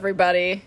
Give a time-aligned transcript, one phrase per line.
[0.00, 0.62] Hello, everybody.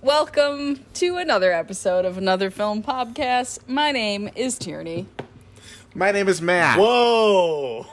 [0.00, 3.58] Welcome to another episode of Another Film Podcast.
[3.66, 5.08] My name is Tierney.
[5.92, 6.78] My name is Matt.
[6.78, 7.84] Whoa!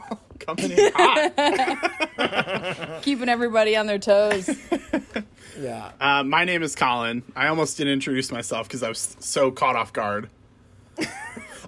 [0.40, 2.98] Coming in hot.
[3.02, 4.50] Keeping everybody on their toes.
[5.56, 5.92] Yeah.
[6.00, 7.22] Uh, my name is Colin.
[7.36, 10.28] I almost didn't introduce myself because I was so caught off guard.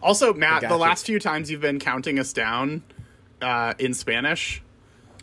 [0.03, 0.75] Also, Matt, the you.
[0.75, 2.83] last few times you've been counting us down
[3.41, 4.61] uh, in Spanish,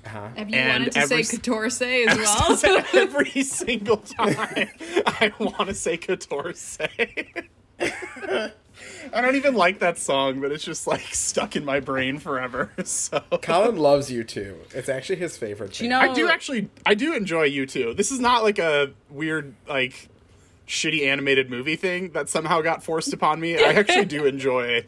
[0.05, 0.29] Uh-huh.
[0.35, 2.83] Have you And wanted to every say s- Catorce as well?
[2.93, 4.35] every single time
[5.07, 6.77] I want to say Catorce.
[9.13, 12.71] I don't even like that song, but it's just like stuck in my brain forever.
[12.83, 14.75] So Colin loves U2.
[14.75, 15.79] It's actually his favorite.
[15.79, 17.95] you know- I do actually, I do enjoy U2.
[17.95, 20.09] This is not like a weird, like,
[20.67, 23.57] shitty animated movie thing that somehow got forced upon me.
[23.57, 24.83] I actually do enjoy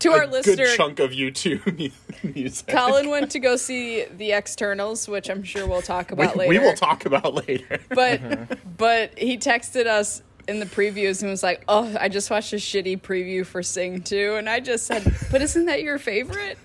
[0.00, 1.92] to our a listener, good chunk of U2
[2.34, 2.66] music.
[2.68, 6.50] Colin went to go see The Externals, which I'm sure we'll talk we, about later.
[6.50, 7.78] we will talk about later.
[7.88, 8.46] But uh-huh.
[8.76, 12.56] but he texted us in the previews and was like, "Oh, I just watched a
[12.56, 16.58] shitty preview for Sing 2." And I just said, "But isn't that your favorite?"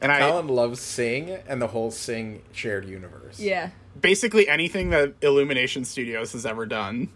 [0.00, 3.38] and I Colin loves Sing and the whole Sing shared universe.
[3.40, 3.70] Yeah.
[4.00, 7.08] basically anything that Illumination Studios has ever done,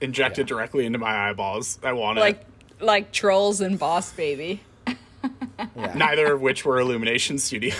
[0.00, 0.56] injected Yeah.
[0.56, 1.78] directly into my eyeballs.
[1.82, 2.46] I want Like it.
[2.80, 4.62] Like Trolls and Boss Baby.
[5.76, 5.94] Yeah.
[5.94, 7.74] Neither of which were Illumination Studios.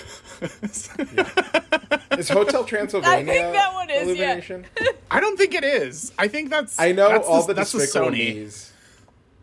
[2.19, 4.33] Is Hotel Transylvania I think that one is, yeah.
[4.33, 4.67] Illumination?
[5.11, 6.13] I don't think it is.
[6.19, 6.79] I think that's.
[6.79, 8.35] I know that's all the that's Despicable Sony.
[8.35, 8.73] Me's.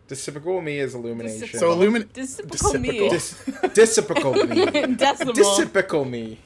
[0.08, 1.58] Despicable Me is Illumination.
[1.58, 2.12] So Illumin.
[2.12, 3.08] Despicable Me.
[3.08, 4.94] Dis- Despicable Me.
[4.96, 6.38] Despicable Me.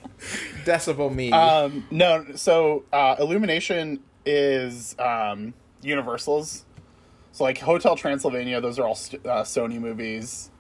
[0.65, 1.33] Decibel Me.
[1.33, 6.65] Um, no, so uh, Illumination is um, Universal's.
[7.33, 10.51] So like Hotel Transylvania, those are all uh, Sony movies.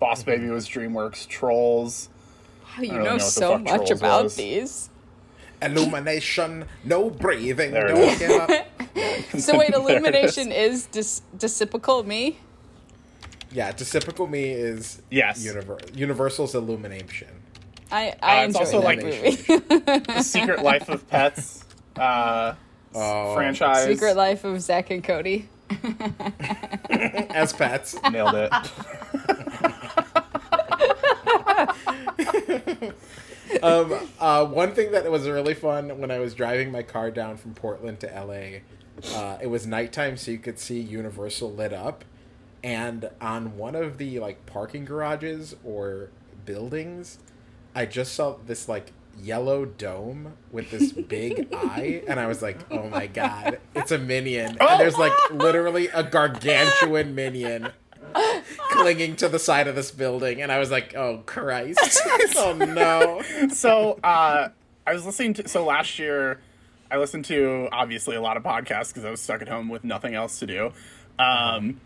[0.00, 0.30] Boss Mm-hmm.
[0.30, 1.26] Baby was DreamWorks.
[1.26, 2.08] Trolls.
[2.76, 4.36] Wow, you I don't know know so much about was.
[4.36, 4.90] these.
[5.60, 6.66] Illumination.
[6.84, 7.72] No breathing.
[7.72, 8.50] There it Don't give up.
[9.38, 12.38] So wait, Illumination is dis- Despicable Me?
[13.50, 15.44] Yeah, Despicable Me is Yes.
[15.44, 17.28] Univer- Universal's Illumination.
[17.90, 20.02] I, I Uh, it's enjoy also that like- movie.
[20.14, 21.64] The Secret Life of Pets
[21.96, 22.54] uh,
[22.94, 23.34] Oh.
[23.34, 23.84] franchise.
[23.86, 25.48] Secret Life of Zack and Cody.
[26.90, 27.96] As pets.
[28.10, 28.52] Nailed it.
[33.62, 37.36] um, uh, one thing that was really fun when I was driving my car down
[37.36, 38.60] from Portland to LA,
[39.16, 42.04] uh, it was nighttime, so you could see Universal lit up,
[42.62, 46.10] and on one of the like parking garages or
[46.44, 47.18] buildings,
[47.74, 48.92] I just saw this like
[49.22, 53.98] yellow dome with this big eye, and I was like, "Oh my god, it's a
[53.98, 57.72] minion!" And there's like literally a gargantuan minion
[58.70, 62.00] clinging to the side of this building, and I was like, "Oh Christ!
[62.36, 64.48] oh no!" so uh,
[64.86, 66.40] I was listening to so last year
[66.90, 69.84] I listened to obviously a lot of podcasts because I was stuck at home with
[69.84, 70.72] nothing else to do.
[71.18, 71.80] Um,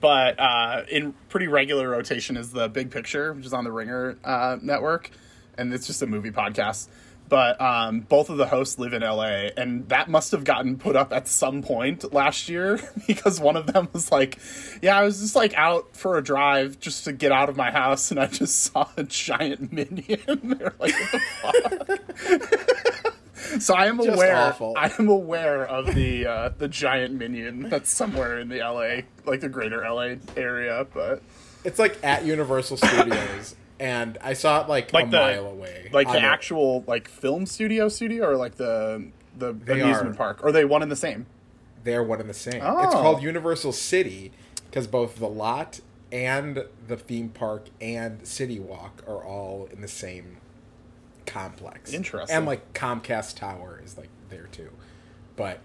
[0.00, 4.18] but uh, in pretty regular rotation is the Big Picture, which is on the Ringer
[4.24, 5.10] uh, network,
[5.58, 6.88] and it's just a movie podcast.
[7.28, 10.96] But um, both of the hosts live in LA, and that must have gotten put
[10.96, 14.38] up at some point last year because one of them was like,
[14.82, 17.70] "Yeah, I was just like out for a drive just to get out of my
[17.70, 23.86] house, and I just saw a giant minion." They're like, "What the fuck?" so I
[23.86, 24.36] am Just aware.
[24.36, 24.74] awful.
[24.76, 29.40] I am aware of the uh, the giant minion that's somewhere in the LA, like
[29.40, 31.22] the greater LA area, but
[31.64, 35.90] It's like at Universal Studios, and I saw it like, like a the mile away.
[35.92, 40.14] like the actual like film studio studio or like the the They amusement are.
[40.14, 40.42] park.
[40.44, 41.26] Or are they one and the same?
[41.84, 42.56] They're one and the same.
[42.56, 42.90] It's Oh.
[42.92, 44.30] called Universal City
[44.66, 45.80] because both the lot
[46.12, 50.36] and the theme park and City Walk are all in the same
[51.26, 51.92] complex.
[51.92, 52.36] Interesting.
[52.36, 54.70] And like Comcast Tower is like there too,
[55.36, 55.60] but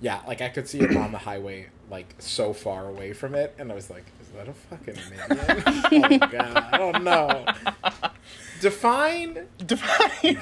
[0.00, 3.54] yeah, like I could see it on the highway like so far away from it,
[3.58, 7.44] and I was like, "Is that a fucking minion?" oh god, I don't know.
[8.60, 10.36] Define Define.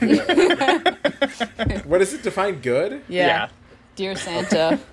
[1.85, 2.23] what is it?
[2.23, 3.03] Define good?
[3.09, 3.49] Yeah.
[3.97, 4.79] Dear Santa.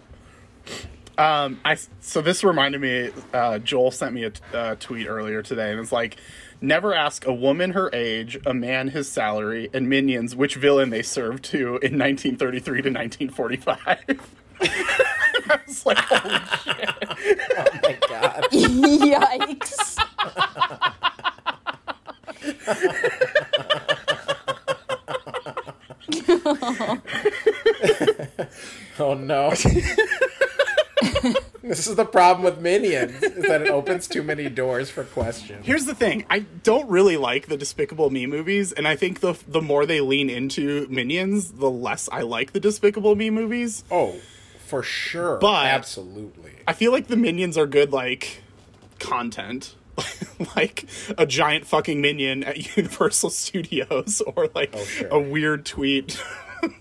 [1.19, 3.09] Um, I so this reminded me.
[3.33, 6.15] Uh, Joel sent me a t- uh, tweet earlier today, and it's like,
[6.61, 11.01] never ask a woman her age, a man his salary, and minions which villain they
[11.01, 14.31] served to in 1933 to 1945.
[14.61, 16.89] I was like, holy shit.
[17.57, 18.47] Oh my god.
[18.51, 19.97] Yikes.
[28.99, 29.51] Oh no.
[31.63, 33.23] this is the problem with minions.
[33.23, 35.65] is that it opens too many doors for questions.
[35.65, 39.35] Here's the thing: I don't really like the Despicable Me movies, and I think the
[39.47, 43.85] the more they lean into Minions, the less I like the Despicable Me movies.
[43.89, 44.17] Oh,
[44.69, 45.37] for sure.
[45.37, 46.51] But- absolutely.
[46.67, 48.43] I feel like the Minions are good, like
[48.99, 49.75] content,
[50.55, 50.85] like
[51.17, 55.07] a giant fucking minion at Universal Studios, or like Oh, sure.
[55.09, 56.21] a weird tweet.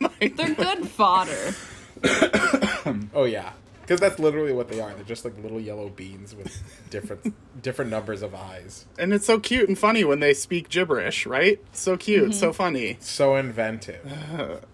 [0.01, 1.55] Like- They're good fodder.
[3.15, 3.53] Oh yeah,
[3.83, 4.93] because that's literally what they are.
[4.95, 8.87] They're just like little yellow beans with different different numbers of eyes.
[8.99, 11.61] and it's so cute and funny when they speak gibberish, right?
[11.73, 12.57] So cute, so mm-hmm.
[12.57, 12.97] funny.
[13.01, 14.65] So inventive.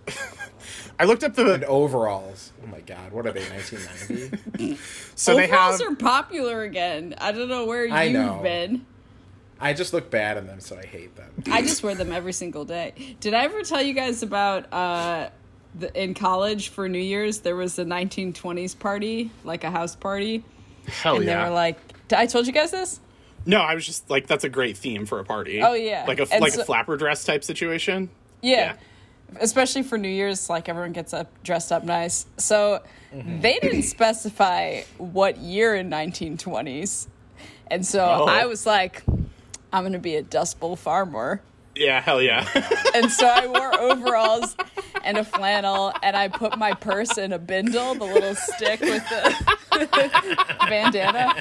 [0.98, 2.52] I looked up the And overalls.
[2.62, 3.44] Oh my god, what are they?
[3.44, 4.76] 1990.
[5.14, 7.14] so they Overalls have are popular again.
[7.18, 8.40] I don't know where I you've know.
[8.42, 8.86] been.
[9.60, 11.30] I just look bad in them, so I hate them.
[11.50, 13.16] I just wear them every single day.
[13.20, 15.30] Did I ever tell you guys about uh,
[15.78, 20.44] the, in college for New Year's there was a 1920s party, like a house party,
[20.86, 21.18] hell yeah.
[21.20, 21.38] and yeah.
[21.44, 21.78] they were like,
[22.12, 23.00] I told you guys this.
[23.46, 25.62] no, I was just like, that's a great theme for a party.
[25.62, 26.04] Oh, yeah.
[26.06, 28.10] like a And like so- a flapper dress type situation.
[28.42, 28.56] Yeah.
[28.56, 28.76] Yeah.
[29.40, 32.26] Especially for New Year's, like everyone gets up dressed up nice.
[32.38, 32.82] So
[33.12, 37.08] they didn't specify what year in 1920s.
[37.70, 38.24] And so Oh.
[38.26, 39.02] I was like,
[39.72, 41.40] I'm going to be a Dust Bowl farmer.
[41.74, 42.46] Yeah, hell yeah.
[42.94, 44.54] And so I wore overalls
[45.02, 49.02] and a flannel, and I put my purse in a bindle, the little stick with
[49.08, 51.34] the bandana.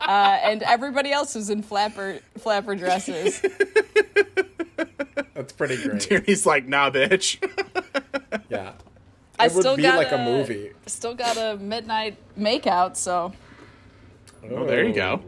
[0.00, 3.44] Uh, and everybody else was in flapper flapper dresses.
[5.44, 6.00] That's pretty great.
[6.00, 7.36] Tierney's like, nah, bitch.
[8.48, 8.72] Yeah.
[9.38, 10.72] I It would still be got like a movie.
[10.86, 13.32] Still got a midnight makeout, so
[14.50, 15.22] Oh, there you go.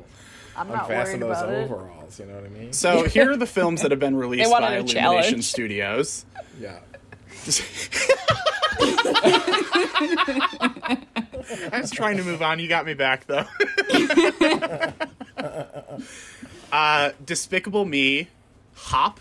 [0.57, 1.65] I'm not worried those about it.
[1.71, 2.19] overalls.
[2.19, 2.73] You know what I mean?
[2.73, 5.45] So here are the films that have been released by a Illumination challenge.
[5.45, 6.25] Studios.
[6.61, 6.79] Yeah.
[11.73, 12.59] I was trying to move on.
[12.59, 13.45] You got me back though.
[16.73, 18.29] uh, Despicable Me,
[18.75, 19.21] Hop.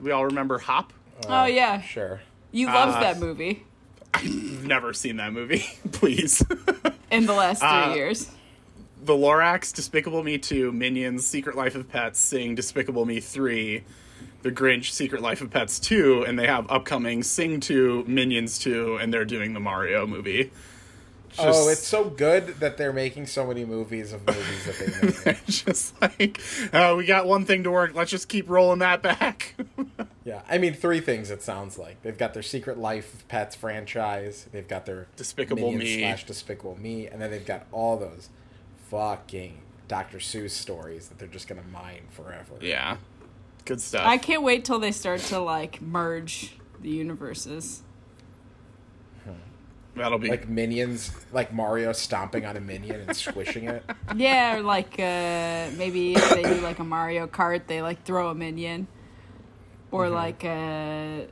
[0.00, 0.92] We all remember Hop.
[1.28, 2.20] Oh yeah, Sure.
[2.52, 3.64] you loved Uh, that movie
[4.12, 5.64] I've Never seen that movie.
[5.92, 6.44] Please.
[7.10, 8.30] in the last three uh, years.
[9.04, 13.82] the Lorax, Despicable Me 2, Minions, Secret Life of Pets, Sing, Despicable Me 3,
[14.42, 18.96] The Grinch, Secret Life of Pets 2, and they have upcoming Sing 2, Minions 2,
[19.00, 20.50] and they're doing the Mario movie.
[21.38, 25.38] Oh, it's so good that they're making so many movies of movies that they made.
[25.46, 26.40] It's just like,
[26.72, 27.94] oh, we got one thing to work.
[27.94, 29.54] Let's just keep rolling that back.
[30.24, 31.30] yeah, I mean three things.
[31.30, 34.46] It sounds like they've got their Secret Life of Pets franchise.
[34.52, 36.00] They've got their Despicable Minions Me.
[36.00, 38.28] slash Despicable Me, and then they've got all those
[38.90, 39.58] fucking
[39.88, 40.18] Dr.
[40.18, 42.54] Seuss stories that they're just gonna mine forever.
[42.60, 42.96] yeah.
[43.64, 44.06] Good stuff.
[44.06, 47.82] I can't wait till they start to like merge the universes.
[49.96, 50.28] That'll be.
[50.28, 53.82] Like minions, like Mario stomping on a minion and squishing it.
[54.16, 58.28] Yeah, or like uh, maybe if they do like a Mario Kart, they like throw
[58.28, 58.86] a minion,
[59.90, 61.22] or like uh,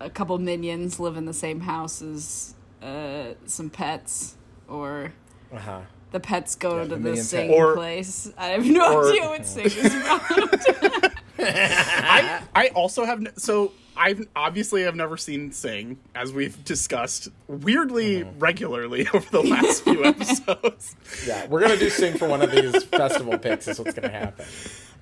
[0.00, 4.36] a couple minions live in the same house as uh, some pets,
[4.68, 5.12] or
[5.52, 5.80] Uh huh.
[6.10, 8.30] the pets go Yeah, to the the same have- Or- place.
[8.36, 10.22] I have no or- idea what Sing is about.
[11.38, 13.18] I, I also have.
[13.20, 19.42] n- So I've obviously I've never seen Sing, as we've discussed weirdly regularly over the
[19.42, 20.96] last few episodes.
[21.26, 23.68] Yeah, we're gonna do sing for one of these festival picks.
[23.68, 24.44] Is what's gonna happen.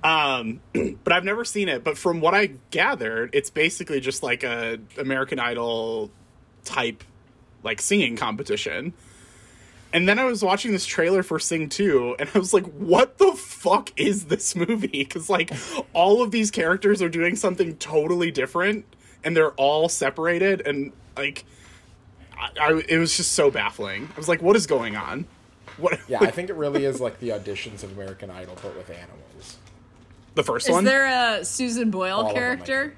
[0.05, 0.61] Um,
[1.05, 1.85] but I've never seen it.
[1.85, 6.11] But from what I gathered, it's basically just like a American Idol
[6.65, 7.05] type,
[7.63, 8.93] like singing competition.
[9.93, 13.19] And then I was watching this trailer for Sing 2, and I was like, what
[13.19, 14.89] the fuck is this movie?
[15.13, 15.53] Because, like,
[15.93, 18.87] all of these characters are doing something totally different,
[19.23, 21.45] and they're all separated, and, like,
[22.39, 24.09] I, I, it was just so baffling.
[24.15, 25.27] I was like, what is going on?
[25.77, 26.01] What?
[26.09, 29.59] Yeah, I think it really is like the auditions of American Idol, but with animals.
[30.35, 30.85] the first is one?
[30.85, 32.95] Is there a Susan Boyle All of them, character?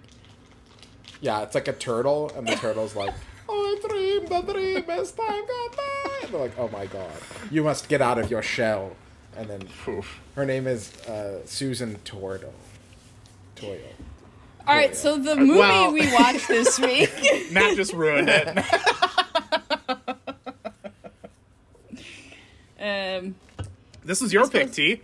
[1.21, 3.15] Yeah, it's like a turtle, and the turtle's like,
[3.55, 7.13] "I dream the dream as time goes by." They're like, "Oh my god,
[7.51, 8.97] you must get out of your shell."
[9.37, 10.21] And then Oof.
[10.37, 12.53] her name is uh, Susan Tordo.
[13.57, 13.81] Toyo.
[14.67, 17.13] All right, so the movie Well- we watched this week.
[17.53, 18.49] Matt just ruined it.
[22.81, 23.35] um,
[24.05, 25.01] This was your pick, T.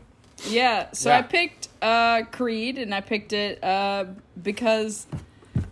[0.49, 1.19] Yeah, so Yeah.
[1.19, 4.07] I picked uh, Creed, and I picked it uh,
[4.43, 5.07] because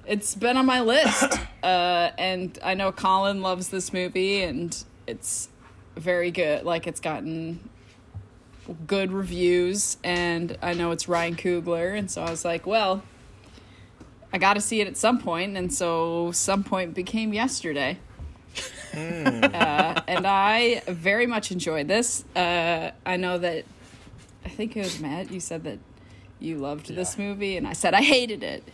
[0.08, 5.48] it's been on my list, uh, and I know Colin loves this movie, and it's
[5.96, 6.64] very good.
[6.64, 7.68] Like it's gotten
[8.86, 13.02] good reviews, and I know it's Ryan Coogler, and so I was like, well,
[14.32, 17.98] I got to see it at some point, and so some point became yesterday.
[18.94, 22.24] uh, and I very much enjoyed this.
[22.34, 23.64] Uh, I know that
[24.44, 25.30] I think it was Matt.
[25.30, 25.78] You said that
[26.40, 28.64] you loved this movie, and I said I hated it,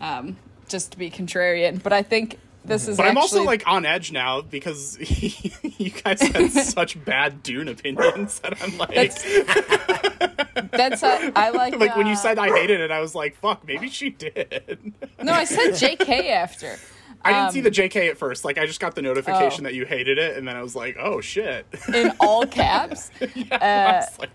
[0.00, 0.36] um,
[0.68, 1.82] just to be contrarian.
[1.82, 2.96] But I think this is.
[2.96, 4.98] But I'm also like on edge now because
[5.78, 11.76] you guys had such bad Dune opinions that I'm like, That's- that's uh, I like.
[11.78, 14.92] like when you uh, said I hated it, I was like, fuck, maybe she did.
[15.22, 16.30] no, I said J.K.
[16.30, 16.78] after.
[17.26, 18.44] I didn't see Um, the JK at first.
[18.44, 19.68] Like I just got the notification Oh.
[19.68, 21.64] that you hated it, and then I was like, oh shit.
[21.92, 23.10] in all caps.
[23.50, 24.30] I Uh, like,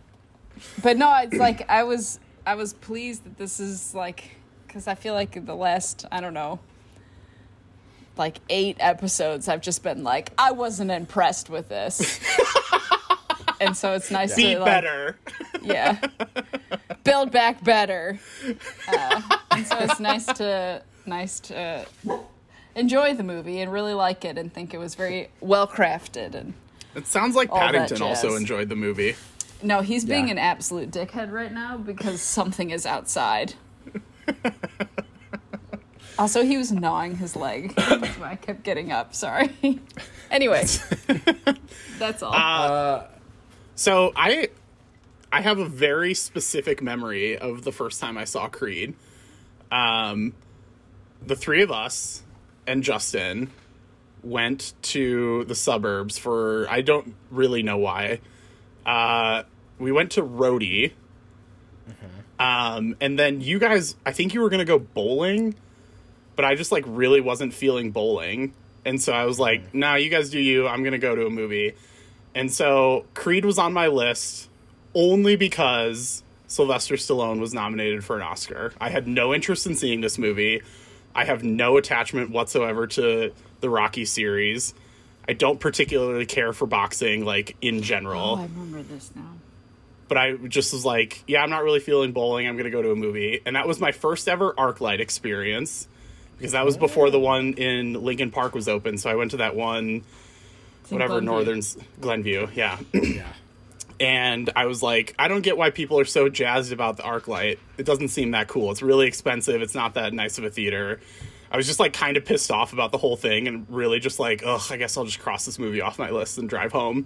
[0.81, 4.31] But no, it's like I was I was pleased that this is like
[4.69, 6.59] because I feel like the last I don't know
[8.17, 12.19] like eight episodes I've just been like I wasn't impressed with this,
[13.61, 15.17] and so it's nice be to like, better.
[15.61, 15.99] yeah
[17.03, 18.19] build back better,
[18.87, 19.21] uh,
[19.51, 21.85] and so it's nice to nice to
[22.75, 26.53] enjoy the movie and really like it and think it was very well crafted and
[26.95, 29.15] It sounds like Paddington also enjoyed the movie.
[29.63, 30.33] No, he's being Yeah.
[30.33, 33.55] an absolute dickhead right now because something is outside.
[36.19, 37.75] also, he was gnawing his leg.
[37.77, 39.13] That's why I kept getting up.
[39.15, 39.49] Sorry.
[40.31, 40.65] anyway,
[41.97, 42.33] that's all.
[42.33, 43.05] Uh,
[43.75, 44.49] So I
[45.31, 48.93] I have a very specific memory of the first time I saw Creed.
[49.71, 50.33] Um
[51.25, 52.23] the three of us
[52.67, 53.51] and Justin
[54.23, 58.19] went to the suburbs for I don't really know why.
[58.85, 59.43] Uh
[59.77, 60.91] we went to Rhodey.
[62.39, 65.55] Um and then you guys I think you were going to go bowling,
[66.35, 68.53] but I just like really wasn't feeling bowling.
[68.85, 70.67] And so I was like, "Nah, you guys do you.
[70.67, 71.73] I'm going to go to a movie."
[72.33, 74.49] And so Creed was on my list
[74.95, 78.73] only because Sylvester Stallone was nominated for an Oscar.
[78.79, 80.61] I had no interest in seeing this movie.
[81.13, 84.73] I have no attachment whatsoever to the Rocky series.
[85.27, 89.35] I don't particularly care for boxing, like in general oh, I remember this now.
[90.09, 92.47] But I just was like, yeah, I'm not really feeling bowling.
[92.47, 93.41] I'm going to go to a movie.
[93.45, 95.87] And that was my first ever ArcLight experience
[96.37, 98.97] because that was before the one in Lincoln Park was open.
[98.97, 100.03] So I went to that one,
[100.81, 101.21] It's whatever.
[101.21, 101.61] Northern
[102.01, 102.47] Glenview.
[102.53, 102.79] Yeah.
[102.93, 103.27] yeah.
[103.99, 107.59] and I was like, I don't get why people are so jazzed about the ArcLight.
[107.77, 108.71] It doesn't seem that cool.
[108.71, 109.61] It's really expensive.
[109.61, 110.99] It's not that nice of a theater.
[111.51, 114.19] I was just like kind of pissed off about the whole thing and really just
[114.19, 117.05] like, ugh, I guess I'll just cross this movie off my list and drive home.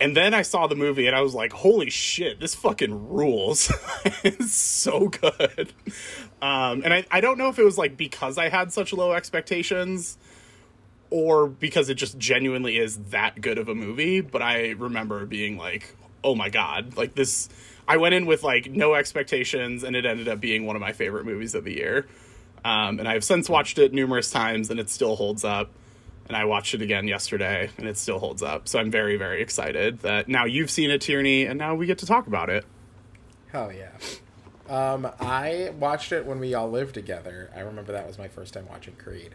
[0.00, 3.72] And then I saw the movie and I was like, holy shit, this fucking rules.
[4.22, 5.72] it's so good.
[6.40, 9.12] Um, and I, I don't know if it was like because I had such low
[9.12, 10.16] expectations
[11.10, 15.56] or because it just genuinely is that good of a movie, but I remember being
[15.56, 17.48] like, oh my god, like this.
[17.88, 20.92] I went in with like no expectations and it ended up being one of my
[20.92, 22.06] favorite movies of the year.
[22.64, 25.70] Um, and I've since watched it numerous times and it still holds up.
[26.28, 28.68] And I watched it again yesterday and it still holds up.
[28.68, 31.98] So I'm very, very excited that now you've seen it, Tierney, and now we get
[31.98, 32.64] to talk about it.
[33.50, 33.88] Hell yeah.
[34.68, 37.50] Um, I watched it when we all lived together.
[37.56, 39.34] I remember that was my first time watching Creed.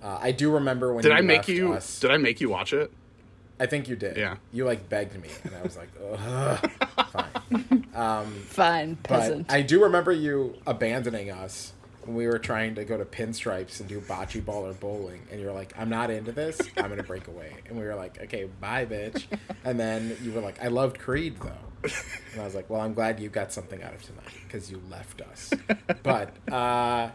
[0.00, 1.72] Uh, I do remember when Did you I make you?
[1.72, 1.98] Us.
[1.98, 2.92] Did I make you watch it?
[3.58, 4.16] I think you did.
[4.16, 4.36] Yeah.
[4.52, 6.70] You like begged me, and I was like, Ugh,
[7.92, 8.34] fine.
[8.44, 9.46] Fine, But.
[9.48, 11.72] I do remember you abandoning us
[12.08, 15.38] when we were trying to go to pinstripes and do bocce ball or bowling, and
[15.38, 16.58] you were like, "I'm not into this.
[16.78, 19.26] I'm gonna break away." And we were like, "Okay, bye, bitch."
[19.62, 21.90] And then you were like, "I loved Creed though,"
[22.32, 24.80] and I was like, "Well, I'm glad you got something out of tonight because you
[24.90, 25.52] left us."
[26.02, 27.10] But uh,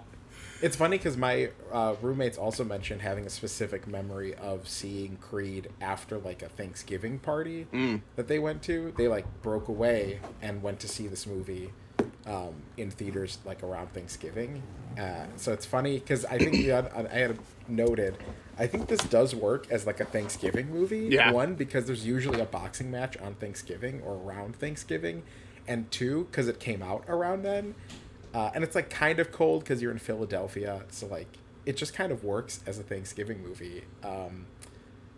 [0.62, 5.70] it's funny because my uh, roommates also mentioned having a specific memory of seeing Creed
[5.82, 7.66] after like a Thanksgiving party
[8.16, 8.94] that they went to.
[8.96, 11.72] They like broke away and went to see this movie
[12.25, 14.62] um, in theaters like around Thanksgiving.
[15.00, 18.17] Uh, so it's funny because I think you had, I had noted.
[18.57, 21.07] I think this does work as like a Thanksgiving movie.
[21.10, 21.31] Yeah.
[21.31, 25.24] One because there's usually a boxing match on Thanksgiving or around Thanksgiving,
[25.67, 27.75] and two because it came out around then.
[28.33, 31.27] Uh, and it's like kind of cold because you're in Philadelphia, so like
[31.65, 33.83] it just kind of works as a Thanksgiving movie.
[34.03, 34.48] Um,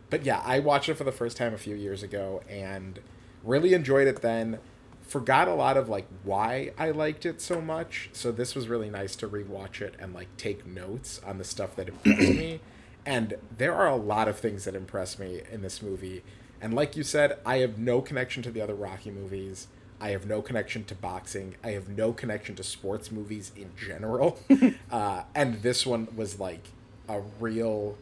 [0.09, 2.99] but yeah, I watched it for the first time a few years ago and
[3.43, 4.59] really enjoyed it then.
[5.07, 8.09] Forgot a lot of like why I liked it so much.
[8.13, 11.75] So this was really nice to rewatch it and like take notes on the stuff
[11.75, 12.59] that impressed me.
[13.07, 16.23] And there are a lot of things that impress me in this movie.
[16.59, 19.67] And like you said, I have no connection to the other Rocky movies.
[20.01, 21.55] I have no connection to boxing.
[21.63, 24.39] I have no connection to sports movies in general.
[24.91, 26.69] uh, and this one was like
[27.07, 27.95] a real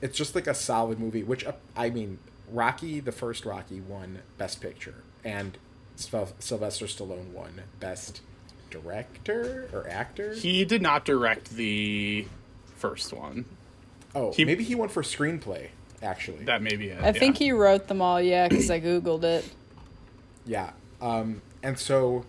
[0.00, 2.18] it's just like a solid movie which uh, i mean
[2.50, 5.58] rocky the first rocky won best picture and
[5.96, 8.20] sylvester stallone won best
[8.70, 12.26] director or actor He did not direct the
[12.76, 13.44] first one.
[14.14, 15.68] oh he- maybe he won for screenplay
[16.02, 17.02] actually That may be it.
[17.02, 19.48] I think he wrote them all, yeah, because I googled it.
[20.44, 20.70] yeah
[21.00, 22.24] um and so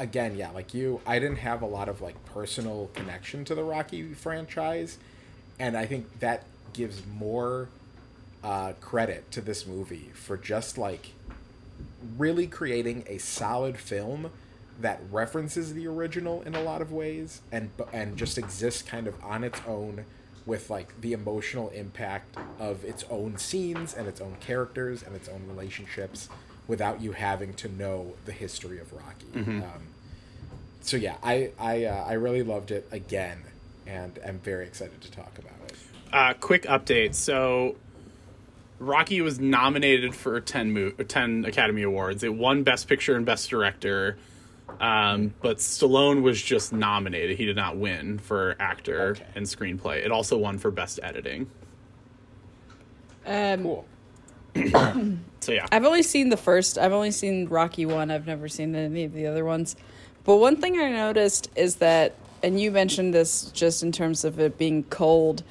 [0.00, 3.64] again, yeah, like you, I didn't have a lot of like personal connection to the
[3.64, 4.96] Rocky franchise,
[5.58, 7.68] and I think that gives more
[8.44, 11.08] uh, credit to this movie for just like
[12.16, 14.30] really creating a solid film
[14.80, 19.14] that references the original in a lot of ways and and just exists kind of
[19.24, 20.04] on its own
[20.46, 25.28] with like the emotional impact of its own scenes and its own characters and its
[25.28, 26.28] own relationships
[26.66, 29.26] without you having to know the history of Rocky.
[29.34, 29.62] Mm-hmm.
[29.62, 29.88] Um,
[30.80, 33.42] so yeah, I I uh, I really loved it again,
[33.86, 35.74] and I'm very excited to talk about it.
[36.12, 37.14] Uh, quick update.
[37.14, 37.76] So,
[38.78, 42.22] Rocky was nominated for 10, mo- 10 Academy Awards.
[42.22, 44.16] It won Best Picture and Best Director.
[44.80, 47.36] Um, but Stallone was just nominated.
[47.38, 49.24] He did not win for actor Okay.
[49.34, 50.04] and screenplay.
[50.04, 51.50] It also won for Best Editing.
[53.26, 53.86] Um, Cool.
[55.40, 55.66] So, yeah.
[55.70, 56.78] I've only seen the first.
[56.78, 58.10] I've only seen Rocky one.
[58.10, 59.76] I've never seen any of the other ones.
[60.24, 64.40] But one thing I noticed is that, and you mentioned this just in terms of
[64.40, 65.44] it being cold.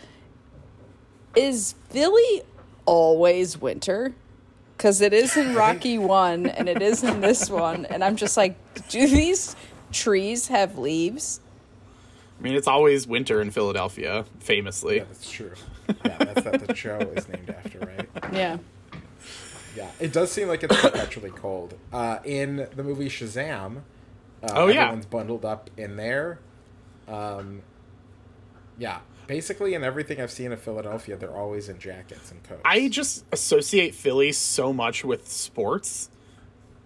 [1.37, 2.41] Is Philly
[2.87, 4.15] always winter?
[4.75, 8.35] Because it is in Rocky one and it is in this one, and I'm just
[8.37, 8.55] like,
[8.89, 9.55] do these
[9.91, 11.39] trees have leaves?
[12.39, 14.97] I mean, it's always winter in Philadelphia, famously.
[14.97, 15.53] Yeah, that's true.
[16.05, 18.07] Yeah, that's that the show is named after, right?
[18.31, 18.57] Yeah.
[19.75, 21.73] Yeah, it does seem like it's perpetually cold.
[21.93, 23.77] Uh, in the movie Shazam,
[24.43, 24.83] uh, Oh, yeah.
[24.83, 26.39] everyone's bundled up in there.
[27.07, 27.61] Um,
[28.77, 32.61] yeah, basically in everything I've seen of Philadelphia, they're always in jackets and coats.
[32.65, 36.09] I just associate Philly so much with sports,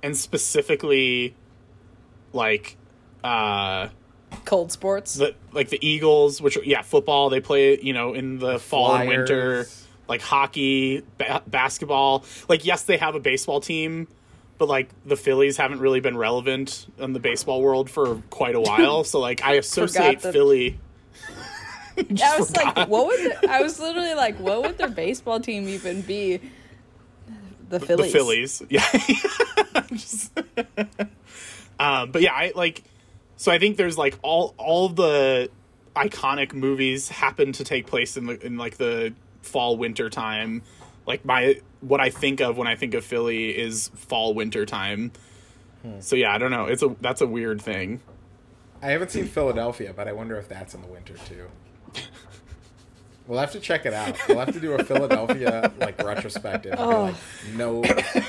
[0.04, 1.36] and specifically,
[2.34, 2.78] like,
[3.24, 3.90] uh,
[4.46, 5.16] Cold sports.
[5.16, 9.08] the like the Eagles, which yeah, football they play you know in the fall and
[9.10, 9.68] winter,
[10.08, 12.24] like hockey, ba- basketball.
[12.48, 14.08] Like yes, they have a baseball team,
[14.58, 18.62] but like the Phillies haven't really been relevant in the baseball world for quite a
[18.62, 19.04] while.
[19.06, 20.80] so like I associate that- Philly.
[22.24, 25.68] I was like, what would the, I was literally like, what would their baseball team
[25.68, 26.40] even be?
[27.70, 28.12] The Phillies.
[28.12, 29.84] The Phillies, yeah.
[29.94, 30.32] Just-
[31.80, 32.84] um, but yeah, I like.
[33.38, 35.50] So I think there's like all all the
[35.96, 40.62] iconic movies happen to take place in the in like the fall winter time.
[41.08, 45.12] Like my what I think of when I think of Philly is fall winter time.
[46.00, 46.66] So yeah, I don't know.
[46.66, 48.02] It's a that's a weird thing.
[48.84, 51.48] I haven't seen Philadelphia, but I wonder if that's in the winter too.
[53.28, 54.18] We'll have to check it out.
[54.28, 56.76] We'll have to do a Philadelphia like retrospective.
[56.78, 57.04] Oh.
[57.06, 57.16] Like,
[57.56, 57.82] no,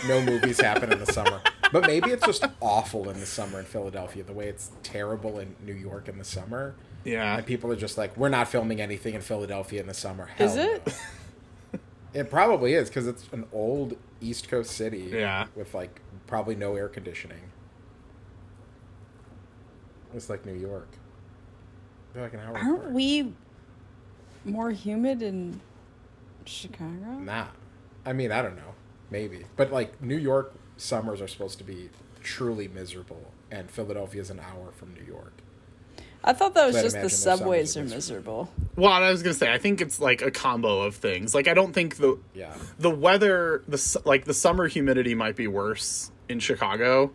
[0.07, 1.40] no movies happen in the summer,
[1.72, 4.22] but maybe it's just awful in the summer in Philadelphia.
[4.22, 7.37] The way it's terrible in New York in the summer, Yeah.
[7.38, 10.48] and people are just like, "We're not filming anything in Philadelphia in the summer." Hell
[10.48, 10.87] Is it?
[11.72, 11.81] no.
[12.14, 15.09] It probably is because it's an old East Coast city.
[15.12, 15.46] Yeah.
[15.57, 17.40] with like probably no air conditioning.
[20.14, 20.88] It's like New York.
[22.12, 22.57] They're like an hour.
[22.57, 22.92] Aren't apart.
[22.92, 23.33] we
[24.44, 25.61] more humid in
[26.44, 27.18] Chicago?
[27.20, 27.46] Nah.
[28.05, 28.74] I mean, I don't know.
[29.11, 29.44] Maybe.
[29.57, 31.90] But like New York summers are supposed to be
[32.22, 35.33] truly miserable and Philadelphia is an hour from New York.
[36.24, 38.50] I thought that was So just the subways are are miserable.
[38.76, 41.35] Well, I was gonna say I think it's like a combo of things.
[41.35, 42.55] Like I don't think the Yeah.
[42.78, 47.12] the weather the like the summer humidity might be worse in Chicago,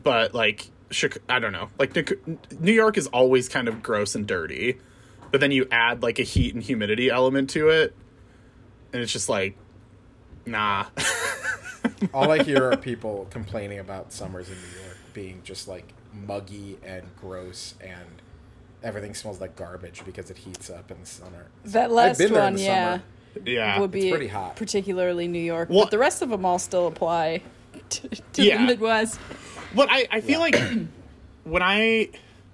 [0.00, 1.68] but like Chic- I don't know.
[1.78, 1.94] Like
[2.58, 4.78] New York is always kind of gross and dirty,
[5.30, 7.94] but then you add like a heat and humidity element to it,
[8.92, 9.56] and it's just like,
[10.46, 10.86] nah.
[12.14, 15.92] All I hear are people complaining about summers in New York being just like
[16.26, 18.22] muggy and gross and
[18.82, 21.46] everything smells like garbage because it heats up in the summer.
[21.66, 23.02] That last been there in one, the yeah, summer.
[23.46, 24.56] yeah, would be pretty hot.
[24.56, 25.68] particularly New York.
[25.70, 27.42] Well- but the rest of them all still apply
[27.90, 28.58] to, to Yeah.
[28.58, 29.18] the Midwest.
[29.74, 30.60] But I, I feel like
[31.44, 32.10] when I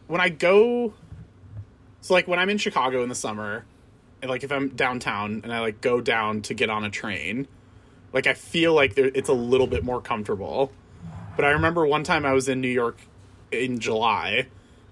[0.06, 0.94] when I go
[2.00, 3.64] so like when I'm in Chicago in the summer
[4.22, 7.48] and like if I'm downtown and I like go down to get on a train,
[8.12, 10.72] like I feel like there, it's a little bit more comfortable.
[11.36, 12.98] But I remember one time I was in New York
[13.52, 14.46] in July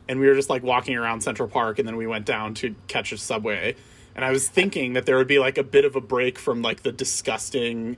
[0.08, 2.74] and we were just like walking around Central Park and then we went down to
[2.88, 3.74] catch a subway
[4.14, 6.62] and I was thinking that there would be like a bit of a break from
[6.62, 7.96] like the disgusting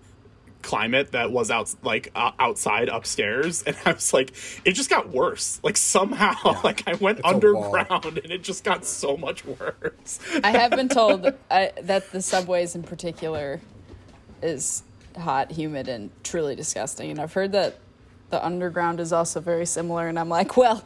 [0.66, 4.32] climate that was out like uh, outside upstairs and i was like
[4.64, 7.76] it just got worse like somehow like i went It's a wall.
[7.76, 12.20] underground and it just got so much worse I have been told I, that the
[12.20, 13.60] subways in particular
[14.42, 14.82] is
[15.16, 17.10] hot, humid, and truly disgusting.
[17.10, 17.78] And I've heard that
[18.30, 20.08] the underground is also very similar.
[20.08, 20.84] And I'm like, well,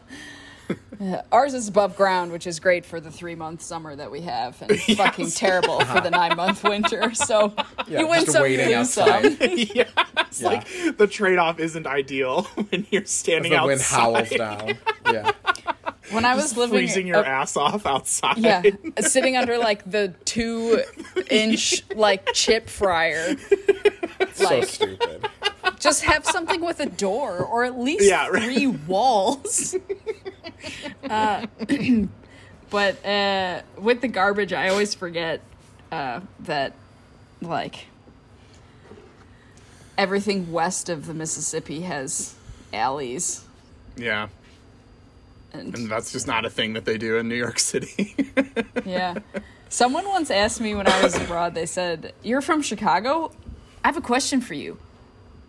[1.33, 4.61] ours is above ground, which is great for the three month summer that we have,
[4.63, 7.13] and fucking terrible for the nine month winter.
[7.15, 7.55] So
[7.89, 9.39] Yeah, you win some, you waiting lose outside.
[9.39, 9.49] some.
[9.75, 9.85] yeah
[10.21, 13.67] it's like the trade-off isn't ideal when you're standing the outside.
[13.67, 14.79] wind howls down.
[15.13, 15.33] Yeah.
[16.13, 18.39] When I was living freezing your uh, ass off outside.
[18.39, 18.63] Yeah,
[19.01, 20.83] sitting under like the two
[21.31, 23.37] inch like chip fryer.
[24.35, 25.27] So stupid.
[25.81, 28.43] Just have something with a door or at least Yeah, right.
[28.45, 29.75] three walls.
[31.11, 31.47] uh,
[32.71, 35.41] but uh, with the garbage, I always forget
[35.91, 36.75] uh, that
[37.43, 37.87] like
[39.99, 42.35] everything west of the Mississippi has
[42.73, 43.45] alleys.
[43.97, 44.29] yeah,
[45.53, 48.15] And, and that's just not a thing that they do in New York City.
[48.85, 49.15] yeah.
[49.69, 53.33] Someone once asked me when I was abroad, they said, You're from Chicago?
[53.85, 54.79] I have a question for you.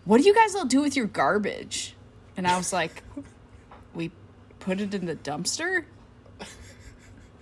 [0.06, 1.96] What do you guys all do with your garbage?
[2.38, 3.04] And I was like,
[3.94, 4.12] We
[4.60, 5.86] put it in the dumpster?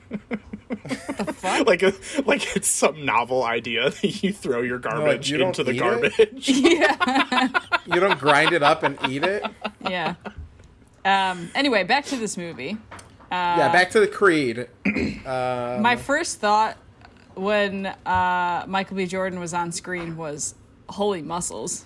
[0.09, 1.67] the fuck?
[1.67, 1.93] like a,
[2.25, 6.49] like it's some novel idea that you throw your garbage you into the garbage.
[6.49, 7.49] yeah.
[7.85, 9.43] You don't grind it up and eat it.
[9.87, 10.15] Yeah.
[11.05, 12.77] Um, anyway, back to this movie.
[13.31, 13.71] yeah.
[13.71, 14.67] Back to the Creed.
[15.25, 16.77] My first thought
[17.35, 19.05] when uh, Michael B.
[19.05, 20.55] Jordan was on screen was,
[20.89, 21.85] Holy muscles.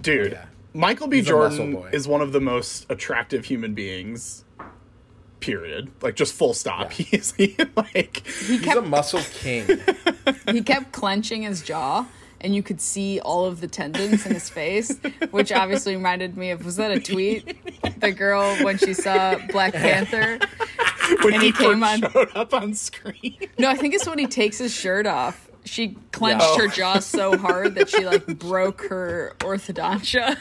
[0.00, 0.46] Dude, Yeah.
[0.74, 1.18] Michael B.
[1.18, 4.44] He's Jordan is one of the most attractive human beings.
[5.40, 5.90] Period.
[6.02, 6.98] Like just full stop.
[6.98, 7.04] Yeah.
[7.10, 9.66] He's he, like He He's a muscle king.
[10.50, 12.06] he kept clenching his jaw
[12.40, 14.98] and you could see all of the tendons in his face
[15.30, 17.56] which obviously reminded me of was that a tweet
[18.00, 20.38] the girl when she saw black panther
[21.22, 23.38] when And he, he came on- showed up on screen.
[23.58, 26.56] no i think it's when he takes his shirt off she clenched Yeah.
[26.62, 27.00] her jaw oh.
[27.00, 30.36] so hard that she like broke her orthodontia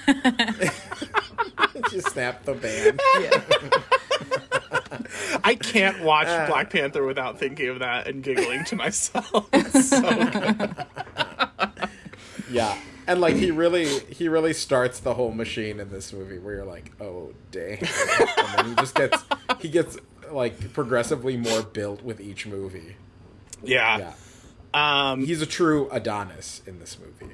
[1.90, 3.02] she snapped the band.
[3.22, 3.42] yeah.
[5.44, 6.48] I can't watch uh.
[6.48, 9.48] Black Panther without thinking of that and giggling to myself.
[9.54, 10.76] It's so good.
[12.50, 12.78] Yeah.
[13.08, 16.66] And like he really he really starts the whole machine in this movie where you're
[16.66, 17.78] like, oh dang.
[17.80, 19.24] and then he just gets
[19.60, 19.98] he gets
[20.32, 22.96] like progressively more built with each movie.
[23.64, 23.98] Yeah.
[23.98, 24.14] Yeah.
[24.76, 27.34] Um, He's a true Adonis in this movie.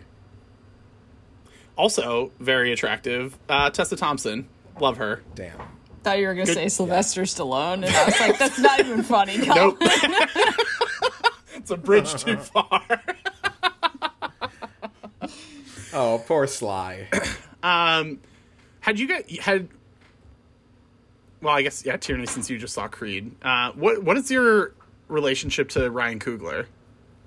[1.78, 3.38] also very attractive.
[3.50, 4.48] Uh, Tessa Thompson.
[4.80, 5.22] Love her.
[5.36, 5.58] Damn.
[6.04, 9.04] thought you were gonna Good- say sylvester stallone and i was like that's not even
[9.04, 9.56] funny Colin.
[9.56, 9.78] Nope.
[11.56, 12.82] it's a bridge too far.
[15.94, 17.08] Oh, poor Sly.
[17.64, 18.18] Um,
[18.80, 19.68] had you guys had?
[21.44, 22.26] Well, I guess yeah, Tierney.
[22.26, 24.74] Since you just saw Creed, uh, what what is your
[25.10, 26.66] relationship to Ryan Coogler?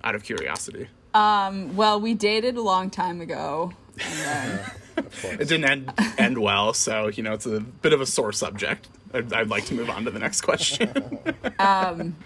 [0.05, 4.61] Out of curiosity, um, well we dated a long time ago and then
[5.41, 8.87] it didn't end end well, so you know it's a bit of a sore subject.
[9.15, 10.91] I'd, I'd like to move on to the next question.
[11.59, 12.17] Um,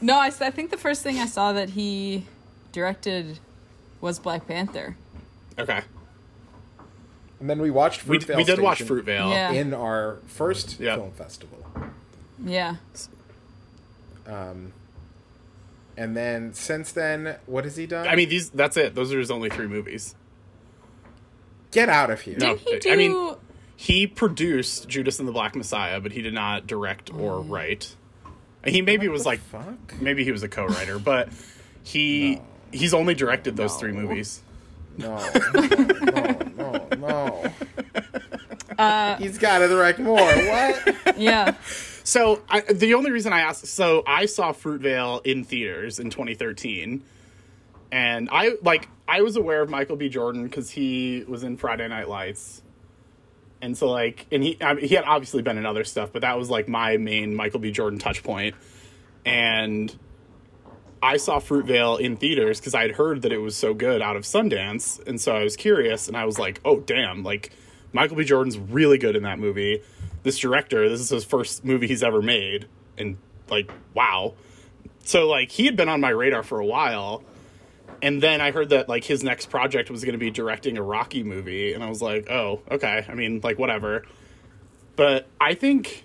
[0.00, 2.24] no, I think the first thing I saw that he
[2.72, 3.38] directed
[4.00, 4.96] was Black Panther.
[5.58, 5.82] okay,
[7.38, 9.30] And then we watched Fruitvale we did watch Fruitvale.
[9.30, 9.52] Yeah.
[9.52, 10.96] in our first Yeah.
[10.96, 11.58] film festival.
[12.42, 12.76] Yeah.
[14.26, 14.72] Um,
[16.00, 18.08] And then since then, what has he done?
[18.08, 18.94] I mean, these that's it.
[18.94, 20.14] Those are his only three movies.
[21.72, 22.38] get out of here.
[22.38, 22.56] No.
[22.56, 23.36] Didn't he I mean-
[23.76, 27.94] He produced Judas and the Black Messiah, but he did not direct or write.
[28.64, 30.00] He maybe was like Fuck.
[30.00, 31.28] maybe he was a co-writer, but
[31.82, 32.40] he
[32.72, 34.40] he's only directed those three movies.
[34.96, 35.16] No,
[35.54, 37.52] no, no, no, no.
[38.78, 40.18] Uh, He's got to direct more.
[40.18, 41.16] What?
[41.18, 41.54] yeah.
[42.10, 47.04] So I, the only reason I asked, so I saw Fruitvale in theaters in 2013,
[47.92, 50.08] and I like I was aware of Michael B.
[50.08, 52.62] Jordan because he was in Friday Night Lights,
[53.62, 56.22] and so like, and he I mean, he had obviously been in other stuff, but
[56.22, 57.70] that was like my main Michael B.
[57.70, 58.56] Jordan touch point,
[59.24, 59.96] and
[61.00, 64.16] I saw Fruitvale in theaters because I had heard that it was so good out
[64.16, 67.52] of Sundance, and so I was curious, and I was like, oh damn, like
[67.92, 68.24] Michael B.
[68.24, 69.84] Jordan's really good in that movie.
[70.22, 72.66] This director, this is his first movie he's ever made,
[72.98, 73.16] and
[73.48, 74.34] like, wow.
[75.04, 77.22] So like he had been on my radar for a while,
[78.02, 80.82] and then I heard that like his next project was going to be directing a
[80.82, 83.04] Rocky movie, and I was like, oh, okay.
[83.08, 84.04] I mean, like whatever.
[84.96, 86.04] But I think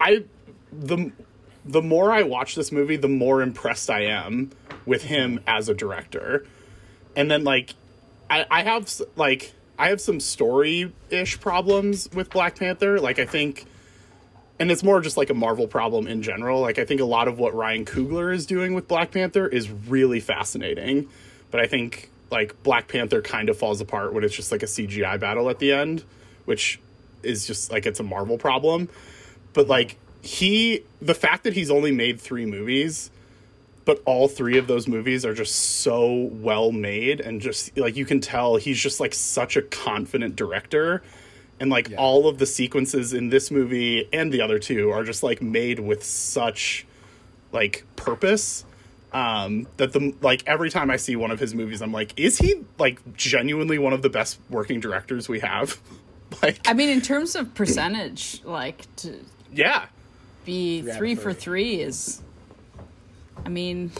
[0.00, 0.24] I
[0.72, 1.12] the
[1.64, 4.50] the more I watch this movie, the more impressed I am
[4.84, 6.46] with him as a director.
[7.14, 7.74] And then like
[8.30, 12.98] I I have like I have some story-ish problems with Black Panther.
[12.98, 13.66] Like I think
[14.58, 16.60] and it's more just like a Marvel problem in general.
[16.60, 19.70] Like I think a lot of what Ryan Coogler is doing with Black Panther is
[19.70, 21.08] really fascinating.
[21.50, 24.66] But I think like Black Panther kind of falls apart when it's just like a
[24.66, 26.04] CGI battle at the end,
[26.44, 26.80] which
[27.22, 28.88] is just like it's a Marvel problem.
[29.52, 33.10] But like he the fact that he's only made 3 movies
[33.86, 38.04] but all three of those movies are just so well made and just like you
[38.04, 41.02] can tell he's just like such a confident director
[41.58, 41.96] and like Yeah.
[41.96, 45.78] all of the sequences in this movie and the other two are just like made
[45.80, 46.86] with such
[47.52, 48.64] like purpose
[49.12, 52.38] um that the like every time i see one of his movies i'm like is
[52.38, 55.80] he like genuinely one of the best working directors we have
[56.42, 59.14] like I mean, in terms of percentage, like to
[59.52, 59.86] yeah
[60.44, 61.76] be Three three for three.
[61.76, 62.20] three is,
[63.46, 63.92] I mean,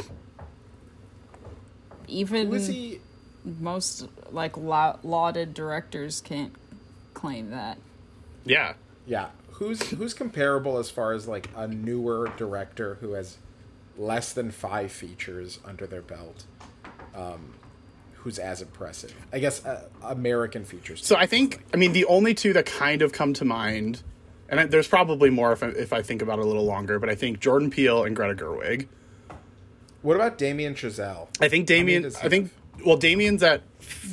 [2.08, 3.00] even Was he?
[3.44, 6.52] most like lau- lauded directors can't
[7.14, 7.78] claim that.
[8.44, 8.74] yeah
[9.06, 9.28] Yeah.
[9.52, 13.38] Who's who's comparable as far as like a newer director who has
[13.96, 16.44] less than five features under their belt?
[17.14, 17.54] Um,
[18.16, 19.14] who's as impressive?
[19.32, 21.06] I guess uh, American features.
[21.06, 24.02] So I think, I mean, the only two that kind of come to mind,
[24.48, 26.98] and I, there's probably more if I, if I think about it a little longer,
[26.98, 28.88] but I think Jordan Peele and Greta Gerwig.
[30.02, 31.28] What about Damien Chazelle?
[31.40, 32.04] I think Damien.
[32.22, 32.50] I think
[32.84, 33.62] well, Damien's at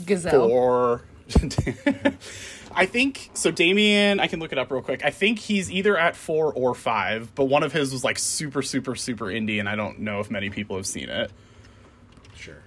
[0.06, 0.48] Gazelle.
[0.48, 1.02] four.
[2.76, 3.52] I think so.
[3.52, 5.06] Damien, I can look it up real quick.
[5.06, 8.62] I think he's either at four or five, but one of his was like super,
[8.64, 11.32] super, super indie, and I don't know if many people have seen it.
[12.36, 12.58] Sure.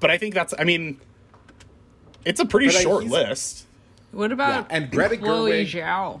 [0.00, 0.54] But I think that's.
[0.58, 1.00] I mean,
[2.24, 3.66] it's a pretty But, short he's- list.
[4.12, 6.20] What about Yeah, and Greta Chloe Gerwig- Zhao?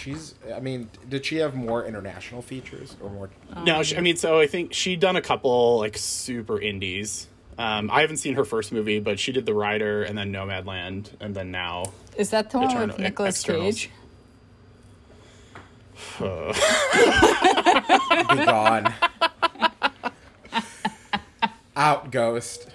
[0.00, 0.34] She's.
[0.54, 3.28] I mean, did she have more international features or more?
[3.64, 7.26] No, she, I mean, so I think she'd done a couple like super indies.
[7.58, 11.10] Um, I haven't seen her first movie, but she did The Rider and then Nomadland,
[11.20, 11.92] and then now.
[12.16, 13.74] Is that the one Eternal- with Nicolas Externals.
[13.74, 13.90] Cage?
[16.18, 16.24] Be
[18.46, 18.94] gone.
[21.76, 22.68] Out, ghost.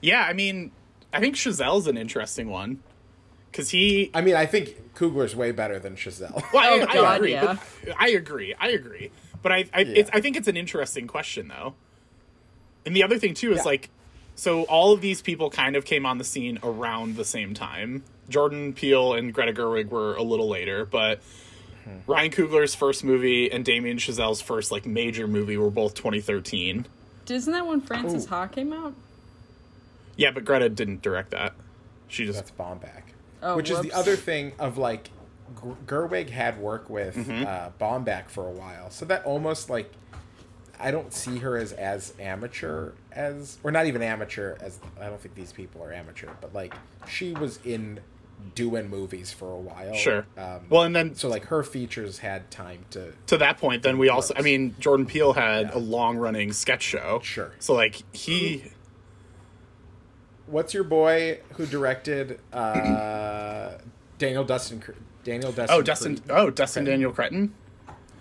[0.00, 0.70] Yeah, I mean,
[1.12, 2.82] I think Chazelle's an interesting one
[3.58, 4.08] because he.
[4.14, 6.42] I mean, I think Coogler's way better than Chazelle.
[6.52, 7.32] Well, I, Oh, I God, agree.
[7.32, 7.56] yeah.
[7.98, 8.54] I agree.
[8.58, 9.10] I agree.
[9.42, 9.94] But I, I, Yeah.
[9.96, 11.74] it's, I think it's an interesting question though.
[12.86, 13.62] And the other thing too is Yeah.
[13.64, 13.90] like,
[14.36, 18.04] so all of these people kind of came on the scene around the same time.
[18.28, 21.20] Jordan Peele and Greta Gerwig were a little later, but
[21.84, 21.98] Hmm.
[22.06, 26.86] Ryan Coogler's first movie and Damien Chazelle's first like major movie were both 2013.
[27.28, 28.28] Isn't that when Frances Ooh.
[28.28, 28.94] Ha came out?
[30.16, 31.54] Yeah, but Greta didn't direct that.
[32.08, 33.02] She just That's Baumbach.
[33.42, 35.10] Oh, Which is the other thing of like,
[35.86, 37.44] Gerwig had work with Mm-hmm.
[37.46, 39.90] uh, Baumbach for a while, so that almost like,
[40.80, 44.78] I don't see her as as amateur as, or not even amateur as.
[45.00, 46.74] I don't think these people are amateur, but like
[47.08, 47.98] she was in
[48.54, 49.94] doing movies for a while.
[49.94, 50.24] sure.
[50.36, 53.12] Um, well, and then so like her features had time to.
[53.26, 55.78] to that point, then we also, I mean, Jordan Peele had Yeah.
[55.78, 57.20] a long running sketch show.
[57.24, 57.50] Sure.
[57.58, 58.70] So like he,
[60.50, 63.78] What's your boy who directed uh,
[64.18, 64.82] Daniel Dustin?
[65.24, 65.76] Daniel Dustin.
[65.78, 66.30] oh Dustin, Creed?
[66.30, 66.92] oh Dustin Cretton.
[66.92, 67.54] Daniel Cretton.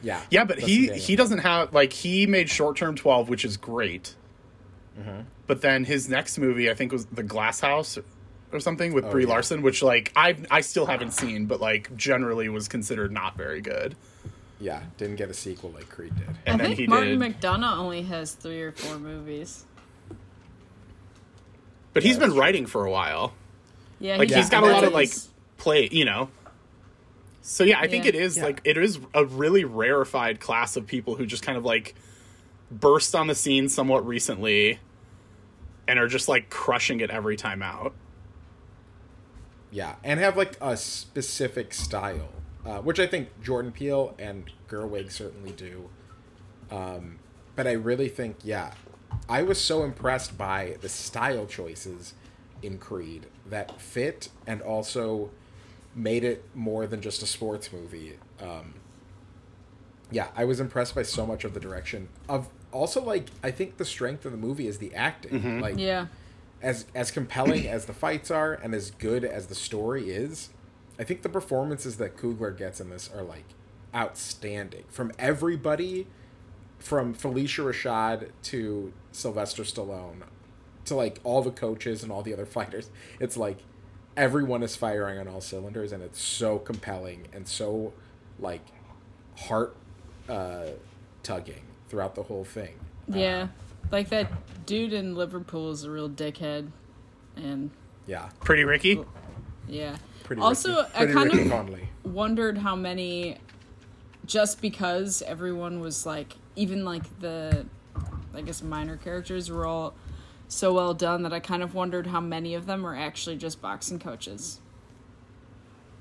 [0.03, 0.21] Yeah.
[0.29, 1.05] Yeah, but Dustin he Daniel.
[1.05, 4.15] he doesn't have like he made short term twelve, which is great.
[4.99, 5.21] Mm-hmm.
[5.45, 7.97] But then his next movie, I think, was The Glass House
[8.51, 9.29] or something with Oh, Brie yeah.
[9.29, 13.61] Larson, which like I I still haven't seen, but like generally was considered not very
[13.61, 13.95] good.
[14.59, 16.27] Yeah, didn't get a sequel like Creed did.
[16.47, 19.65] And I then think he Martin did, McDonagh only has three or four movies.
[21.97, 23.33] But he's been that's writing for a while.
[23.99, 25.11] Yeah, Like Yeah, he's got a lot of like
[25.57, 26.29] play, you know.
[27.41, 28.43] So yeah, I think it is Yeah.
[28.45, 31.95] like it is a really rarefied class of people who just kind of like
[32.69, 34.79] burst on the scene somewhat recently
[35.87, 37.93] and are just like crushing it every time out.
[39.71, 42.29] Yeah, and have like a specific style,
[42.65, 45.89] uh, which I think Jordan Peele and Gerwig certainly do.
[46.69, 47.19] Um,
[47.55, 48.73] but I really think, yeah,
[49.29, 52.13] I was so impressed by the style choices
[52.61, 55.29] in Creed that fit and also
[55.95, 58.17] made it more than just a sports movie.
[58.41, 58.75] Um,
[60.11, 63.77] yeah, I was impressed by so much of the direction of also like I think
[63.77, 65.59] the strength of the movie is the acting.
[65.61, 66.07] Like yeah.
[66.61, 70.49] as as compelling as the fights are and as good as the story is,
[70.99, 73.45] I think the performances that Coogler gets in this are like
[73.93, 76.07] outstanding from everybody
[76.79, 80.21] from Phylicia Rashad to Sylvester Stallone
[80.85, 82.89] to like all the coaches and all the other fighters.
[83.19, 83.57] It's like
[84.15, 87.93] everyone is firing on all cylinders and it's so compelling and so
[88.39, 88.61] like
[89.37, 89.75] heart
[90.29, 90.65] uh
[91.23, 92.75] tugging throughout the whole thing.
[93.07, 93.47] Yeah.
[93.91, 96.71] Like that dude in Liverpool is a real dickhead.
[97.35, 97.69] And
[98.05, 98.29] Yeah.
[98.41, 98.99] Pretty Ricky.
[99.67, 99.97] yeah.
[100.23, 101.89] Pretty also, Ricky, I pretty kind Ricky of Conley.
[102.03, 103.37] wondered how many
[104.25, 107.65] just because everyone was like even like the
[108.33, 109.93] I guess minor characters were all
[110.49, 113.61] so well done that I kind of wondered how many of them were actually just
[113.61, 114.59] boxing coaches.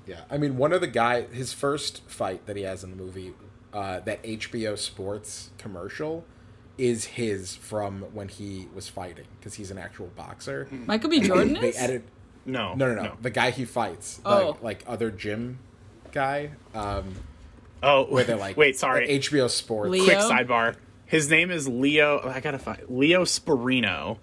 [0.07, 2.97] Yeah, I mean, one of the guy, his first fight that he has in the
[2.97, 3.33] movie,
[3.73, 6.25] uh, that HBO Sports commercial
[6.79, 10.69] is his from when he was fighting because he's an actual boxer.
[10.87, 11.21] Michael B.
[11.21, 11.77] Jordan They is?
[11.79, 12.05] edit
[12.45, 14.59] No, no, no, no, the guy he fights, the, Oh.
[14.62, 15.59] like other gym
[16.12, 16.51] guy.
[16.75, 17.14] Um,
[17.83, 19.05] Oh, where they're like, wait, sorry.
[19.05, 19.91] at HBO Sports.
[19.91, 20.05] Leo?
[20.05, 20.77] Quick sidebar.
[21.07, 22.21] His name is Leo.
[22.29, 24.19] I gotta find Leo Sporino.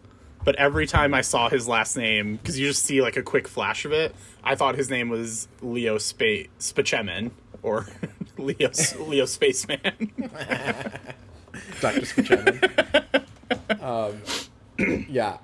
[0.46, 3.48] But every time I saw his last name, because you just see like a quick
[3.48, 4.14] flash of it,
[4.44, 7.88] I thought his name was Leo Spa- Spaceman or
[8.38, 10.12] Leo Leo Spaceman.
[11.80, 12.06] Dr.
[12.06, 12.60] Spaceman.
[13.80, 14.22] um,
[15.10, 15.38] yeah,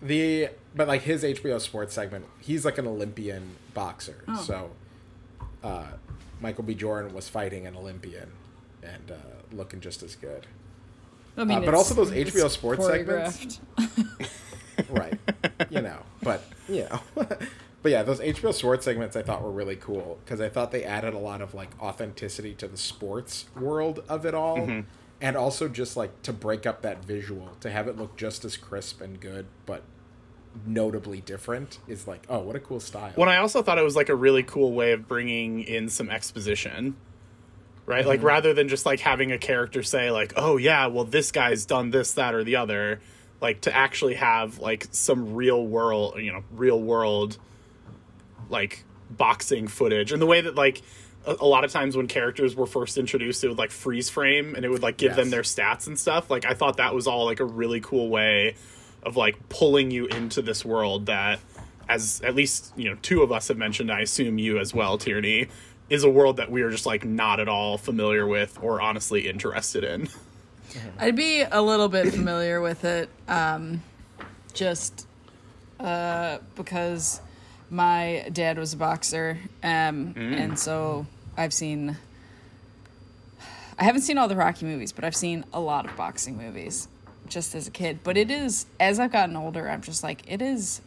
[0.00, 4.24] the but like his HBO Sports segment, he's like an Olympian boxer.
[4.28, 4.42] Oh.
[4.42, 4.70] So,
[5.62, 5.84] uh,
[6.40, 6.74] Michael B.
[6.74, 8.30] Jordan was fighting an Olympian
[8.82, 9.14] and uh,
[9.52, 10.46] looking just as good.
[11.36, 13.60] I mean, Uh, but also those HBO Sports segments.
[14.90, 15.18] right
[15.70, 17.00] you know but you know
[17.82, 20.84] but yeah those hbo sports segments i thought were really cool because i thought they
[20.84, 24.84] added a lot of like authenticity to the sports world of it all
[25.20, 28.56] and also just like to break up that visual to have it look just as
[28.56, 29.82] crisp and good but
[30.64, 33.96] notably different is like oh what a cool style When I also thought it was
[33.96, 36.96] like a really cool way of bringing in some exposition.
[37.84, 38.04] Right?
[38.04, 38.26] Like mm-hmm.
[38.26, 41.90] rather than just like having a character say like, "Oh yeah, well this guy's done
[41.90, 43.00] this that or the other."
[43.40, 47.38] Like to actually have like some real world, you know, real world
[48.48, 50.10] like boxing footage.
[50.10, 50.82] And the way that like
[51.26, 54.54] a, a lot of times when characters were first introduced it would like freeze frame
[54.54, 56.28] and it would like give them their stats and stuff.
[56.28, 58.56] Like I thought that was all like a really cool way
[59.06, 61.38] of like pulling you into this world that
[61.88, 64.98] as at least you know two of us have mentioned i assume you as well
[64.98, 65.46] tierney
[65.88, 69.28] is a world that we are just like not at all familiar with or honestly
[69.28, 70.08] interested in
[70.98, 73.82] I'd be a little bit familiar with it, um,
[74.52, 75.06] just
[75.80, 77.20] uh, because
[77.70, 81.96] my dad was a boxer, um, and so I've seen.
[83.78, 86.88] I haven't seen all the Rocky movies, but I've seen a lot of boxing movies
[87.26, 88.00] just as a kid.
[88.02, 90.80] But it is, as I've gotten older, I'm just like, it is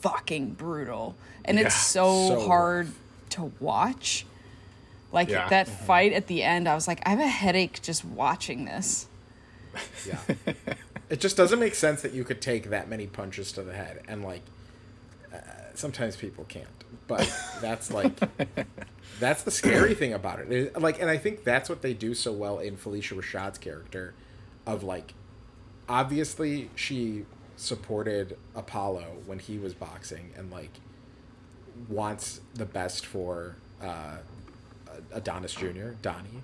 [0.00, 1.16] fucking brutal.
[1.44, 2.88] And it's so, so hard
[3.30, 4.26] to watch.
[5.12, 5.48] Like Yeah.
[5.48, 9.06] that fight at the end, I was like, I have a headache just watching this.
[10.06, 10.18] yeah
[11.10, 14.02] it just doesn't make sense that you could take that many punches to the head
[14.08, 14.42] and like
[15.32, 15.36] uh,
[15.74, 16.66] sometimes people can't
[17.06, 17.30] but
[17.60, 18.12] that's like
[19.20, 20.50] that's the scary thing about it.
[20.50, 24.14] It- like and i think that's what they do so well in Phylicia Rashad's character
[24.66, 25.12] of like
[25.88, 27.24] obviously she
[27.56, 30.80] supported apollo when he was boxing and like
[31.88, 34.18] wants the best for uh
[35.12, 36.42] adonis jr donnie.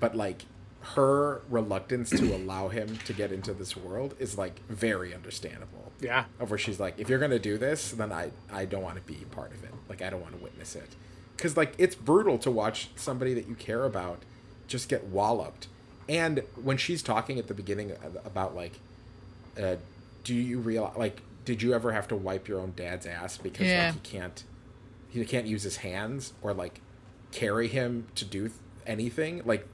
[0.00, 0.42] But like
[0.80, 5.92] her reluctance to allow him to get into this world is like very understandable.
[6.00, 6.24] Yeah.
[6.40, 9.02] Of where she's like if you're gonna do this then i i don't want to
[9.02, 9.70] be part of it.
[9.88, 10.90] Like i don't want to witness it.
[11.36, 14.22] Because like it's brutal to watch somebody that you care about
[14.66, 15.68] just get walloped
[16.08, 17.92] and when she's talking at the beginning
[18.24, 18.72] about like
[19.60, 19.76] uh
[20.24, 23.66] do you realize like did you ever have to wipe your own dad's ass because
[23.66, 23.86] Yeah.
[23.86, 24.44] like he can't
[25.08, 26.80] he can't use his hands or like
[27.32, 28.52] carry him to do th-
[28.86, 29.42] anything?
[29.44, 29.66] Like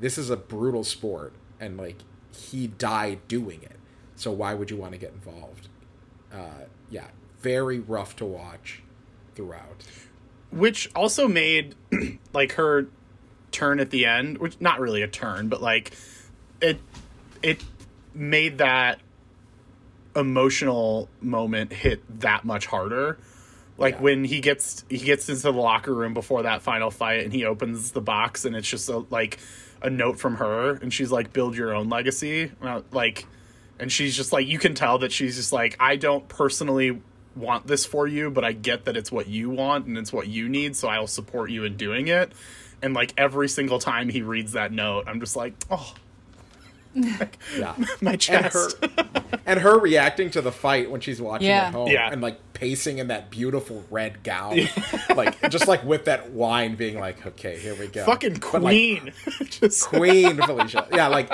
[0.00, 1.96] this is a brutal sport and like
[2.32, 3.76] he died doing it.
[4.16, 5.68] So why would you want to get involved?
[6.32, 7.06] Uh yeah
[7.40, 8.82] very rough to watch
[9.34, 9.84] throughout.
[10.50, 11.74] Which also made
[12.32, 12.88] like her
[13.52, 15.92] turn at the end which not really a turn but like
[16.60, 16.78] it
[17.42, 17.62] it
[18.14, 18.98] made that
[20.14, 23.18] emotional moment hit that much harder.
[23.78, 24.00] Like Yeah.
[24.00, 27.44] when he gets he gets into the locker room before that final fight and he
[27.44, 29.38] opens the box and it's just a, like
[29.82, 32.50] a note from her and she's like build your own legacy.
[32.62, 33.26] I- like
[33.78, 37.02] and she's just like you can tell that she's just like i don't personally
[37.34, 40.26] want this for you but i get that it's what you want and it's what
[40.28, 42.32] you need so i'll support you in doing it
[42.82, 45.94] and like every single time he reads that note i'm just like oh.
[46.94, 47.74] Yeah.
[48.00, 48.54] My and chest.
[48.82, 48.88] her
[49.46, 51.66] and her reacting to the fight when she's watching Yeah.
[51.66, 52.08] at home Yeah.
[52.10, 54.58] and like pacing in that beautiful red gown.
[55.14, 58.06] Like just like with that wine being like okay here we go.
[58.06, 59.12] Fucking But, like, queen.
[59.44, 60.90] Just queen Phylicia.
[60.94, 61.30] Yeah like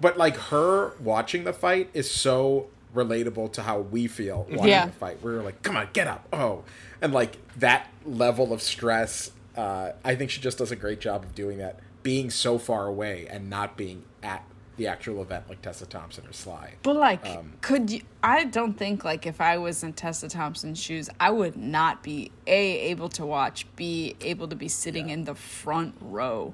[0.00, 4.86] but like her watching the fight is so relatable to how we feel watching Yeah.
[4.86, 5.18] the fight.
[5.20, 6.28] We're like come on get up.
[6.32, 6.62] Oh.
[7.02, 11.24] And like that level of stress uh, i think she just does a great job
[11.24, 14.44] of doing that being so far away and not being at
[14.76, 18.02] the actual event like tessa thompson or sly But like, Um, could you?
[18.22, 22.30] I don't think like if I was in Tessa Thompson's shoes, I would not be
[22.46, 26.52] a able to watch, b able to be sitting in the front row.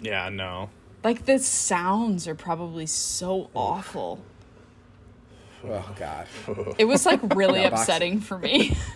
[0.00, 0.70] yeah no
[1.02, 4.20] Like the sounds are probably so awful.
[5.64, 6.26] oh god
[6.78, 8.76] It was like really upsetting for me.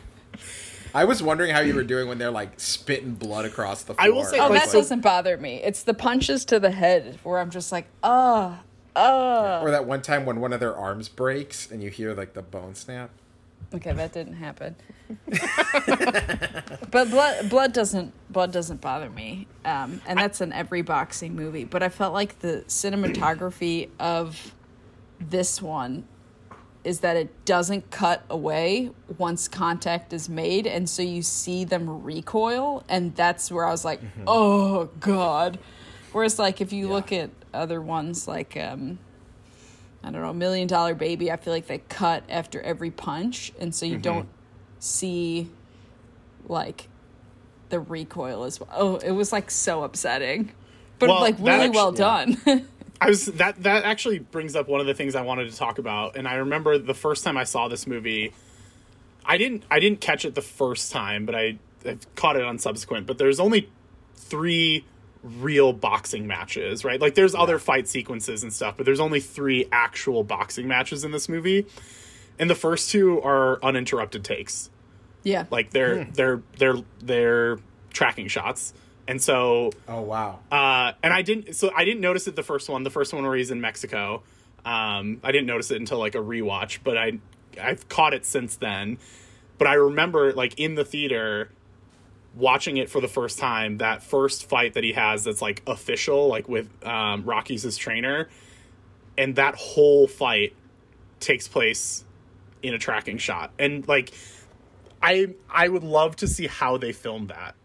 [0.94, 4.06] I was wondering how you were doing when they're like spitting blood across the floor.
[4.06, 5.56] I will say, Oh, Like, that so- doesn't bother me.
[5.62, 8.56] It's the punches to the head where I'm just like, uh,
[8.96, 9.60] uh.
[9.62, 12.42] or that one time when one of their arms breaks and you hear like the
[12.42, 13.10] bone snap.
[13.72, 14.74] Okay, that didn't happen.
[16.90, 21.62] but blood, blood doesn't, blood doesn't bother me, um, and that's in every boxing movie.
[21.64, 24.54] But I felt like the cinematography of
[25.20, 26.04] this one
[26.82, 32.02] is that it doesn't cut away once contact is made, and so you see them
[32.02, 35.58] recoil, and that's where I was like, oh god.
[36.12, 38.98] Whereas, like, if you look at other ones, like um,
[40.02, 43.74] I don't know, Million Dollar Baby, I feel like they cut after every punch, and
[43.74, 44.28] so you don't
[44.78, 45.50] see
[46.48, 46.88] like
[47.68, 48.68] the recoil as well.
[48.72, 50.52] Oh, it was like so upsetting,
[50.98, 52.36] but Well, like really actu- well done.
[53.00, 55.78] I was that that actually brings up one of the things I wanted to talk
[55.78, 58.32] about, and I remember the first time I saw this movie,
[59.24, 62.58] I didn't I didn't catch it the first time, but I, I caught it on
[62.58, 63.06] subsequent.
[63.06, 63.70] But there's only
[64.14, 64.84] three
[65.22, 67.00] real boxing matches, right?
[67.00, 71.10] Like there's other fight sequences and stuff, but there's only three actual boxing matches in
[71.10, 71.66] this movie,
[72.38, 74.68] and the first two are uninterrupted takes.
[75.22, 76.12] yeah, Like they're hmm.
[76.12, 77.58] they're they're they're
[77.92, 78.74] tracking shots,
[79.10, 80.38] and so Oh wow.
[80.52, 81.54] uh, and I didn't.
[81.56, 82.84] So I didn't notice it the first one.
[82.84, 84.22] The first one where he's in Mexico.
[84.64, 87.18] Um, I didn't notice it until like a rewatch, but I
[87.60, 88.98] I've caught it since then.
[89.58, 91.50] But I remember like in the theater
[92.36, 93.78] watching it for the first time.
[93.78, 98.28] That first fight that he has that's like official, like with um, Rocky's his trainer,
[99.18, 100.54] and that whole fight
[101.18, 102.04] takes place
[102.62, 104.12] in a tracking shot, and like
[105.02, 107.56] I I would love to see how they filmed that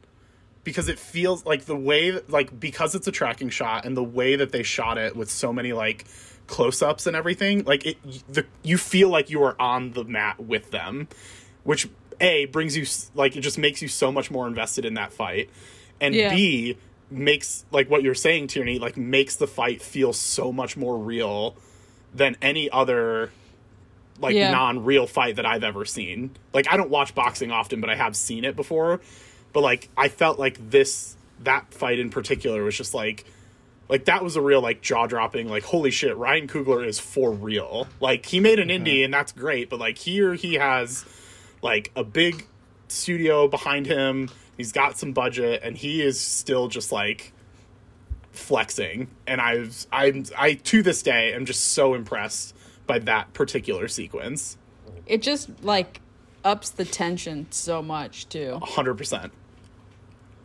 [0.66, 4.36] because it feels like the way like because it's a tracking shot and the way
[4.36, 6.04] that they shot it with so many like
[6.48, 7.98] close-ups and everything like it
[8.28, 11.08] the you feel like you are on the mat with them
[11.64, 11.88] which
[12.20, 12.86] a brings you
[13.16, 15.50] like it just makes you so much more invested in that fight
[16.02, 16.30] and Yeah.
[16.36, 16.78] b
[17.10, 21.56] makes like what you're saying Tierney like makes the fight feel so much more real
[22.14, 23.32] than any other
[24.20, 24.52] like Yeah.
[24.52, 26.32] non-real fight that I've ever seen.
[26.54, 29.02] Like I don't watch boxing often, but I have seen it before.
[29.56, 33.24] But like I felt like this that fight in particular was just like
[33.88, 37.88] like that was a real like jaw-dropping like holy shit, Ryan Coogler is for real.
[38.02, 41.06] Like he made an indie and that's great, but like here he has
[41.62, 42.46] like a big
[42.90, 44.30] studio behind him.
[44.58, 47.32] He's got some budget and he is still just like
[48.34, 52.54] flexing and I've I'm I to this day am just so impressed
[52.88, 54.58] by that particular sequence.
[55.06, 56.02] it just like
[56.44, 58.60] ups the tension so much too.
[58.62, 59.32] 100%.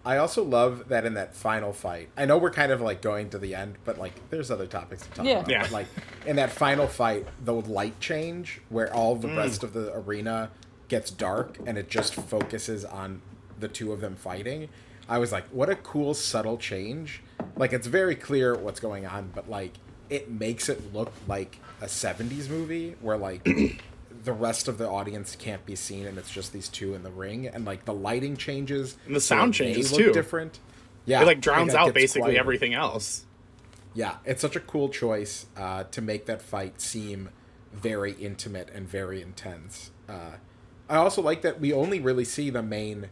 [0.05, 2.09] I also love that in that final fight.
[2.17, 5.03] I know we're kind of like going to the end, but like there's other topics
[5.07, 5.39] to talk Yeah.
[5.41, 5.51] about.
[5.51, 5.63] Yeah.
[5.63, 5.87] But, like
[6.27, 9.21] in that final fight, the light change where all Mm.
[9.23, 10.51] the rest of the arena
[10.89, 13.21] gets dark and it just focuses on
[13.59, 14.69] the two of them fighting.
[15.09, 17.23] I was like, what a cool subtle change.
[17.57, 19.75] Like it's very clear what's going on, but like
[20.09, 23.47] it makes it look like a 70s movie where like
[24.25, 27.11] the rest of the audience can't be seen and it's just these two in the
[27.11, 30.13] ring and like the lighting changes And the sound they changes, look too.
[30.13, 30.59] different
[31.07, 32.41] yeah It like drowns out basically quieter.
[32.41, 33.25] everything else.
[33.95, 37.31] yeah it's such a cool choice uh, to make that fight seem
[37.73, 40.33] very intimate and very intense uh,
[40.89, 43.09] i also like that we only really see the main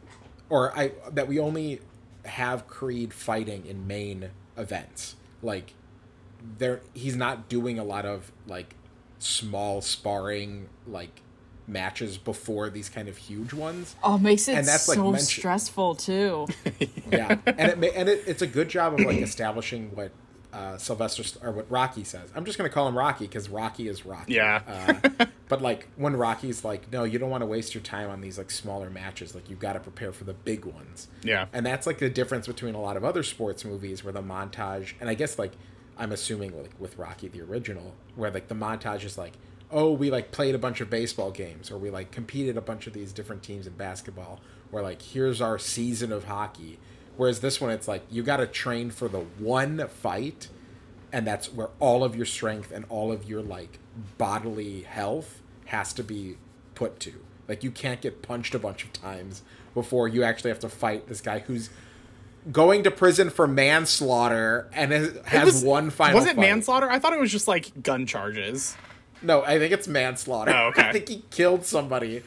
[0.50, 1.80] or i that we only
[2.24, 5.72] have creed fighting in main events like
[6.58, 8.74] there he's not doing a lot of like
[9.18, 11.20] small sparring like
[11.66, 15.10] matches before these kind of huge ones Oh, it makes it And that's, like, so
[15.10, 16.46] mention- stressful too.
[17.12, 20.10] yeah, and it and it, it's a good job of like establishing what
[20.50, 22.30] uh, Sylvester or what Rocky says.
[22.34, 24.32] I'm just gonna call him Rocky because Rocky is Rocky.
[24.34, 24.62] Yeah.
[24.66, 28.22] Uh, but like when Rocky's like, no, you don't want to waste your time on
[28.22, 29.34] these like smaller matches.
[29.34, 31.08] Like you've got to prepare for the big ones.
[31.22, 31.46] Yeah.
[31.52, 34.94] And that's like the difference between a lot of other sports movies where the montage,
[35.00, 35.52] and I guess like
[35.98, 39.34] I'm assuming like with Rocky the original, where like the montage is like,
[39.70, 42.86] oh, we like played a bunch of baseball games, or we like competed a bunch
[42.86, 44.40] of these different teams in basketball,
[44.72, 46.78] or like here's our season of hockey.
[47.16, 50.48] Whereas this one, it's like you got to train for the one fight,
[51.12, 53.80] and that's where all of your strength and all of your like
[54.16, 56.36] bodily health has to be
[56.74, 57.14] put to.
[57.48, 59.42] Like you can't get punched a bunch of times
[59.74, 61.70] before you actually have to fight this guy who's
[62.52, 66.16] going to prison for manslaughter and has, It has was- one final.
[66.16, 66.38] Was it fight.
[66.38, 66.90] manslaughter?
[66.90, 68.76] I thought it was just like gun charges.
[69.22, 70.52] No, I think it's manslaughter.
[70.54, 70.82] Oh, okay.
[70.88, 72.22] I think he killed somebody.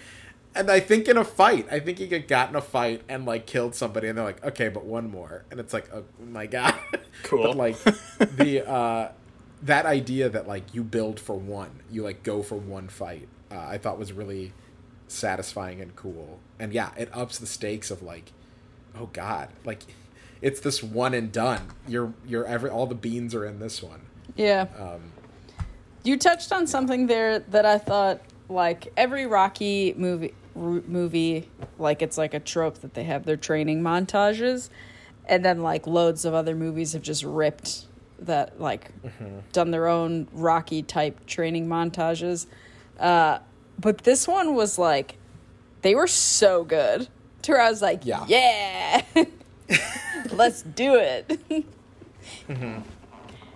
[0.53, 3.25] And I think in a fight, I think he got got in a fight and
[3.25, 6.45] like killed somebody, and they're like, okay, but one more, and it's like, oh my
[6.45, 6.75] god,
[7.23, 7.43] Cool.
[7.43, 7.77] but like
[8.35, 9.11] the uh,
[9.61, 13.59] that idea that like you build for one, you like go for one fight, uh,
[13.59, 14.51] I thought was really
[15.07, 16.39] satisfying and cool.
[16.59, 18.33] And yeah, it ups the stakes of like,
[18.99, 19.83] oh god, like
[20.41, 21.67] it's this one and done.
[21.87, 24.01] You're you're every all the beans are in this one.
[24.35, 24.67] Yeah.
[24.79, 25.11] Um,
[26.03, 32.01] You touched on something there that I thought like every Rocky movie r- movie like
[32.01, 34.69] it's like a trope that they have their training montages
[35.27, 37.85] and then like loads of other movies have just ripped
[38.19, 38.91] that like
[39.53, 42.47] done their own Rocky type training montages.
[42.99, 43.39] Uh
[43.79, 45.17] but this one was like
[45.81, 47.07] they were so good.
[47.43, 48.25] To where I was like, Yeah.
[48.27, 49.01] yeah.
[50.31, 51.27] Let's do it.
[52.47, 52.79] Mm-hmm.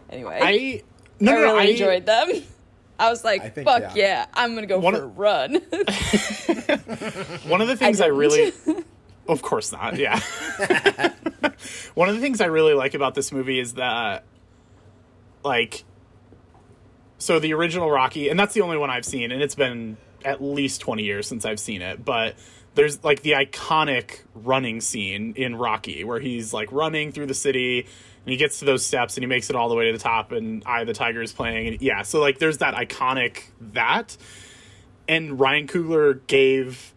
[0.09, 0.39] Anyway.
[0.41, 0.83] I
[1.19, 2.29] no, I no, really I enjoyed them.
[2.97, 3.91] I was like, I think, fuck yeah.
[3.95, 4.25] yeah.
[4.33, 5.53] I'm gonna go One for of- a run.
[7.49, 8.17] One of the things I, didn't.
[8.17, 8.53] really,
[9.27, 9.97] of course not.
[9.97, 10.19] Yeah.
[11.93, 14.23] One of the things I really like about this movie is that,
[15.43, 15.83] like,
[17.17, 20.41] so the original Rocky, and that's the only one I've seen, and it's been at
[20.41, 22.35] least twenty years since I've seen it, but.
[22.75, 27.79] There's like the iconic running scene in Rocky where he's like running through the city
[27.79, 30.03] and he gets to those steps and he makes it all the way to the
[30.03, 33.43] top and Eye of the Tiger is playing and yeah, so like there's that iconic
[33.59, 34.17] that.
[35.07, 36.93] And Ryan Coogler gave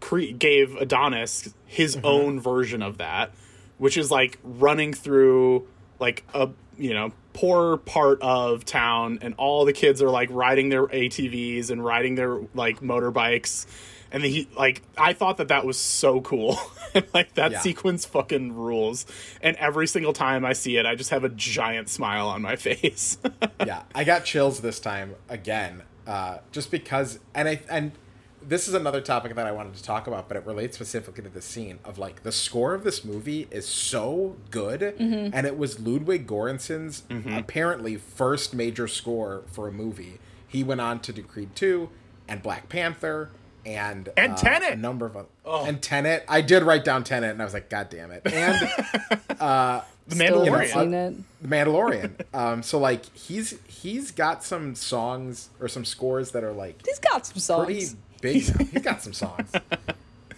[0.00, 2.06] cre- gave Adonis his mm-hmm.
[2.06, 3.32] own version of that,
[3.78, 5.66] which is like running through
[5.98, 10.68] like a you know poor part of town, and all the kids are like riding
[10.68, 13.66] their ATVs and riding their like motorbikes,
[14.12, 16.58] and he like I thought that that was so cool,
[17.14, 17.60] like that Yeah.
[17.60, 19.06] sequence fucking rules,
[19.42, 22.56] and every single time I see it, I just have a giant smile on my
[22.68, 23.18] face.
[23.64, 27.92] yeah, I got chills this time again, uh, just because, and I and
[28.40, 31.28] this is another topic that I wanted to talk about, but it relates specifically to
[31.28, 35.78] the scene of like the score of this movie is so good, and it was
[35.80, 37.02] Ludwig Göransson's
[37.36, 40.18] apparently first major score for a movie.
[40.46, 41.90] He went on to do Creed two
[42.26, 43.30] and Black Panther.
[43.66, 44.72] And, And uh, Tenet.
[44.72, 46.24] a number of oth- and Tenet.
[46.28, 48.54] I did write down Tenet, and I was like, "God damn it!" And
[49.28, 50.72] the Still haven't Mandalorian.
[50.72, 51.14] seen it.
[51.42, 52.12] The Mandalorian.
[52.34, 56.98] um, so like he's he's got some songs or some scores that are like He's
[56.98, 57.64] got some songs.
[57.66, 57.86] pretty
[58.22, 58.58] big.
[58.58, 58.64] now.
[58.72, 59.50] He's got some songs.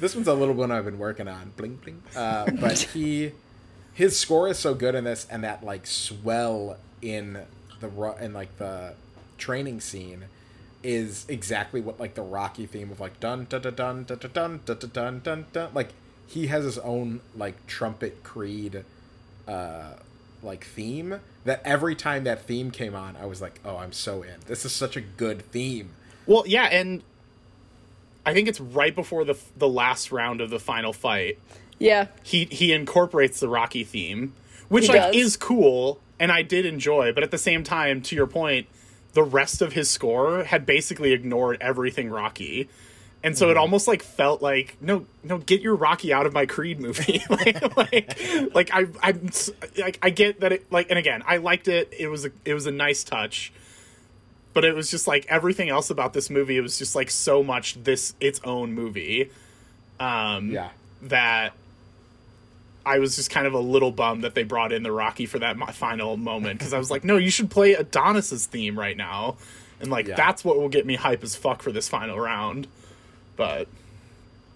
[0.01, 1.53] this one's a little one I've been working on.
[1.57, 2.03] Bling bling.
[2.17, 3.33] Uh, but he
[3.95, 7.39] his score is so good in this, and that like swell in
[7.81, 8.95] the ru- in like the
[9.39, 10.25] training scene
[10.83, 14.31] is exactly what like the Rocky theme of like dun da, da, dun dun dun
[14.33, 15.91] dun dun dun dun dun dun dun like
[16.27, 18.85] he has his own like trumpet creed
[19.47, 19.93] uh
[20.43, 24.23] like theme that every time that theme came on I was like oh I'm so
[24.23, 25.91] in this is such a good theme
[26.27, 27.03] Well, yeah, and
[28.25, 31.39] I think it's right before the the last round of the final fight.
[31.79, 32.07] Yeah.
[32.23, 34.35] He he incorporates the Rocky theme,
[34.69, 35.17] which He like does.
[35.17, 37.13] is cool, and I did enjoy.
[37.13, 38.67] But at the same time, to your point,
[39.13, 42.69] the rest of his score had basically ignored everything Rocky.
[43.23, 46.47] And so it almost like felt like no, no, get your Rocky out of my
[46.47, 47.23] Creed movie.
[47.31, 49.31] like, like, like I, I'm,
[49.77, 51.93] like, I get that it, like, and again, I liked it.
[51.99, 53.53] It was a, it was a nice touch
[54.53, 57.41] but it was just like everything else about this movie it was just like so
[57.41, 59.31] much this its own movie
[60.01, 60.71] um yeah
[61.03, 61.53] that
[62.87, 65.39] i was just kind of a little bummed that they brought in the rocky for
[65.39, 69.37] that final moment because i was like no you should play adonis's theme right now.
[69.81, 70.15] And like Yeah.
[70.15, 72.69] that's what will get me hype as fuck for this final round.
[73.37, 73.67] But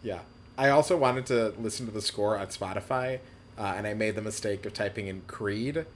[0.03, 0.19] yeah.
[0.59, 3.21] I also wanted to listen to the score on Spotify
[3.59, 5.87] uh, and I made the mistake of typing in Creed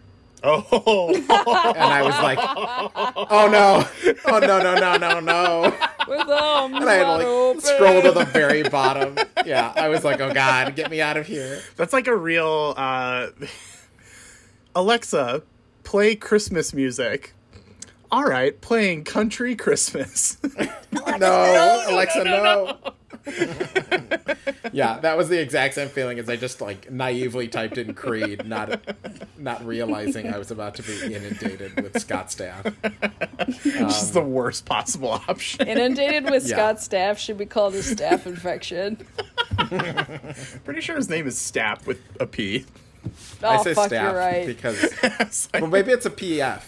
[0.43, 1.15] oh.
[1.15, 3.87] And I was like oh no.
[4.27, 5.75] Oh no no no no no.
[6.09, 7.61] With arms and I had to like open.
[7.61, 9.19] scroll to the very bottom.
[9.45, 11.61] Yeah I was like oh god get me out of here.
[11.77, 13.29] That's like a real uh
[14.75, 15.43] alexa
[15.85, 17.35] play christmas music.
[18.11, 20.39] All right playing country christmas.
[21.19, 22.79] No, Alexa, no.
[24.73, 28.47] yeah, that was the exact same feeling as I just like naively typed in Creed,
[28.47, 28.81] not
[29.39, 32.65] not realizing I was about to be inundated with Scott Staff.
[32.65, 35.67] Which is the um, worst possible option.
[35.69, 36.57] Inundated with Yeah.
[36.57, 38.97] Scott Staff should be called a staph infection.
[40.65, 42.65] Pretty sure his name is Stapp with a P.
[43.43, 44.47] Oh, I say fuck, staff you're right.
[44.47, 46.63] because It's well, maybe it's a PF.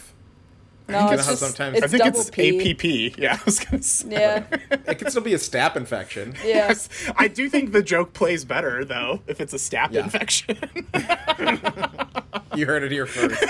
[0.90, 2.70] No, You know it's how just, sometimes- it's I think it's P.
[3.10, 3.18] APP.
[3.18, 4.08] Yeah, I was gonna say.
[4.10, 6.34] Yeah, It could still be a staph infection.
[6.44, 6.68] yeah.
[6.68, 6.88] Yes.
[7.16, 10.04] I do think the joke plays better though if it's a staph Yeah.
[10.04, 10.58] infection.
[12.56, 13.40] You heard it here first.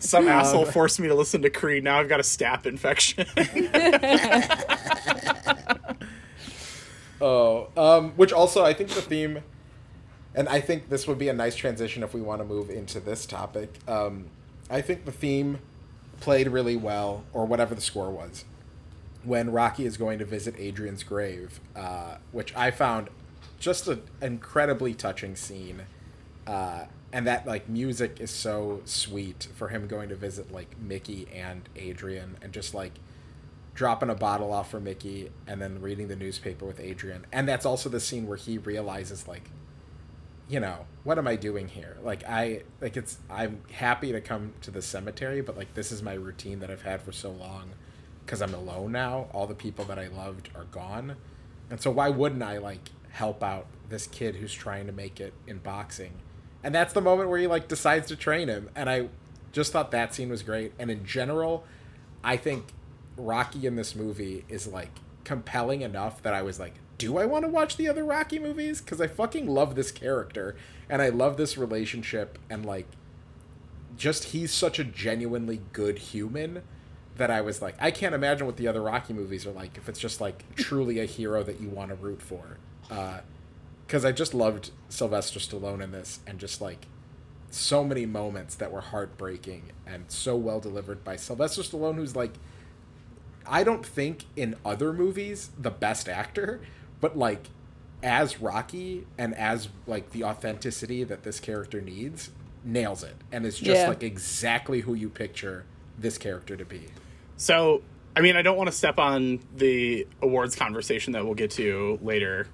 [0.00, 1.82] Some asshole forced me to listen to Creed.
[1.84, 3.24] Now I've got a staph infection.
[7.20, 9.40] Oh, um, which also I think the theme,
[10.34, 12.98] and I think this would be a nice transition if we want to move into
[13.00, 13.72] this topic.
[13.86, 14.26] Um,
[14.72, 15.60] I think the theme
[16.20, 18.44] played really well, or whatever the score was.
[19.24, 23.08] when Rocky is going to visit Adrian's grave, uh, which I found
[23.60, 25.82] just an incredibly touching scene.
[26.46, 31.28] Uh, and that like music is so sweet for him going to visit like Mickey
[31.32, 32.92] and Adrian and just like
[33.74, 37.26] dropping a bottle off for Mickey and then reading the newspaper with Adrian.
[37.32, 39.50] And that's also the scene where he realizes like
[40.48, 41.96] you know, what am I doing here?
[42.02, 46.02] Like I like it's I'm happy to come to the cemetery, but like this is
[46.02, 47.70] my routine that I've had for so long
[48.26, 49.28] cuz I'm alone now.
[49.32, 51.16] All the people that I loved are gone.
[51.70, 55.34] And so why wouldn't I like help out this kid who's trying to make it
[55.46, 56.12] in boxing?
[56.62, 59.08] And that's the moment where he like decides to train him and I
[59.50, 61.64] just thought that scene was great and in general
[62.24, 62.66] I think
[63.16, 64.90] Rocky in this movie is like
[65.24, 68.80] compelling enough that I was like, do I want to watch the other Rocky movies?
[68.80, 70.54] Because I fucking love this character
[70.88, 72.86] and I love this relationship and like,
[73.96, 76.62] just he's such a genuinely good human
[77.16, 79.88] that I was like, I can't imagine what the other Rocky movies are like if
[79.88, 82.58] it's just like truly a hero that you want to root for.
[82.88, 86.86] Because uh, I just loved Sylvester Stallone in this and just like
[87.50, 92.34] so many moments that were heartbreaking and so well delivered by Sylvester Stallone, who's like
[93.44, 96.60] I don't think in other movies the best actor,
[97.02, 97.50] but like
[98.02, 102.30] as Rocky and as like the authenticity that this character needs,
[102.64, 103.88] nails it and it's just Yeah.
[103.88, 105.66] like exactly who you picture
[105.98, 106.86] this character to be.
[107.36, 107.82] So,
[108.16, 111.98] I mean, I don't want to step on the awards conversation that we'll get to
[112.02, 112.46] later.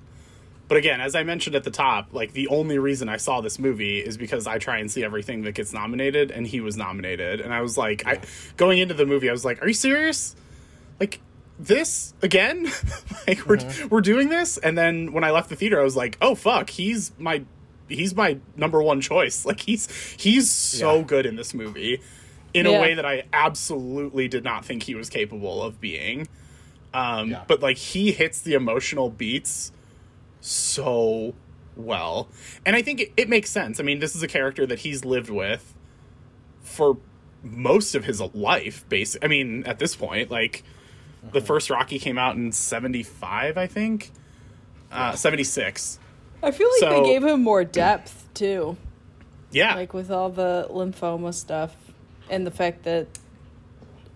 [0.67, 3.59] But again, as I mentioned at the top, like the only reason I saw this
[3.59, 7.41] movie is because I try and see everything that gets nominated, and he was nominated.
[7.41, 8.21] And I was like, I
[8.59, 10.37] going into the movie, I was like, "Are you serious?
[11.01, 11.21] Like
[11.59, 12.71] this again?
[13.29, 13.59] like we're
[13.91, 16.71] we're doing this?" And then when I left the theater, I was like, "Oh fuck,
[16.71, 17.45] he's my
[17.89, 19.45] he's my number one choice.
[19.47, 19.89] Like he's
[20.19, 21.03] he's so Yeah.
[21.03, 22.01] good in this movie."
[22.55, 22.79] In Yeah.
[22.79, 26.29] a way that I absolutely did not think he was capable of being.
[26.95, 27.45] Um, Yeah.
[27.47, 29.71] But like he hits the emotional beats
[30.41, 31.35] so
[31.77, 32.29] well.
[32.65, 33.79] And I think it, it makes sense.
[33.81, 35.75] I mean, this is a character that he's lived with
[36.63, 36.97] for
[37.43, 39.23] most of his life, basic.
[39.25, 40.65] I mean, at this point, like
[41.33, 44.11] the first Rocky came out in 75, I think.
[44.91, 45.99] Uh, 76.
[46.43, 48.77] I feel like So- they gave him more depth too,
[49.51, 49.75] Yeah.
[49.75, 51.75] like with all the lymphoma stuff
[52.31, 53.07] and the fact that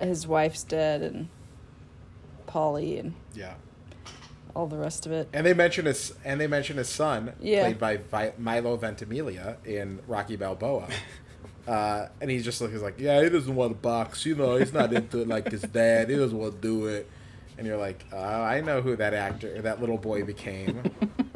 [0.00, 1.28] his wife's dead and
[2.46, 3.54] Paulie and Yeah.
[4.54, 5.28] all the rest of it.
[5.32, 7.62] And they mention his and they mention his son, Yeah.
[7.64, 10.88] played by Vi- Milo Ventimiglia in Rocky Balboa.
[11.66, 14.26] Uh, and he just looks like, yeah, he doesn't want to box.
[14.26, 16.10] You know, he's not into it like his dad.
[16.10, 17.08] He doesn't want to do it.
[17.58, 20.82] And you're like, oh, I know who that actor, that little boy became.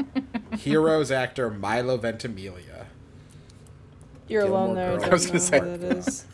[0.58, 2.86] Heroes actor Milo Ventimiglia.
[4.26, 4.90] You're Gilmore alone there.
[4.98, 5.04] Girls.
[5.04, 6.24] I I was gonna say- that is.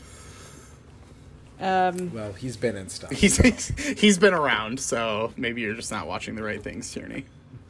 [1.59, 3.11] Um, Well, he's been in stuff.
[3.11, 3.37] He's,
[3.99, 7.25] he's been around, so maybe you're just not watching the right things, Tierney.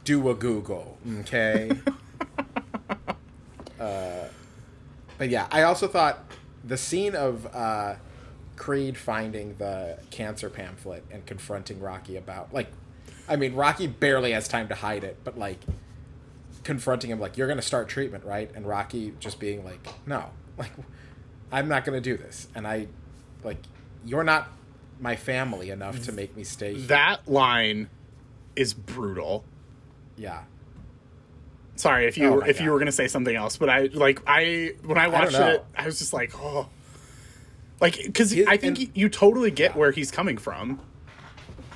[0.06, 1.72] do a Google, okay?
[3.80, 4.24] uh,
[5.24, 6.20] but yeah, I also thought
[6.66, 7.96] the scene of uh,
[8.58, 12.68] Creed finding the cancer pamphlet and confronting Rocky about, like,
[13.30, 15.62] I mean, Rocky barely has time to hide it, but like,
[16.66, 18.52] confronting him, like, you're going to start treatment, right?
[18.54, 20.26] And Rocky just being like, no,
[20.58, 20.72] like,
[21.54, 22.50] I'm not going to do this.
[22.54, 22.88] And I,
[23.46, 23.60] like,
[24.04, 24.50] you're not
[25.00, 26.88] my family enough to make me stay here.
[26.88, 27.90] That line
[28.58, 29.46] is brutal.
[30.18, 30.42] yeah.
[31.76, 34.74] Sorry if you Oh if you were gonna say something else, but I like I
[34.86, 35.48] when I watched know.
[35.50, 36.70] it, I was just like, oh,
[37.82, 39.78] like because I think and- you totally get Yeah.
[39.78, 40.80] where he's coming from.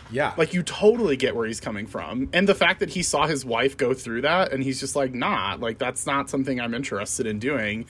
[0.10, 0.34] Yeah.
[0.38, 3.44] Like you totally get where he's coming from, and the fact that he saw his
[3.44, 7.26] wife go through that, and he's just like, nah, like that's not something I'm interested
[7.26, 7.86] in doing,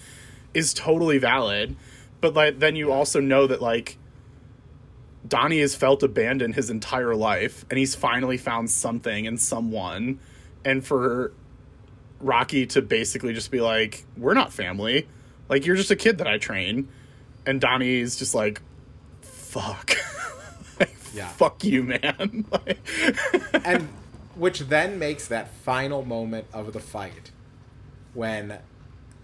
[0.53, 1.75] is totally valid.
[2.21, 3.97] But like then you also know that like
[5.27, 10.19] Donnie has felt abandoned his entire life, and he's finally found something and someone,
[10.65, 11.33] and for
[12.19, 15.07] Rocky to basically just be like, "We're not family.
[15.49, 16.87] Like you're just a kid that I train,"
[17.45, 18.61] and Donnie's just like,
[19.21, 19.95] "Fuck."
[20.79, 21.27] Like, Yeah.
[21.29, 22.45] Fuck you, man.
[22.51, 22.77] Like-
[23.65, 23.87] and
[24.35, 27.31] which then makes that final moment of the fight
[28.13, 28.59] when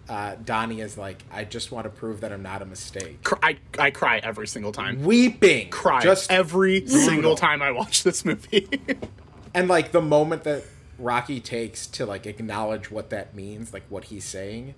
[0.09, 3.57] uh, Donnie is like, "I just want to prove that I'm not a mistake." I,
[3.77, 5.03] I cry every single time.
[5.03, 8.67] Weeping, Cry just every single time I watch this movie.
[9.53, 10.63] and like the moment that
[10.97, 14.75] Rocky takes to like acknowledge what that means, like what he's saying,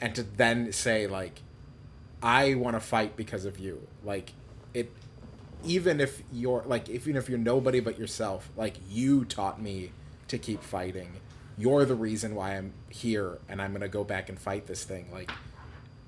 [0.00, 1.42] and to then say like,
[2.22, 4.32] "I want to fight because of you." Like
[4.74, 4.92] it,
[5.64, 9.92] even if you're like, even if you're nobody but yourself, like you taught me
[10.28, 11.12] to keep fighting.
[11.58, 15.08] You're the reason why I'm here, and I'm gonna go back and fight this thing.
[15.10, 15.30] Like,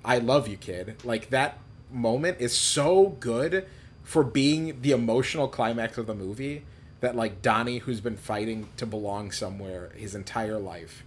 [0.05, 1.03] I love you, kid.
[1.03, 1.57] Like that
[1.91, 3.65] moment is so good
[4.03, 6.63] for being the emotional climax of the movie
[7.01, 11.03] that like Donnie, who's been fighting to belong somewhere his entire life,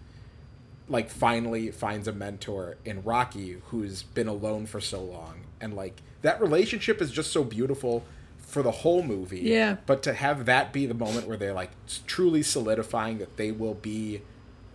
[0.88, 6.02] like finally finds a mentor in Rocky, who's been alone for so long, and like
[6.22, 8.04] that relationship is just so beautiful
[8.38, 9.40] for the whole movie.
[9.40, 9.76] Yeah.
[9.86, 11.70] But to have that be the moment where they're like
[12.06, 14.22] truly solidifying that they will be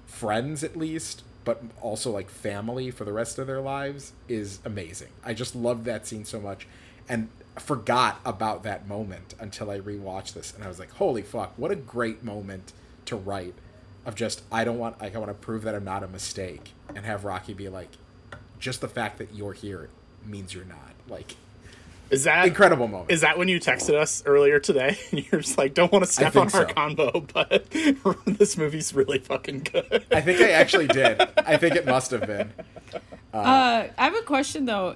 [0.06, 5.10] friends at least, but also like family for the rest of their lives is amazing.
[5.24, 6.68] I just love that scene so much
[7.08, 7.30] and
[7.60, 11.72] forgot about that moment until I rewatched this and I was like, "Holy fuck, what
[11.72, 12.74] a great moment
[13.06, 13.54] to write
[14.06, 16.72] of just I don't want like I want to prove that I'm not a mistake
[16.96, 17.90] and have Rocky be like
[18.60, 19.90] just the fact that you're here
[20.26, 20.78] means you're not."
[21.10, 21.36] Like
[22.10, 23.12] Is that incredible moment.
[23.12, 24.98] Is that when you texted us earlier today?
[25.12, 26.74] And you're just like, don't want to step on think our so.
[26.74, 27.70] combo, but
[28.26, 30.06] this movie's really fucking good.
[30.12, 31.22] I think I actually did.
[31.38, 32.52] I think it must have been.
[33.34, 34.96] Uh, I have a question though.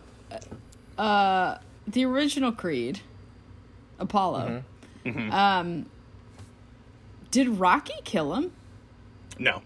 [0.97, 1.57] Uh,
[1.87, 3.01] the original Creed,
[3.99, 4.63] Apollo.
[5.05, 5.31] Mm-hmm.
[5.31, 5.85] Um,
[7.31, 8.51] did Rocky kill him?
[9.39, 9.61] no,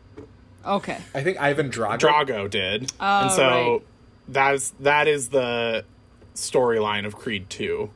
[0.66, 0.97] Okay.
[1.13, 1.99] I think Ivan Drago.
[1.99, 3.43] Drago did, Oh, and so
[3.74, 3.82] right.
[4.30, 5.86] that is that is the
[6.34, 7.91] storyline of Creed Two.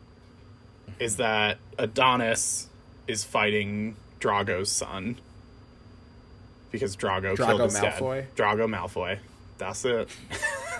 [1.00, 2.68] Is that Adonis
[3.08, 5.18] is fighting Drago's son
[6.72, 8.22] because Drago, Drago killed his Malfoy?
[8.22, 8.36] dad.
[8.36, 9.18] Drago Malfoy.
[9.60, 10.10] That's it.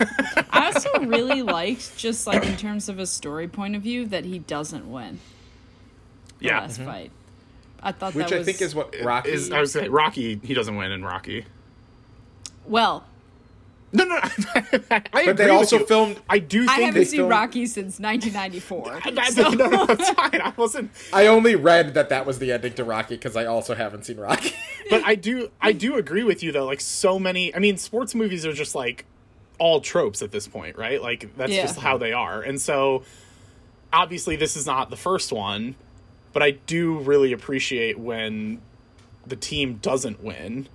[0.50, 4.24] I also really liked, just like in terms of a story point of view, that
[4.24, 5.20] he doesn't win
[6.38, 6.88] the Yeah, last mm-hmm.
[6.90, 7.10] fight.
[7.82, 10.40] I thought which that I think is what Rocky is I was saying Rocky.
[10.42, 11.44] He doesn't win in Rocky.
[12.66, 13.04] well.
[13.92, 15.86] No, no, I But they with also you.
[15.86, 16.20] filmed.
[16.30, 19.00] I do I haven't they seen filmed- Rocky since 1994.
[19.14, 20.40] That, so- no, no, it's fine.
[20.40, 23.74] I wasn't, I only read that that was the ending to Rocky because I also
[23.74, 24.54] haven't seen Rocky.
[24.90, 26.66] But I do, I do agree with you though.
[26.66, 29.04] Like so many, I mean, sports movies are just like
[29.58, 31.00] all tropes at this point, right?
[31.02, 31.62] Like that's Yeah.
[31.62, 32.40] just how they are.
[32.42, 33.02] And so,
[33.92, 35.74] obviously, this is not the first one,
[36.32, 38.60] but I do really appreciate when
[39.26, 40.68] the team doesn't win.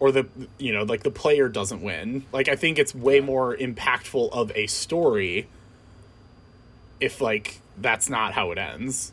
[0.00, 0.26] Or the
[0.58, 2.24] you know like the player doesn't win.
[2.32, 5.46] Like I think it's way more impactful of a story
[7.00, 9.12] if like that's not how it ends.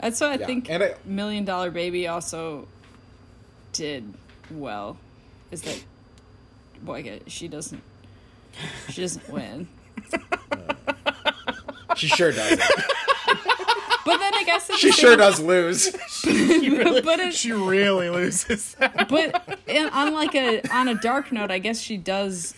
[0.00, 2.66] That's what I Yeah, think and I- Million Dollar Baby also
[3.72, 4.14] did
[4.50, 4.96] well.
[5.50, 5.82] Is that
[6.82, 7.20] boy?
[7.26, 7.82] She doesn't.
[8.88, 9.68] She doesn't win.
[11.96, 12.60] she sure does.
[14.02, 15.90] But then I guess at She sure same- does lose.
[16.24, 18.74] But it, She really loses
[19.08, 22.54] but in, on like a on a dark note, I guess she does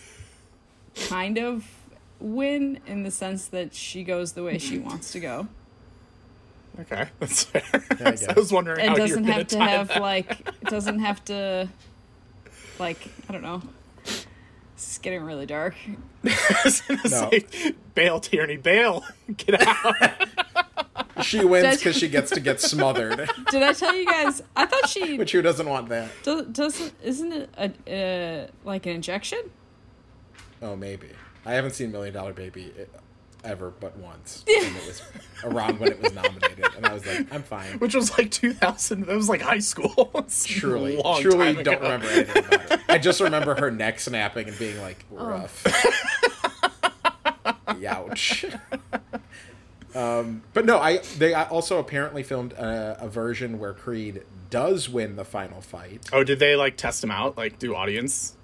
[1.09, 1.65] kind of
[2.21, 5.47] win in the sense that she goes the way she wants to go,
[6.79, 7.63] Okay, that's fair.
[7.73, 8.27] I guess.
[8.29, 10.01] I was wondering and how doesn't were have to have that.
[10.01, 11.69] like it doesn't have to
[12.79, 13.61] like I don't know.
[14.75, 15.75] It's getting really dark.
[16.23, 17.29] No.
[17.31, 19.03] like, bail, Tierney, bail,
[19.37, 19.95] get out.
[21.21, 23.29] She wins because she gets to get smothered.
[23.51, 24.41] Did I tell you guys?
[24.55, 26.09] I thought she But who doesn't want that?
[26.23, 26.93] does, doesn't.
[27.03, 27.49] Isn't it
[27.87, 29.39] a uh, like an injection?
[30.61, 31.09] Oh, maybe.
[31.45, 32.85] I haven't seen Million Dollar Baby eh,
[33.43, 34.43] ever but once.
[34.53, 35.01] And it was
[35.43, 36.65] around when it was nominated.
[36.77, 37.79] And I was like, I'm fine.
[37.79, 39.05] Which was like 2000.
[39.05, 40.25] That was like high school.
[40.45, 41.79] Truly, truly don't ago.
[41.81, 42.79] remember anything about it.
[42.87, 45.63] I just remember her neck snapping and being like, rough.
[47.67, 48.59] Youch.
[49.95, 55.15] Um, but no, I they also apparently filmed a, a version where Creed does win
[55.15, 56.05] the final fight.
[56.11, 57.37] Oh, did they like test him out?
[57.37, 58.35] Like do audience?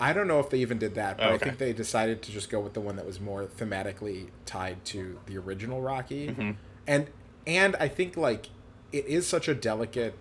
[0.00, 2.32] I don't know if they even did that, but Oh, I think they decided to
[2.32, 6.28] just go with the one that was more thematically tied to the original Rocky.
[6.28, 6.52] Mm-hmm.
[6.86, 7.08] And
[7.46, 8.46] and I think like
[8.92, 10.14] it is such a delicate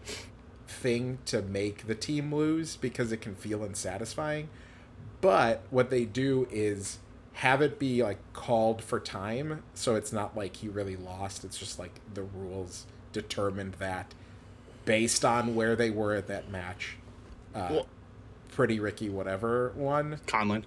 [0.68, 4.50] thing to make the team lose because it can feel unsatisfying.
[5.22, 7.00] But what they do is
[7.34, 11.44] have it be like called for time, so it's not like he really lost.
[11.44, 14.14] It's just like the rules determined that
[14.86, 16.98] based on where they were at that match.
[17.56, 17.88] Uh, Well-
[18.60, 20.66] Pretty Ricky, whatever one, Conlan.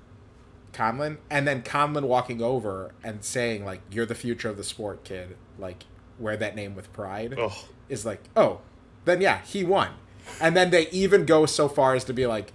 [0.72, 5.04] Conlan, and then Conlan walking over and saying like, "You're the future of the sport,
[5.04, 5.84] kid." Like,
[6.18, 7.34] wear that name with pride.
[7.36, 8.60] Oh, Is like, oh,
[9.04, 9.90] then yeah, he won.
[10.40, 12.54] And then they even go so far as to be like,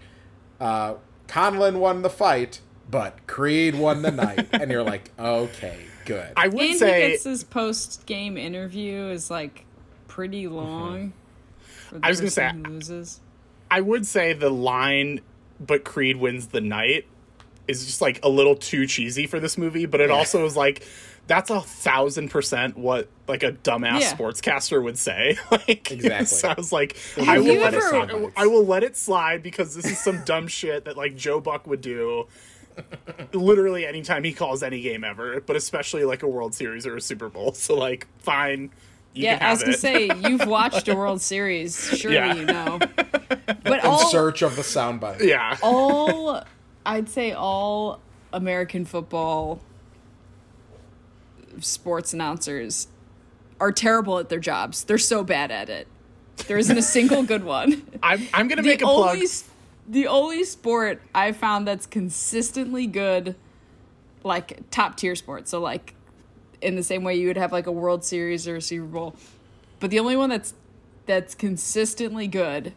[0.59, 0.95] uh,
[1.27, 4.47] Conlan won the fight, but Creed won the night.
[4.53, 6.33] and you're like, okay, good.
[6.35, 9.65] I would and say gets his post game interview is like
[10.07, 11.13] pretty long.
[11.91, 11.99] Mm-hmm.
[12.01, 13.19] I was gonna say- who loses.
[13.69, 15.21] I would say the line,
[15.59, 17.05] but Creed wins the night,
[17.67, 19.85] is just like a little too cheesy for this movie.
[19.85, 20.85] But it also is like
[21.27, 24.13] that's a thousand percent what like a dumbass Yeah.
[24.15, 25.37] sportscaster would say.
[25.51, 26.25] like Exactly.
[26.27, 28.33] so I was like, Have I will let ever- it.
[28.37, 31.67] I will let it slide because this is some dumb shit that like Joe Buck
[31.67, 32.27] would do.
[33.33, 37.01] Literally anytime he calls any game ever, but especially like a World Series or a
[37.01, 37.53] Super Bowl.
[37.53, 38.69] So like, fine,
[39.17, 39.79] You yeah, can I was gonna it.
[39.79, 42.33] say you've watched a World Series, surely Yeah.
[42.35, 42.79] you know.
[43.63, 45.21] But In all, search of the soundbite.
[45.21, 45.57] yeah.
[45.61, 46.41] all,
[46.85, 47.99] I'd say all
[48.31, 49.59] American football
[51.59, 52.87] sports announcers
[53.59, 54.83] are terrible at their jobs.
[54.83, 55.87] They're so bad at it.
[56.47, 57.83] There isn't a single good one.
[58.03, 59.09] I'm I'm gonna the make a plug.
[59.15, 59.45] only s-
[59.89, 63.35] the only sport I found that's consistently good,
[64.23, 65.47] like top tier sport.
[65.47, 65.93] So like,
[66.61, 69.15] in the same way you would have like a World Series or a Super Bowl,
[69.79, 70.53] but the only one that's
[71.05, 72.73] that's consistently good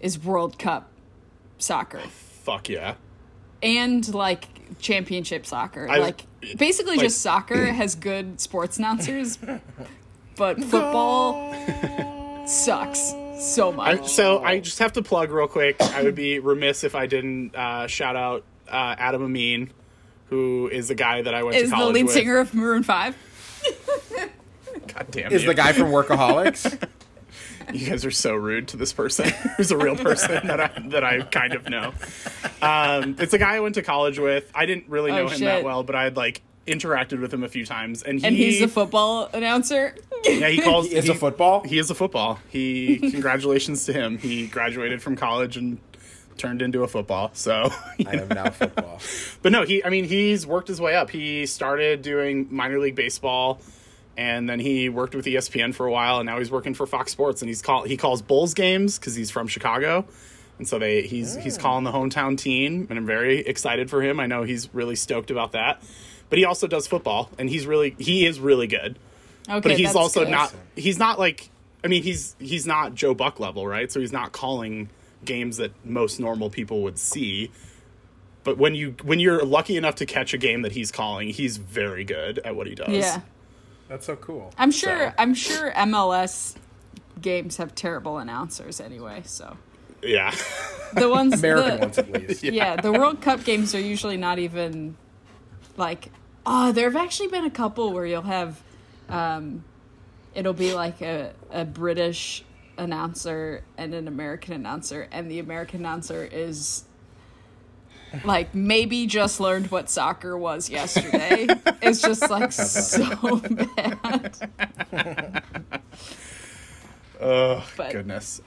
[0.00, 0.90] is World Cup
[1.58, 2.00] soccer
[2.42, 2.94] Fuck yeah.
[3.62, 4.48] and like
[4.78, 5.88] championship soccer.
[5.88, 6.26] I- like
[6.58, 9.38] basically like- just soccer has good sports announcers,
[10.36, 11.54] but football
[12.46, 14.00] sucks so much.
[14.00, 15.80] I, so I just have to plug real quick.
[15.80, 19.70] I would be remiss if I didn't uh, shout out uh, Adam Amin,
[20.26, 21.96] who is the guy that I went is to college with?
[21.96, 22.14] He's the lead with.
[22.14, 23.16] singer of Maroon Five.
[24.94, 25.48] God damn Is you.
[25.48, 26.88] the guy from Workaholics?
[27.72, 31.02] You guys are so rude to this person, who's a real person that I that
[31.02, 31.94] I kind of know.
[32.60, 34.50] Um, it's a guy I went to college with.
[34.54, 37.42] I didn't really know Oh, him that well, but I had like interacted with him
[37.42, 39.94] a few times, and he And he's a football announcer.
[40.24, 41.62] yeah he calls He is a football?
[41.64, 42.38] He is a football.
[42.50, 44.18] He congratulations to him.
[44.18, 45.78] He graduated from college and
[46.36, 47.30] turned into a football.
[47.34, 47.70] So
[48.06, 49.00] I am now football.
[49.42, 51.10] But no, he I mean he's worked his way up.
[51.10, 53.60] He started doing minor league baseball
[54.16, 57.12] and then he worked with ESPN for a while and now he's working for Fox
[57.12, 60.06] Sports and he's call he calls Bulls games cuz he's from Chicago.
[60.58, 61.62] And so they he's he's ah.
[61.62, 64.20] calling the hometown team and I'm very excited for him.
[64.20, 65.82] I know he's really stoked about that.
[66.30, 68.98] But he also does football and he's really he is really good.
[69.48, 70.30] Okay, But he's that's also good.
[70.30, 71.50] not he's not like
[71.84, 73.92] I mean he's he's not Joe Buck level, right?
[73.92, 74.88] So he's not calling
[75.24, 77.50] games that most normal people would see.
[78.44, 81.56] But when you when you're lucky enough to catch a game that he's calling, he's
[81.56, 82.88] very good at what he does.
[82.90, 83.20] Yeah,
[83.88, 84.52] That's so cool.
[84.58, 85.08] I'm sure.
[85.08, 86.54] So- I'm sure MLS
[87.20, 89.22] games have terrible announcers anyway.
[89.24, 89.56] So
[90.02, 90.34] Yeah.
[90.92, 92.42] the ones American the- ones at least.
[92.44, 92.76] yeah.
[92.76, 94.96] the World Cup games are usually not even
[95.78, 96.10] like
[96.46, 98.62] oh there have actually been a couple where you'll have
[99.08, 99.64] um
[100.34, 102.44] it'll be like a, a British
[102.78, 106.84] announcer and an American announcer and the American announcer is
[108.24, 111.46] like maybe just learned what soccer was yesterday.
[111.82, 114.36] it's just like so bad.
[117.20, 118.40] oh But- goodness.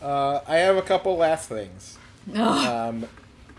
[0.00, 1.96] Uh, I have a couple last things.
[2.34, 3.06] Um,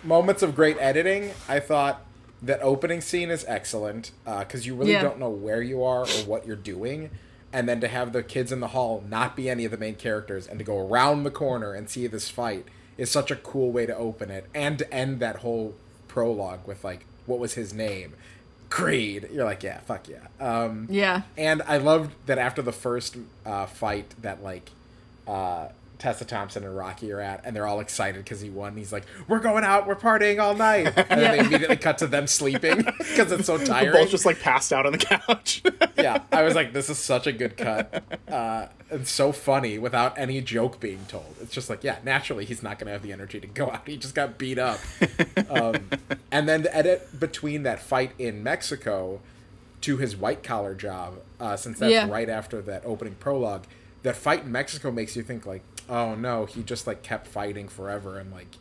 [0.04, 1.32] moments of great editing.
[1.48, 2.06] I thought
[2.42, 5.02] that opening scene is excellent because you really Yeah.
[5.04, 7.10] don't know where you are or what you're doing.
[7.54, 9.96] And then to have the kids in the hall not be any of the main
[9.96, 12.66] characters and to go around the corner and see this fight
[12.98, 15.76] is such a cool way to open it and to end that whole
[16.08, 18.14] prologue with like, what was his name?
[18.70, 19.30] Creed.
[19.32, 20.26] You're like, yeah, fuck yeah.
[20.40, 21.22] Um, Yeah.
[21.38, 24.72] and I loved that after the first uh, fight that like
[25.28, 25.68] uh,
[26.04, 28.76] Tessa Thompson and Rocky are at, and they're all excited because he won.
[28.76, 32.08] He's like, "We're going out, we're partying all night," and then they immediately cut to
[32.08, 33.94] them sleeping because it's so They're tiring.
[33.94, 35.64] both just like passed out on the couch.
[35.98, 40.18] yeah, I was like, "This is such a good cut." Uh, and so funny without
[40.20, 41.36] any joke being told.
[41.42, 43.88] It's just like, yeah, naturally he's not going to have the energy to go out.
[43.88, 44.80] He just got beat up.
[45.50, 45.90] Um,
[46.34, 49.22] and then the edit between that fight in Mexico
[49.82, 52.10] to his white collar job, uh, since that's Yeah.
[52.10, 53.64] right after that opening prologue.
[54.04, 57.68] That fight in Mexico makes you think like, oh no, he just like kept fighting
[57.68, 58.58] forever and like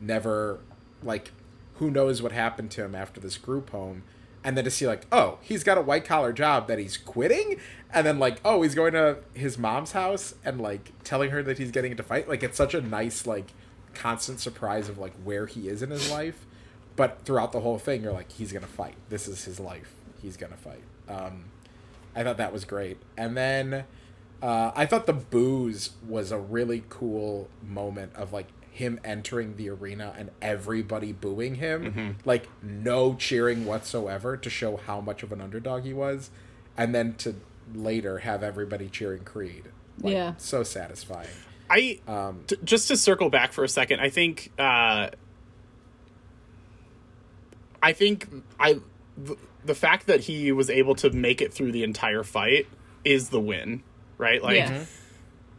[0.00, 0.60] never
[1.02, 1.32] like
[1.74, 4.02] who knows what happened to him after this group home.
[4.44, 7.58] And then to see like oh he's got a white collar job that he's quitting?
[7.92, 11.58] And then like oh he's going to his mom's house and like telling her that
[11.58, 12.28] he's getting into fight?
[12.28, 13.52] Like it's such a nice like
[13.94, 16.46] constant surprise of like where he is in his life.
[16.94, 18.94] But throughout the whole thing you're like he's gonna fight.
[19.08, 19.94] This is his life.
[20.22, 20.82] He's gonna fight.
[21.08, 21.46] Um
[22.14, 22.98] i thought that was great.
[23.16, 23.84] And then
[24.42, 29.70] uh, I thought the booze was a really cool moment of like him entering the
[29.70, 35.40] arena and everybody booing him, like no cheering whatsoever to show how much of an
[35.40, 36.30] underdog he was,
[36.76, 37.36] and then to
[37.74, 39.64] later have everybody cheering Creed.
[40.00, 40.28] Like, Yeah.
[40.28, 41.28] Um, so satisfying.
[41.70, 41.98] I
[42.46, 44.00] t- just to circle back for a second.
[44.00, 45.08] I think uh,
[47.82, 48.28] I think
[48.60, 48.80] I
[49.16, 52.66] the, the fact that he was able to make it through the entire fight
[53.04, 53.82] is the win,
[54.18, 54.42] right?
[54.42, 54.84] Like yeah.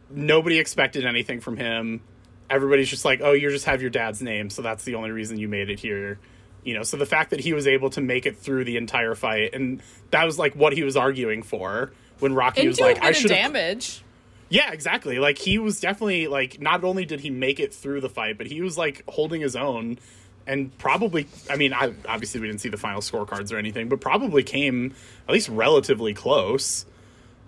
[0.09, 2.01] nobody expected anything from him.
[2.49, 5.37] Everybody's just like, "Oh, you just have your dad's name, so that's the only reason
[5.37, 6.19] you made it here."
[6.63, 9.15] You know, so the fact that he was able to make it through the entire
[9.15, 9.81] fight and
[10.11, 13.09] that was like what he was arguing for when Rocky And was like, "I bit
[13.09, 14.03] of should damage.
[14.49, 15.19] yeah, exactly.
[15.19, 18.47] Like he was definitely like not only did he make it through the fight, but
[18.47, 19.97] he was like holding his own
[20.45, 24.01] and probably I mean, I obviously we didn't see the final scorecards or anything, but
[24.01, 24.95] probably came
[25.27, 26.85] at least relatively close.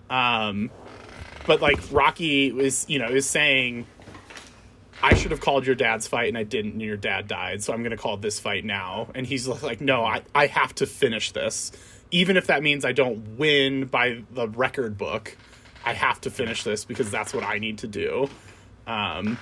[0.08, 0.70] Um,
[1.50, 3.84] but like Rocky is, you know, is saying,
[5.02, 7.72] I should have called your dad's fight and I didn't, and your dad died, so
[7.72, 9.08] I'm going to call this fight now.
[9.16, 11.72] And he's like, no, I, I have to finish this.
[12.12, 15.36] Even if that means I don't win by the record book,
[15.84, 18.30] I have to finish this because that's what I need to do.
[18.86, 19.36] Um,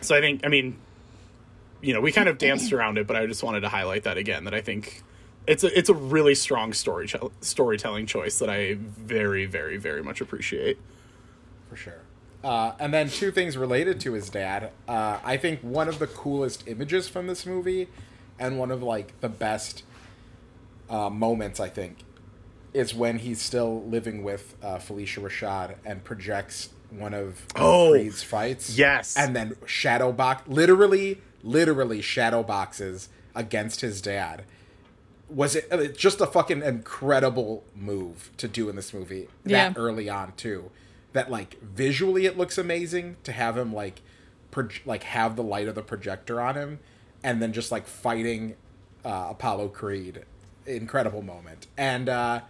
[0.00, 0.78] so I think, I mean,
[1.82, 4.16] you know, we kind of danced around it, but I just wanted to highlight that
[4.16, 4.44] again.
[4.44, 5.02] That I think
[5.46, 7.06] it's a it's a really strong story
[7.42, 10.78] storytelling choice that I very very very much appreciate.
[11.68, 12.00] For sure.
[12.44, 14.70] Uh, and then two things related to his dad.
[14.86, 17.88] Uh, I think one of the coolest images from this movie,
[18.38, 19.82] and one of like the best
[20.88, 21.98] uh, moments, I think,
[22.72, 28.22] is when he's still living with uh, Phylicia Rashad and projects one of Oh, Creed's
[28.22, 28.78] fights.
[28.78, 29.16] yes.
[29.16, 34.44] and then shadow box, literally, literally shadow boxes against his dad.
[35.28, 39.28] Was it uh, just a fucking incredible move to do in this movie?
[39.44, 39.70] Yeah.
[39.70, 40.70] That early on too,
[41.12, 44.02] that like visually it looks amazing to have him like,
[44.50, 46.78] proj- like have the light of the projector on him,
[47.22, 48.56] and then just like fighting
[49.04, 50.24] uh, Apollo Creed.
[50.66, 52.40] Incredible moment, and uh,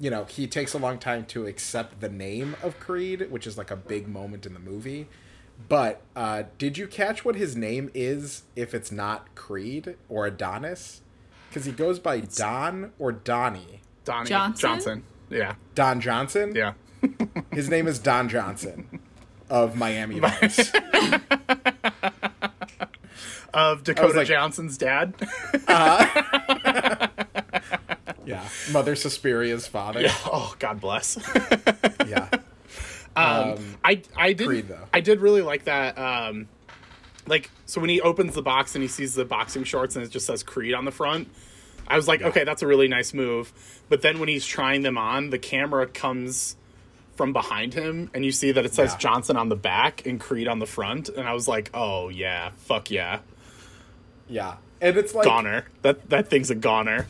[0.00, 3.58] you know he takes a long time to accept the name of Creed, which is
[3.58, 5.08] like a big moment in the movie.
[5.68, 11.02] But uh, did you catch what his name is if it's not Creed or Adonis?
[11.48, 13.80] Because he goes by Don or Donnie.
[14.04, 14.60] Donnie Johnson?
[14.60, 15.04] Johnson.
[15.30, 15.54] Yeah.
[15.74, 16.54] Don Johnson?
[16.54, 16.74] Yeah.
[17.52, 19.00] His name is Don Johnson
[19.50, 20.72] of Miami Vice.
[23.54, 25.14] Of Dakota like- Johnson's dad.
[28.26, 28.48] yeah.
[28.72, 30.00] Mother Suspiria's father.
[30.02, 30.14] yeah.
[30.26, 31.18] Oh, God bless.
[32.06, 32.28] Yeah.
[33.16, 34.86] Um, I I did Creed, though.
[34.92, 35.96] I did really like that.
[35.98, 36.48] Um,
[37.26, 40.10] like so when he opens the box and he sees the boxing shorts and it
[40.10, 41.28] just says Creed on the front,
[41.88, 43.52] I was like, okay, that's a really nice move.
[43.88, 46.56] But then when he's trying them on, the camera comes
[47.16, 48.98] from behind him and you see that it says Yeah.
[48.98, 52.50] Johnson on the back and Creed on the front, and I was like, oh yeah,
[52.56, 53.20] fuck yeah,
[54.28, 54.56] Yeah.
[54.80, 55.64] And it's like goner.
[55.82, 57.06] That that thing's a goner.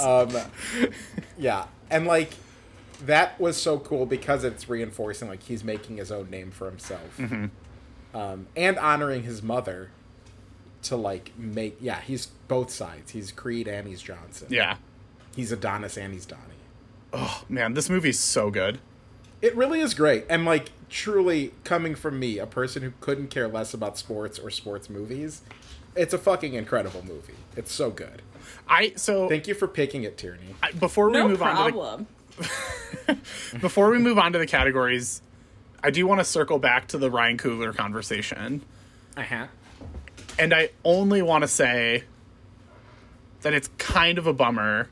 [0.00, 0.30] um
[1.38, 1.66] yeah.
[1.90, 2.32] And like
[3.06, 7.20] that was so cool because it's reinforcing like he's making his own name for himself.
[8.14, 9.90] Um and honoring his mother
[10.82, 13.12] to like make yeah, he's both sides.
[13.12, 14.48] He's Creed and he's Johnson.
[14.50, 14.76] yeah.
[15.36, 16.42] He's Adonis and he's Donnie.
[17.14, 18.78] Oh man, this movie's so good.
[19.40, 20.24] It really is great.
[20.28, 24.50] And like truly coming from me, a person who couldn't care less about sports or
[24.50, 25.42] sports movies,
[25.94, 27.34] it's a fucking incredible movie.
[27.56, 28.22] It's so good.
[28.68, 30.56] I so Thank you for picking it, Tierney.
[30.62, 32.06] I- before we No move on to the problem.
[33.60, 35.22] Before we move on to the categories,
[35.82, 38.62] I do want to circle back to the Ryan Coogler conversation.
[39.16, 39.46] Uh-huh.
[40.38, 42.04] And I only want to say
[43.42, 44.88] that it's kind of a bummer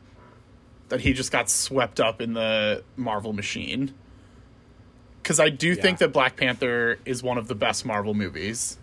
[0.93, 3.95] that he just got swept up in the Marvel machine.
[5.22, 8.76] Because I do think that Black Panther is one of the best Marvel movies.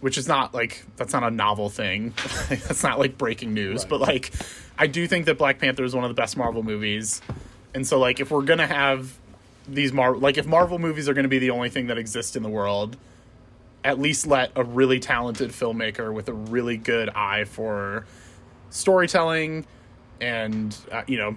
[0.00, 2.12] Which is not like, that's not a novel thing.
[2.50, 3.84] that's not like breaking news.
[3.84, 3.88] Right.
[3.88, 4.30] But like,
[4.78, 7.22] I do think that Black Panther is one of the best Marvel movies.
[7.74, 9.18] And so, like, if we're going to have
[9.66, 12.36] these Marvel, like, if Marvel movies are going to be the only thing that exists
[12.36, 12.98] in the world,
[13.82, 18.04] at least let a really talented filmmaker with a really good eye for
[18.68, 19.64] storytelling
[20.20, 21.36] and uh, you know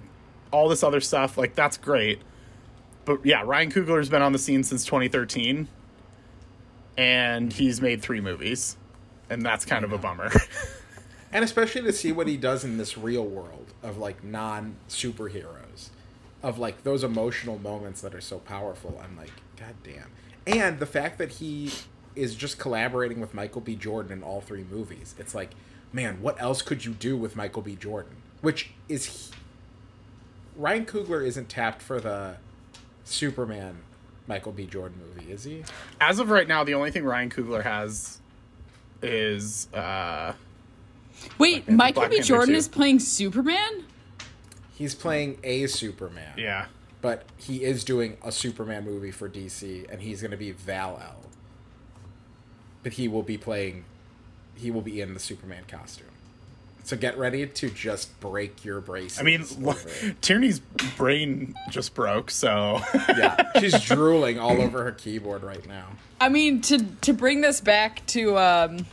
[0.50, 2.20] all this other stuff like that's great
[3.04, 5.68] but yeah ryan coogler's been on the scene since 2013
[6.96, 8.76] and he's made three movies
[9.28, 10.30] and that's kind of a bummer
[11.32, 15.90] And especially to see what he does in this real world of like non superheroes,
[16.42, 19.00] of like those emotional moments that are so powerful.
[19.02, 20.10] I'm like, God damn.
[20.46, 21.70] And the fact that he
[22.16, 23.76] is just collaborating with Michael B.
[23.76, 25.14] Jordan in all three movies.
[25.18, 25.50] It's like,
[25.92, 27.76] man, what else could you do with Michael B.
[27.76, 28.16] Jordan?
[28.40, 29.06] Which is.
[29.06, 29.34] He...
[30.56, 32.36] Ryan Coogler isn't tapped for the
[33.04, 33.78] Superman
[34.26, 34.66] Michael B.
[34.66, 35.64] Jordan movie, is he?
[36.00, 38.18] as of right now the only thing ryan coogler has
[39.02, 40.32] is uh
[41.38, 42.16] Wait, Panther- Michael Black B.
[42.16, 42.58] Panther Jordan 2.
[42.58, 43.84] is playing Superman?
[44.74, 46.34] He's playing a Superman.
[46.36, 46.66] yeah
[47.02, 51.00] but he is doing a Superman movie for DC, and he's going to be Val
[51.02, 51.30] El.
[52.82, 53.84] But he will be playing,
[54.54, 56.08] he will be in the Superman costume.
[56.90, 59.20] So get ready to just break your braces.
[59.20, 60.20] i mean over it.
[60.20, 60.58] tierney's
[60.96, 62.80] brain just broke so
[63.16, 65.86] yeah, she's drooling all over her keyboard right now.
[66.20, 68.86] I mean, to to bring this back to, um,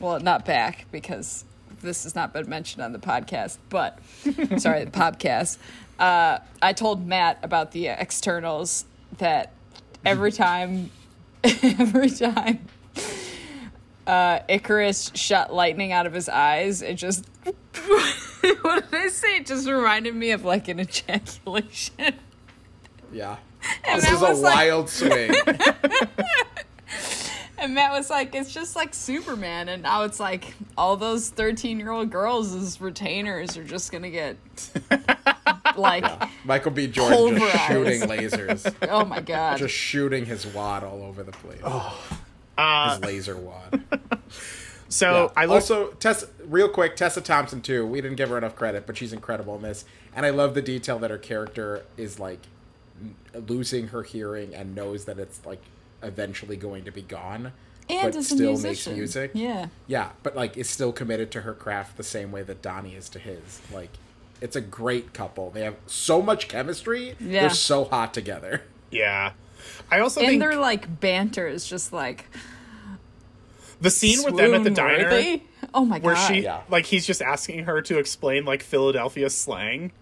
[0.00, 1.44] well, not back because
[1.82, 4.00] this has not been mentioned on the podcast, but
[4.58, 5.58] sorry, the podcast.
[6.00, 8.86] Uh, I told Matt about the Eternals
[9.18, 9.52] that
[10.04, 10.90] every time,
[11.44, 12.66] every time
[14.06, 19.38] uh, Ikaris shot lightning out of his eyes, it just what did I say?
[19.38, 22.14] It just reminded me of like an ejaculation.
[23.12, 23.36] Yeah.
[23.84, 25.32] And This is a was like, wild swing.
[27.58, 32.10] and Matt was like, it's just like Superman, and now it's like all those thirteen-year-old
[32.10, 34.36] girls as retainers are just gonna get
[35.76, 36.04] like,
[36.44, 36.86] Michael B.
[36.86, 38.72] Jordan just shooting lasers.
[38.88, 41.60] oh my god, just shooting his wad all over the place.
[42.56, 43.82] Uh, his laser wad.
[44.88, 45.32] so Yeah.
[45.36, 47.86] I looked, also Tessa, real quick, Tessa Thompson too.
[47.86, 49.84] We didn't give her enough credit, but she's incredible in this.
[50.14, 52.40] And I love the detail that her character is like
[53.34, 55.60] losing her hearing and knows that it's like
[56.02, 57.52] eventually going to be gone,
[57.88, 59.32] and but as still a makes music.
[59.34, 62.94] Yeah, Yeah, but like is still committed to her craft the same way that Donnie
[62.94, 63.60] is to his.
[63.72, 63.90] Like
[64.40, 65.50] it's a great couple.
[65.50, 67.16] They have so much chemistry.
[67.20, 67.42] Yeah.
[67.42, 68.62] They're so hot together.
[68.90, 69.32] yeah.
[69.90, 72.26] I also and think their like banter is just like
[73.80, 75.42] the scene with them at the diner swoon-worthy.
[75.74, 76.04] Oh my god!
[76.04, 76.62] where god, she Yeah.
[76.68, 79.92] like he's just asking her to explain like Philadelphia slang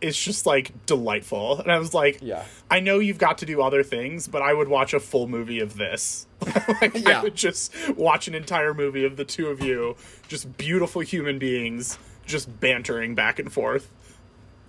[0.00, 1.60] is just like delightful.
[1.60, 2.44] And I was like, Yeah.
[2.70, 5.60] I know you've got to do other things, but I would watch a full movie
[5.60, 6.26] of this.
[6.80, 7.20] like, Yeah.
[7.20, 9.96] I would just watch an entire movie of the two of you,
[10.28, 13.88] just beautiful human beings, just bantering back and forth.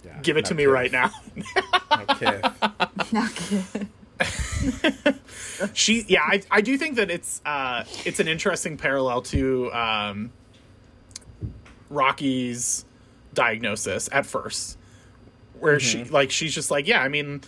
[0.05, 0.73] Yeah, Give it no to me kidding.
[0.73, 1.11] right now.
[1.91, 3.89] No kidding.
[5.73, 10.31] she yeah I, I do think that it's uh it's an interesting parallel to um
[11.89, 12.85] rocky's
[13.33, 14.77] diagnosis at first
[15.59, 17.41] where she like she's just like yeah i mean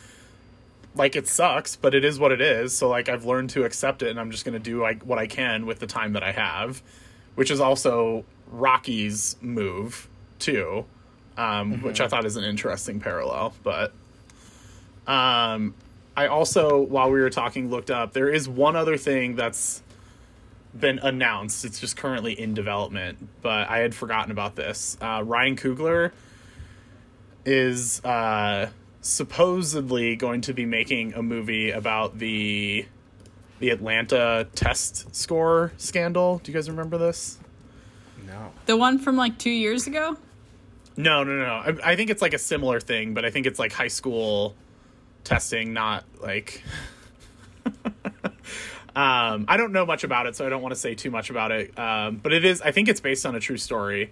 [0.95, 4.01] like it sucks but it is what it is so like i've learned to accept
[4.01, 6.31] it and i'm just gonna do like what i can with the time that i
[6.31, 6.81] have
[7.35, 10.07] which is also rocky's move
[10.39, 10.85] too
[11.37, 13.93] um which i thought is an interesting parallel but
[15.07, 15.73] um
[16.17, 18.13] I also, while we were talking, looked up.
[18.13, 19.83] There is one other thing that's
[20.73, 21.63] been announced.
[21.63, 24.97] It's just currently in development, but I had forgotten about this.
[24.99, 26.11] Uh, Ryan Coogler
[27.45, 28.71] is uh,
[29.01, 32.87] supposedly going to be making a movie about the
[33.59, 36.39] the Atlanta test score scandal.
[36.39, 37.37] Do you guys remember this?
[38.25, 38.51] No.
[38.65, 40.17] the one from like two years ago.
[40.97, 41.45] No, no, no.
[41.45, 41.79] no.
[41.83, 44.55] I, I think it's like a similar thing, but I think it's like high school
[45.23, 46.63] testing, not like.
[48.95, 51.29] um, I don't know much about it, so I don't want to say too much
[51.29, 51.77] about it.
[51.77, 52.61] Um, but it is.
[52.61, 54.11] I think it's based on a true story.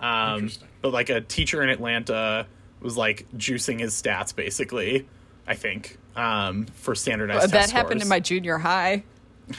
[0.00, 0.68] Um, Interesting.
[0.82, 2.46] but like a teacher in Atlanta
[2.80, 5.06] was like juicing his stats, basically.
[5.46, 7.40] I think um, for standardized.
[7.42, 7.52] Tests.
[7.52, 9.04] Oh that test happened in my junior high.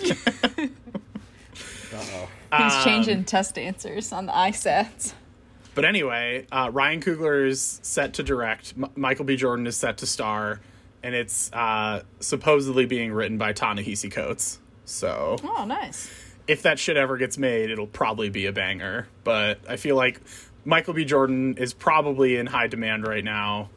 [1.94, 2.28] Uh-oh.
[2.58, 5.14] He's Um, changing test answers on the ISATs.
[5.76, 8.74] But anyway, uh, Ryan Coogler is set to direct.
[8.78, 9.36] M- Michael B.
[9.36, 10.62] Jordan is set to star,
[11.04, 14.60] and it's uh, supposedly being written by Ta-Nehisi Coates.
[14.86, 16.10] So Oh, nice.
[16.48, 19.08] if that shit ever gets made, it'll probably be a banger.
[19.26, 20.22] But I feel like
[20.64, 21.04] Michael B.
[21.06, 23.70] Jordan is probably in high demand right now,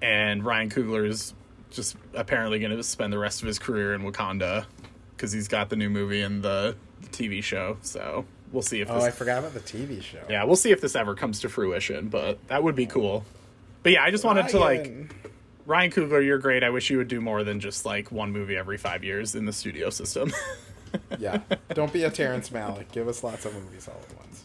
[0.00, 1.34] and Ryan Coogler is
[1.70, 4.66] just apparently going to spend the rest of his career in Wakanda
[5.16, 6.76] because he's got the new movie and the
[7.10, 7.78] TV show.
[7.82, 8.24] So
[8.54, 10.22] we'll see if Oh, this I forgot about the TV show.
[10.30, 13.24] yeah, we'll see if this ever comes to fruition, but that would be cool.
[13.82, 15.10] But yeah, I just wanted to like Ryan.
[15.66, 16.62] Ryan Coogler, you're great.
[16.64, 19.44] I wish you would do more than just like one movie every five years in
[19.44, 20.32] the studio system.
[21.18, 21.40] Yeah.
[21.70, 22.92] Don't be a Terrence Malick.
[22.92, 24.00] Give us lots of movies all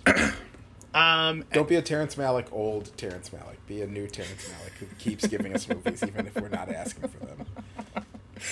[0.08, 0.34] at once.
[0.96, 3.58] um, Don't be a Terrence Malick old Terrence Malick.
[3.68, 7.08] Be a new Terrence Malick who keeps giving us movies even if we're not asking
[7.10, 7.46] for them.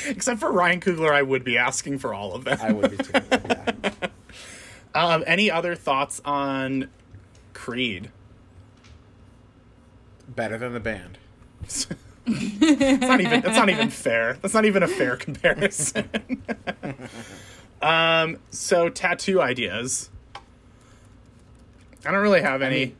[0.07, 2.59] except for Ryan Coogler, I would be asking for all of them.
[2.61, 3.11] I would be too.
[3.31, 3.71] Yeah.
[4.95, 6.89] Um, any other thoughts on
[7.53, 8.11] Creed?
[10.27, 11.17] Better than the band.
[11.63, 11.87] It's
[12.27, 13.41] not even.
[13.41, 14.37] That's not even fair.
[14.41, 16.09] That's not even a fair comparison.
[17.81, 18.37] um.
[18.49, 20.09] So tattoo ideas.
[22.05, 22.85] I don't really have any.
[22.87, 22.95] mean-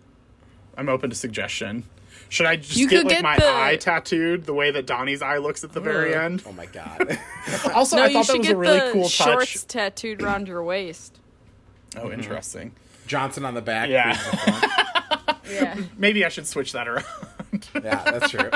[0.77, 1.83] I'm open to suggestion.
[2.29, 5.21] Should I just You get like get my the- eye tattooed the way that Donnie's
[5.21, 6.43] eye looks at the very end?
[6.45, 7.17] Oh my god.
[7.73, 9.67] Also, No, I you thought that was get a really the cool shorts touch.
[9.67, 11.19] tattooed around your waist.
[11.97, 12.71] Oh, interesting.
[13.07, 13.89] Johnson on the back.
[13.89, 14.13] Yeah.
[14.13, 14.67] The.
[15.49, 15.77] Yeah.
[15.97, 17.05] Maybe I should switch that around.
[17.73, 18.49] Yeah, that's true.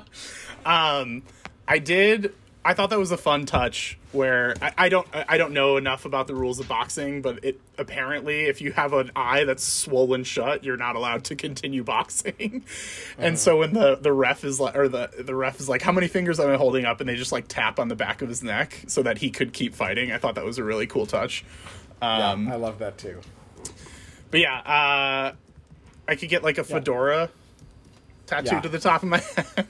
[0.66, 1.22] um,
[1.66, 2.34] I did.
[2.64, 5.76] I thought that was a fun touch where I, I don't I I don't know
[5.76, 9.62] enough about the rules of boxing, but it apparently if you have an eye that's
[9.62, 12.64] swollen shut, you're not allowed to continue boxing.
[13.18, 15.92] and so when the the ref is like or the the ref is like, how
[15.92, 17.00] many fingers am I holding up?
[17.00, 19.52] And they just like tap on the back of his neck so that he could
[19.52, 20.10] keep fighting.
[20.10, 21.44] I thought that was a really cool touch.
[22.02, 23.20] Yeah, Um, I love that too.
[24.30, 25.32] But yeah, uh,
[26.08, 27.30] I could get like a fedora.
[28.26, 28.60] tattooed Yeah.
[28.60, 29.66] to the top of my head.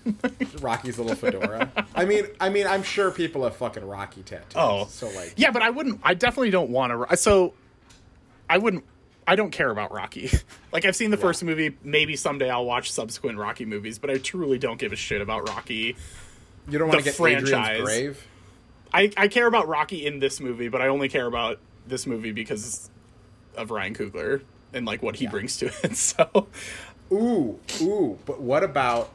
[0.60, 1.70] Rocky's little fedora.
[1.94, 4.52] I mean, I mean, I'm sure people have fucking Rocky tattoos.
[4.56, 6.00] Oh, so like, yeah, but I wouldn't.
[6.02, 7.16] I definitely don't want to.
[7.18, 7.52] So,
[8.48, 8.84] I wouldn't.
[9.28, 10.30] I don't care about Rocky.
[10.72, 11.76] like I've seen the first movie.
[11.84, 15.48] Maybe someday I'll watch subsequent Rocky movies, but I truly don't give a shit about
[15.48, 15.96] Rocky.
[16.68, 17.82] you don't want to get Adrian's franchise.
[17.82, 18.26] grave.
[18.94, 22.32] I I care about Rocky in this movie, but I only care about this movie
[22.32, 22.90] because
[23.56, 24.42] of Ryan Coogler
[24.72, 25.96] and like what he brings to it.
[25.96, 26.46] So,
[27.12, 29.10] Ooh, ooh, but what about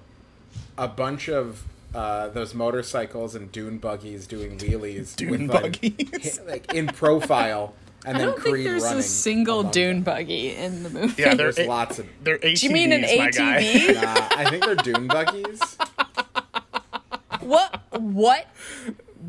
[0.77, 5.15] a bunch of uh, those motorcycles and dune buggies doing wheelies?
[5.15, 6.38] Dune with, like, buggies?
[6.39, 7.73] hi- like in profile,
[8.06, 10.03] and I then don't think there's a single dune them.
[10.03, 11.22] buggy in the movie.
[11.22, 12.07] Yeah, there- There's lots of.
[12.23, 13.07] they're ATVs, Do you mean an my.
[13.07, 13.93] ATV?
[14.02, 15.60] Nah, I think they're dune buggies.
[17.41, 17.81] what?
[17.91, 18.48] What?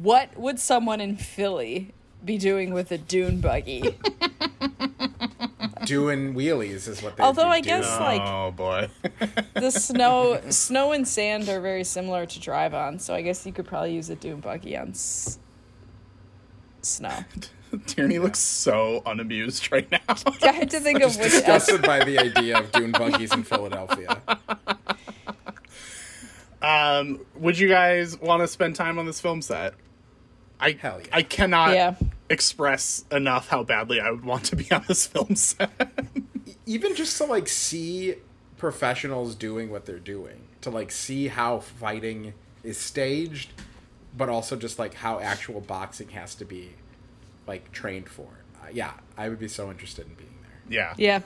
[0.01, 1.93] What would someone in Philly
[2.25, 3.97] be doing with a dune buggy?
[5.85, 7.25] Doing wheelies is what they.
[7.25, 7.71] Although I do.
[7.71, 8.89] guess- like- oh boy,
[9.55, 13.53] the snow, snow and sand are very similar to drive on, so I guess you
[13.53, 15.41] could probably use a dune buggy on s-
[16.83, 17.11] snow.
[17.87, 19.99] Tierney looks so unamused right now.
[20.43, 21.31] I had to think of which.
[21.33, 24.23] disgusted by the idea of dune buggies in Philadelphia.
[26.61, 29.75] Um, would you guys want to spend time on this film set?
[30.63, 31.09] I Hell yeah.
[31.13, 31.95] I cannot Yeah.
[32.31, 35.71] express enough how badly I would want to be on this film set.
[36.67, 38.15] even just to like see
[38.57, 42.33] professionals doing what they're doing to like see how fighting
[42.63, 43.51] is staged
[44.17, 46.71] but also just like how actual boxing has to be
[47.49, 48.29] like trained for
[48.63, 50.95] uh, yeah i would be so interested in being there yeah.
[50.97, 51.21] Yeah.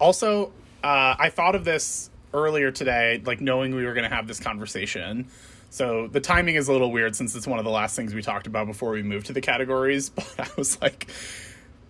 [0.00, 0.46] Also,
[0.82, 4.40] uh, I thought of this earlier today, like knowing we were going to have this
[4.40, 5.28] conversation.
[5.70, 8.22] So the timing is a little weird since it's one of the last things we
[8.22, 10.08] talked about before we moved to the categories.
[10.14, 11.08] But I was like,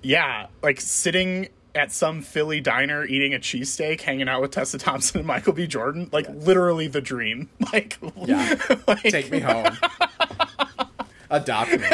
[0.02, 5.18] yeah, like sitting at some Philly diner eating a cheesesteak, hanging out with Tessa Thompson
[5.18, 5.66] and Michael B.
[5.66, 7.48] Jordan, like literally the dream.
[7.72, 8.54] Like, Yeah.
[8.86, 9.66] like- take me home
[11.30, 11.86] adopt me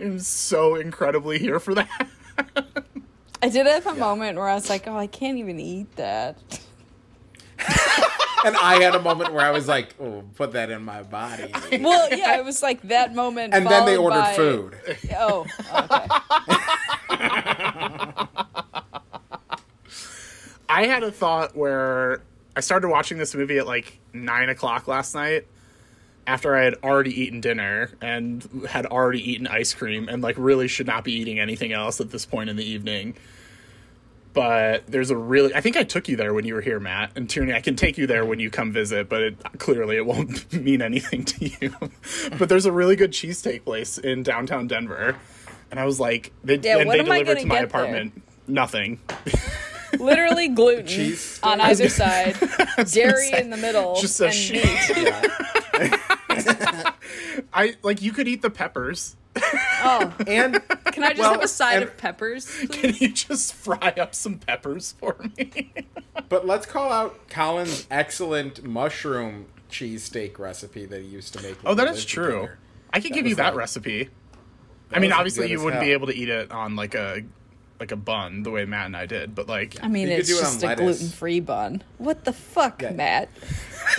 [0.00, 2.08] I'm so incredibly here for that.
[3.42, 6.36] I did have a moment where I was like, oh, I can't even eat that.
[8.44, 11.50] And i had a moment where i was like oh put that in my body
[11.80, 13.54] Well, yeah, it was like that moment.
[13.54, 14.76] and then they ordered by- food
[15.16, 16.06] Oh, okay.
[20.68, 22.22] I had a thought where
[22.56, 25.46] I started watching this movie at like nine o'clock last night
[26.26, 30.68] after I had already eaten dinner and had already eaten ice cream and like really
[30.68, 33.14] should not be eating anything else at this point in the evening.
[34.34, 37.12] But there's a really I think I took you there when you were here, Matt.
[37.16, 40.06] And Tierney, I can take you there when you come visit, but it, clearly it
[40.06, 41.74] won't mean anything to you.
[42.38, 45.16] but there's a really good cheesesteak place in downtown Denver.
[45.70, 47.64] And I was like, they, Yeah, and when they am delivered gonna my get there?
[47.82, 48.22] apartment.
[48.48, 49.00] Nothing.
[49.98, 52.34] Literally gluten cheese on either side,
[52.90, 54.64] dairy say, in the middle, just a and shit.
[54.64, 55.12] meat.
[57.52, 59.16] I like you could eat the peppers.
[59.84, 62.46] Oh, and can I just Well, have a side and- of peppers?
[62.70, 65.72] Can you just fry up some peppers for me?
[66.28, 71.56] But let's call out Colin's excellent mushroom cheesesteak recipe that he used to make.
[71.64, 72.24] oh, when that we is lived true.
[72.26, 72.58] together.
[72.92, 74.08] I could That give you that like- recipe.
[74.92, 77.22] I mean, obviously you wouldn't be able to eat it on like a
[77.80, 80.36] like a bun the way Matt and I did, but like I mean, it's do
[80.36, 81.82] it just a gluten-free bun.
[81.98, 82.92] What the fuck, Yeah.
[82.92, 83.28] Matt?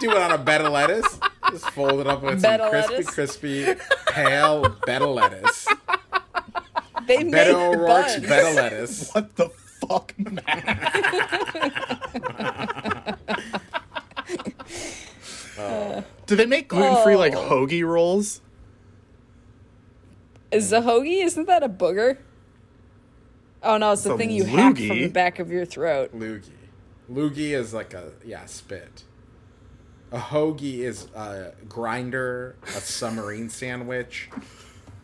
[0.00, 1.18] Do it on a bed of lettuce.
[1.50, 3.14] Just fold it up with Bed some crispy, lettuce?
[3.14, 3.74] crispy,
[4.08, 5.66] pale bed of lettuce.
[7.06, 8.26] They make Beto O'Rourke's buns.
[8.28, 9.10] bed lettuce.
[9.12, 9.48] what the
[9.80, 10.78] fuck, Matt?
[16.26, 17.48] Do they make gluten free like Oh.
[17.66, 18.40] hoagie rolls?
[20.50, 21.24] Is the hoagie?
[21.24, 22.18] Isn't that a booger?
[23.62, 26.14] Oh no, it's the It's thing you hack from the back of your throat.
[26.14, 26.50] Loogie.
[27.10, 29.04] Loogie is like a yeah spit.
[30.10, 34.30] A hoagie is a grinder, a submarine sandwich.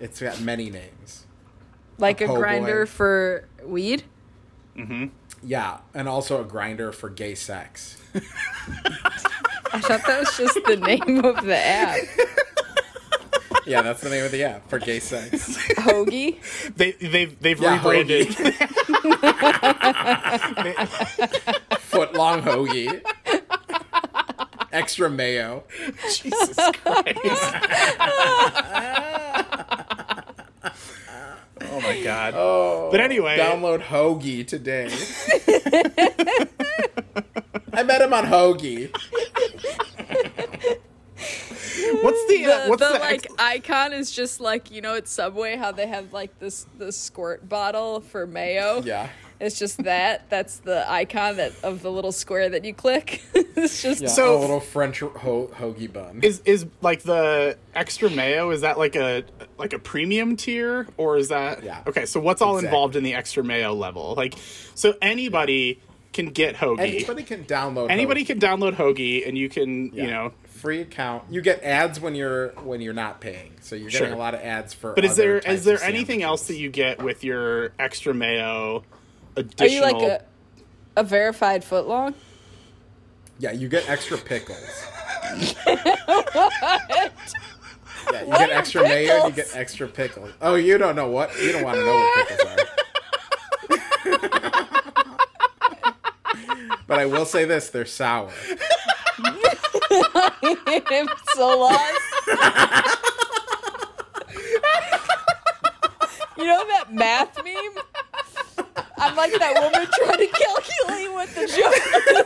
[0.01, 1.27] It's got many names.
[1.99, 2.41] Like A a po' boy.
[2.41, 4.05] grinder for weed?
[4.77, 5.07] Mm-hmm.
[5.47, 7.99] Yeah, and also a Grindr for gay sex.
[8.15, 8.21] I
[9.81, 11.99] thought that was just the name of the app.
[13.67, 15.57] Yeah, that's the name of the app for gay sex.
[15.79, 16.37] Hoagie?
[16.77, 18.35] They they've they've Yeah, rebranded.
[21.81, 23.01] Foot long hoagie.
[24.75, 25.63] Extra mayo.
[26.11, 26.83] Jesus Christ.
[31.63, 32.35] oh my god.
[32.37, 34.87] Oh, But anyway- download Hoagie today.
[37.73, 38.91] I met him on Hoagie.
[42.03, 45.07] What's the, uh, what's the, the like ex- icon is just like you know at
[45.09, 48.83] Subway how they have like this the squirt bottle for mayo.
[48.85, 49.09] Yeah.
[49.41, 50.29] It's just that.
[50.31, 53.23] That's the icon that of the little square that you click.
[53.35, 56.21] it's just Yeah, So- a little French ho- hoagie bun.
[56.23, 58.51] Is is like the extra mayo?
[58.51, 59.25] Is that like a
[59.59, 61.83] like a premium tier, or is that Yeah.
[61.87, 62.69] Okay, so what's all Exactly.
[62.69, 64.15] involved in the extra mayo level?
[64.17, 64.35] Like,
[64.75, 65.81] so anybody
[66.13, 66.79] can get hoagie.
[66.81, 67.91] Anybody can download.
[67.91, 68.27] Anybody Hoagie.
[68.29, 70.05] can download hoagie, and you can Yeah.
[70.05, 70.33] you know.
[70.47, 71.25] free account.
[71.29, 74.17] You get ads when you're when you're not paying, so you're getting Sure.
[74.17, 74.93] a lot of ads for.
[74.95, 77.73] But is other there types is there of anything else that you get with your
[77.79, 78.85] extra mayo?
[79.37, 80.25] Are you like a
[80.97, 82.15] a verified footlong?
[83.39, 84.85] Yeah, you get extra pickles.
[86.35, 87.13] what?
[88.13, 89.25] Yeah, you What get are extra mayo.
[89.25, 90.31] and You get extra pickles.
[90.43, 91.35] Oh, you don't know what?
[91.41, 92.51] You don't want to know what pickles
[94.05, 94.11] are.
[96.87, 98.31] but I will say this: they're sour.
[99.25, 102.01] I'm so lost.
[106.37, 107.85] you know that math meme?
[108.99, 111.75] I'm like that woman trying to calculate what the joke
[112.17, 112.25] is.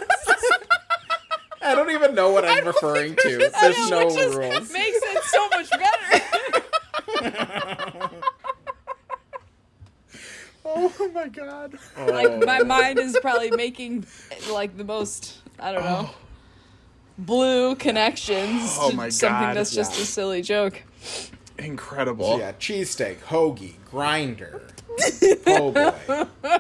[1.62, 3.50] I don't even know what I'm referring to.
[3.56, 4.72] I There's know, no which just rules.
[4.72, 6.22] makes it so much better.
[10.64, 11.78] oh my god!
[11.96, 12.64] like my oh.
[12.64, 14.06] mind is probably making
[14.50, 16.10] like the most I don't know
[17.18, 19.56] blue connections Oh to my something God.
[19.56, 20.02] that's just Yeah.
[20.02, 20.82] a silly joke.
[21.58, 22.38] Incredible.
[22.38, 24.62] Yeah, cheesesteak, hoagie, grinder,
[24.98, 26.58] po' oh, boy.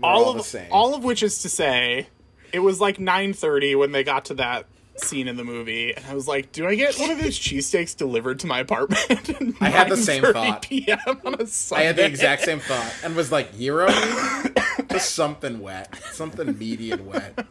[0.00, 0.68] All, all of the same.
[0.70, 2.08] all of which is to say,
[2.52, 4.66] it was like nine thirty when they got to that
[4.96, 7.96] scene in the movie, and I was like, "Do I get one of those cheesesteaks
[7.96, 10.62] delivered to my apartment?" I had the same 9:30 thought.
[10.62, 13.88] PM on a I had the exact same thought and was like, gyro?
[14.90, 15.94] Just something wet.
[16.12, 17.46] Something meaty and wet.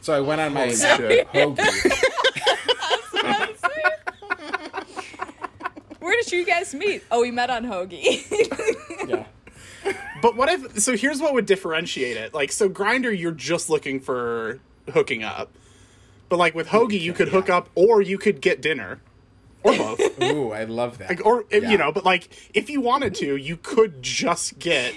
[0.00, 1.28] So I went on my oh, shit.
[1.32, 1.92] hoagie.
[6.12, 7.02] Where did you guys meet?
[7.10, 8.20] Oh, we met on Hoagie.
[9.08, 9.24] Yeah.
[10.20, 10.78] But what if?
[10.80, 12.34] So here's what would differentiate it.
[12.34, 14.60] Like, so Grindr, you're just looking for
[14.92, 15.50] hooking up,
[16.28, 19.00] but like with hoagie, you could hook up, or you could get dinner,
[19.62, 20.00] or both.
[20.22, 21.08] Ooh, I love that.
[21.08, 21.70] Like, or Yeah.
[21.70, 24.94] you know, but like if you wanted to, you could just get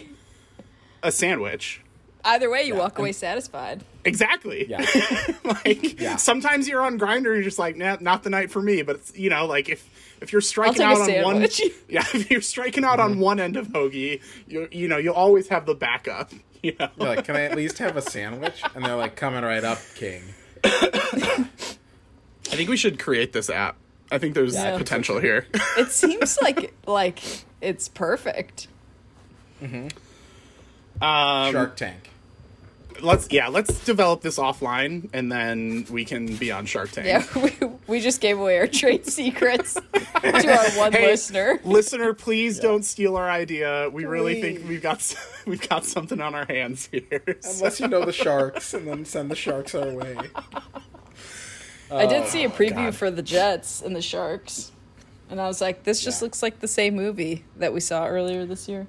[1.01, 1.81] a sandwich.
[2.25, 3.83] Either way, you Yeah, walk away and- satisfied.
[4.03, 4.67] Exactly.
[4.69, 4.85] Yeah.
[5.45, 6.17] like Yeah.
[6.17, 8.81] sometimes you're on Grindr and you're just like, nah, not the night for me.
[8.83, 9.89] But it's, you know, like if
[10.21, 11.41] if you're striking out on one,
[11.89, 13.11] yeah, if you're striking out Mm-hmm.
[13.13, 16.31] on one end of hoagie, you you know, you'll always have the backup.
[16.63, 16.89] You know.
[16.97, 18.63] You're like, can I at least have a sandwich?
[18.73, 20.23] And they're like, coming right up, King.
[20.63, 21.47] I
[22.47, 23.75] think we should create this app.
[24.11, 24.75] I think there's Yeah.
[24.75, 25.45] potential here.
[25.77, 27.19] It seems like like
[27.61, 28.67] it's perfect.
[29.61, 29.89] Um,
[31.01, 32.09] Shark Tank.
[33.01, 37.07] Let's yeah, let's develop this offline and then we can be on Shark Tank.
[37.07, 37.51] Yeah, we,
[37.87, 41.59] we just gave away our trade secrets to our one Hey, listener.
[41.63, 43.89] listener, please don't steal our idea.
[43.91, 45.15] We really think we've got
[45.45, 47.21] we've got something on our hands here.
[47.25, 50.17] Unless you know the sharks, and then send the sharks our way.
[51.91, 52.95] I did oh, see a preview Oh, God.
[52.95, 54.71] for the Jets and the Sharks,
[55.29, 56.25] and I was like, this just Yeah.
[56.25, 58.87] looks like the same movie that we saw earlier this year.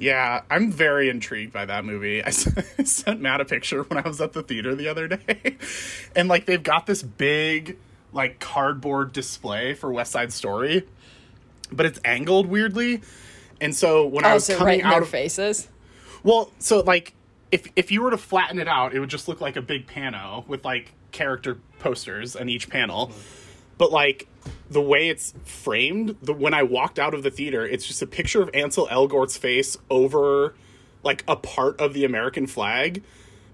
[0.00, 2.24] Yeah, I'm very intrigued by that movie.
[2.24, 5.56] I sent Matt a picture when I was at the theater the other day,
[6.16, 7.76] and like they've got this big
[8.12, 10.86] like cardboard display for West Side Story,
[11.70, 13.02] but it's angled weirdly.
[13.60, 15.68] And so when I Oh, was so coming right out of faces.
[16.22, 17.12] well, so like
[17.52, 19.86] if if you were to flatten it out, it would just look like a big
[19.86, 23.12] pano with like character posters on each panel.
[23.76, 24.28] But like
[24.70, 28.06] the way it's framed, the when I walked out of the theater, it's just a
[28.06, 30.54] picture of Ansel Elgort's face over
[31.02, 33.02] like a part of the American flag.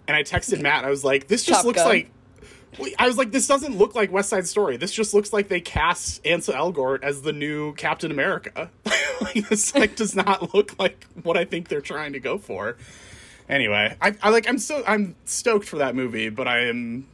[0.06, 1.88] And I texted Matt, I was like, this just Top looks Gun.
[1.88, 2.10] like
[2.98, 4.76] I was like, this doesn't look like West Side Story.
[4.76, 8.70] This just looks like they cast Ansel Elgort as the new Captain America.
[9.20, 12.76] like this like does not look like what I think they're trying to go for.
[13.48, 17.06] Anyway, I, I like I'm so I'm stoked for that movie, but I am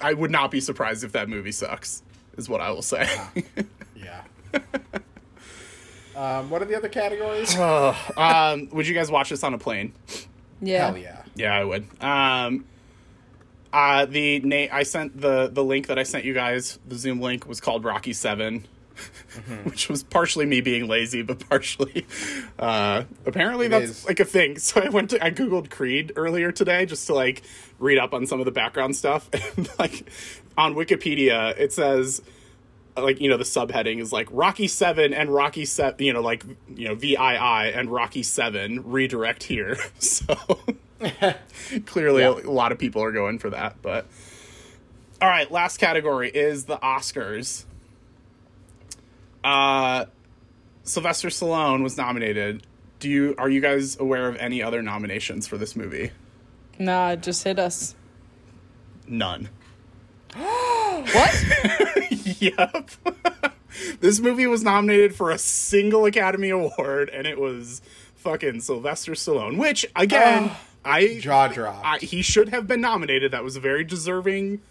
[0.00, 2.02] I would not be surprised if that movie sucks.
[2.36, 3.08] Is what I will say.
[3.96, 4.22] Yeah.
[6.14, 7.56] um, what are the other categories?
[8.16, 9.92] um, would you guys watch this on a plane?
[10.60, 10.86] Yeah.
[10.86, 11.22] Hell yeah.
[11.34, 11.86] Yeah, I would.
[12.02, 12.64] Um,
[13.72, 16.78] uh, the na- I sent the the link that I sent you guys.
[16.86, 18.12] The Zoom link was called Rocky
[18.96, 22.06] 7 which was partially me being lazy, but partially
[22.58, 24.06] uh, apparently It that's is.
[24.06, 24.56] like a thing.
[24.66, 27.42] So I went to I googled Creed earlier today just to like
[27.78, 29.28] read up on some of the background stuff.
[29.56, 30.08] And like
[30.58, 32.22] on Wikipedia, it says
[32.96, 36.44] like you know the subheading is like Rocky Seven and Rocky Seven, you know like
[36.74, 39.76] you know VII and Rocky Seven redirect here.
[39.98, 40.34] So
[41.86, 42.30] clearly Yeah.
[42.30, 43.76] a lot of people are going for that.
[43.82, 44.06] But
[45.20, 47.64] all right, last category is the Oscars.
[49.46, 50.06] Uh,
[50.82, 52.66] Sylvester Stallone was nominated
[52.98, 56.10] do you are you guys aware of any other nominations for this movie?
[56.78, 57.94] Nah, just hit us.
[59.06, 59.48] None.
[60.96, 61.44] What?
[62.40, 62.90] yep.
[64.00, 67.82] this movie was nominated for a single Academy Award, and it was
[68.14, 69.58] fucking Sylvester Stallone.
[69.58, 70.50] Which again,
[70.86, 71.84] I Jaw dropped.
[71.86, 73.30] I, he should have been nominated.
[73.32, 74.62] That was a very deserving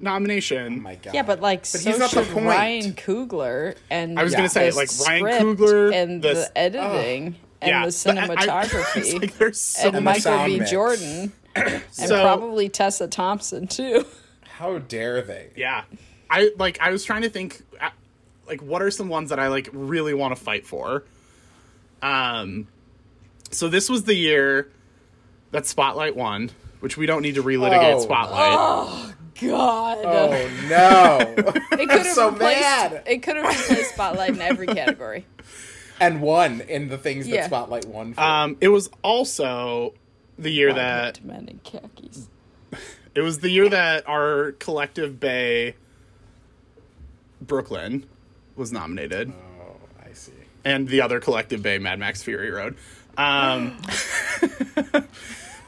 [0.00, 0.74] nomination.
[0.78, 1.14] oh my god.
[1.14, 2.46] yeah, but like But so he's not the point.
[2.46, 7.36] Ryan Coogler and I was gonna say, like, Ryan script Coogler, and the- the, editing
[7.60, 10.58] and yeah, the but I- I- cinematography like there's so and Michael B.
[10.60, 10.70] mix.
[10.70, 14.04] Jordan and So- probably Tessa Thompson too.
[14.42, 15.50] How dare they?
[15.56, 15.84] Yeah,
[16.30, 16.80] I like.
[16.80, 17.90] I was trying to think, uh,
[18.48, 21.04] like, what are some ones that I like really want to fight for?
[22.02, 22.66] Um,
[23.50, 24.68] so this was the year
[25.52, 26.50] that Spotlight won,
[26.80, 28.00] which we don't need to relitigate Oh.
[28.00, 29.14] Spotlight.
[29.40, 31.34] God, Oh no!
[31.72, 32.60] it could have so replaced.
[32.60, 33.02] mad.
[33.06, 35.26] It could have replaced Spotlight in every category.
[36.00, 38.20] and won in the things that Spotlight won for.
[38.20, 39.94] Um, it was also
[40.38, 42.28] the year that men in khakis.
[43.14, 45.74] it was the year that our collective Bay
[47.40, 48.06] Brooklyn
[48.56, 49.32] was nominated.
[49.60, 50.32] oh, I see.
[50.64, 52.76] and the other collective bay mad max fury road
[53.16, 53.76] um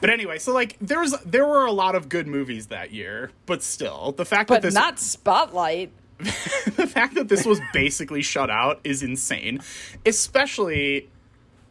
[0.01, 3.63] but anyway so like there's there were a lot of good movies that year but
[3.63, 5.91] still the fact that this not Spotlight.
[6.19, 9.59] the fact that this was basically shut out is insane
[10.05, 11.09] especially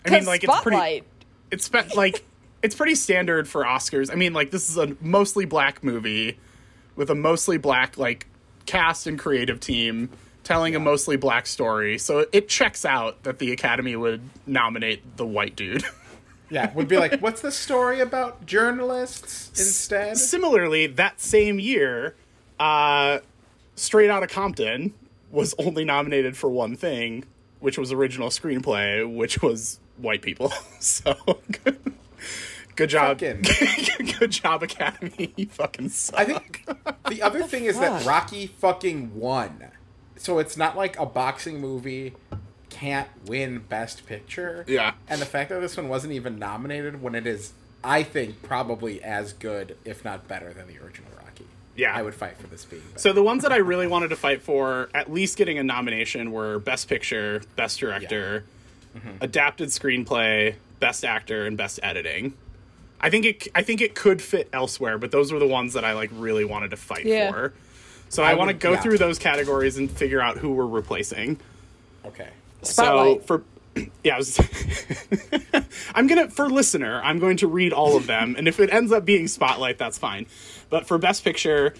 [0.05, 1.05] i mean like it's pretty
[1.51, 2.25] it's spe- like
[2.63, 4.11] it's pretty standard for Oscars.
[4.11, 6.39] I mean, like this is a mostly black movie
[6.97, 8.27] with a mostly black like
[8.67, 10.11] cast and creative team
[10.45, 11.99] telling a mostly black story.
[11.99, 15.85] So it checks out that the Academy would nominate the white dude.
[16.51, 20.17] Yeah, would be like, what's the story about journalists instead?
[20.19, 22.15] Similarly, that same year,
[22.59, 23.21] uh,
[23.77, 24.93] Straight Outta Compton
[25.31, 27.25] was only nominated for one thing,
[27.61, 30.51] which was original screenplay, which was white people.
[30.81, 31.15] so
[31.65, 31.79] good,
[32.77, 33.43] good job, Fucking-
[34.19, 35.33] good job, Academy.
[35.37, 36.19] You fucking suck.
[36.19, 36.67] I think
[37.09, 38.05] the other thing is that?
[38.05, 39.67] Rocky fucking won.
[40.17, 42.15] So it's not like a boxing movie
[42.81, 44.65] can't win Best Picture.
[44.67, 44.95] Yeah.
[45.09, 47.53] And the fact that this one wasn't even nominated when it is,
[47.85, 51.45] I think, probably as good, if not better, than the original Rocky.
[51.77, 51.95] Yeah.
[51.95, 52.83] I would fight for this being.
[52.83, 52.99] better.
[52.99, 56.33] So the ones that I really wanted to fight for, at least getting a nomination,
[56.33, 58.45] were Best Picture, Best Director,
[58.97, 59.11] mm-hmm.
[59.21, 62.33] Adapted Screenplay, Best Actor, and Best Editing.
[62.99, 63.49] I think it.
[63.55, 66.45] I think it could fit elsewhere, but those were the ones that I like really
[66.45, 67.31] wanted to fight Yeah.
[67.31, 67.53] for.
[68.11, 68.81] So I, want to go yeah.
[68.81, 71.39] through those categories and figure out who we're replacing.
[72.05, 72.31] okay.
[72.63, 73.21] Spotlight.
[73.23, 73.45] So for
[74.05, 74.39] yeah, I was,
[75.95, 78.93] I'm gonna for listener, I'm going to read all of them, and if it ends
[78.93, 80.27] up being Spotlight, that's fine.
[80.69, 81.75] But for Best Picture,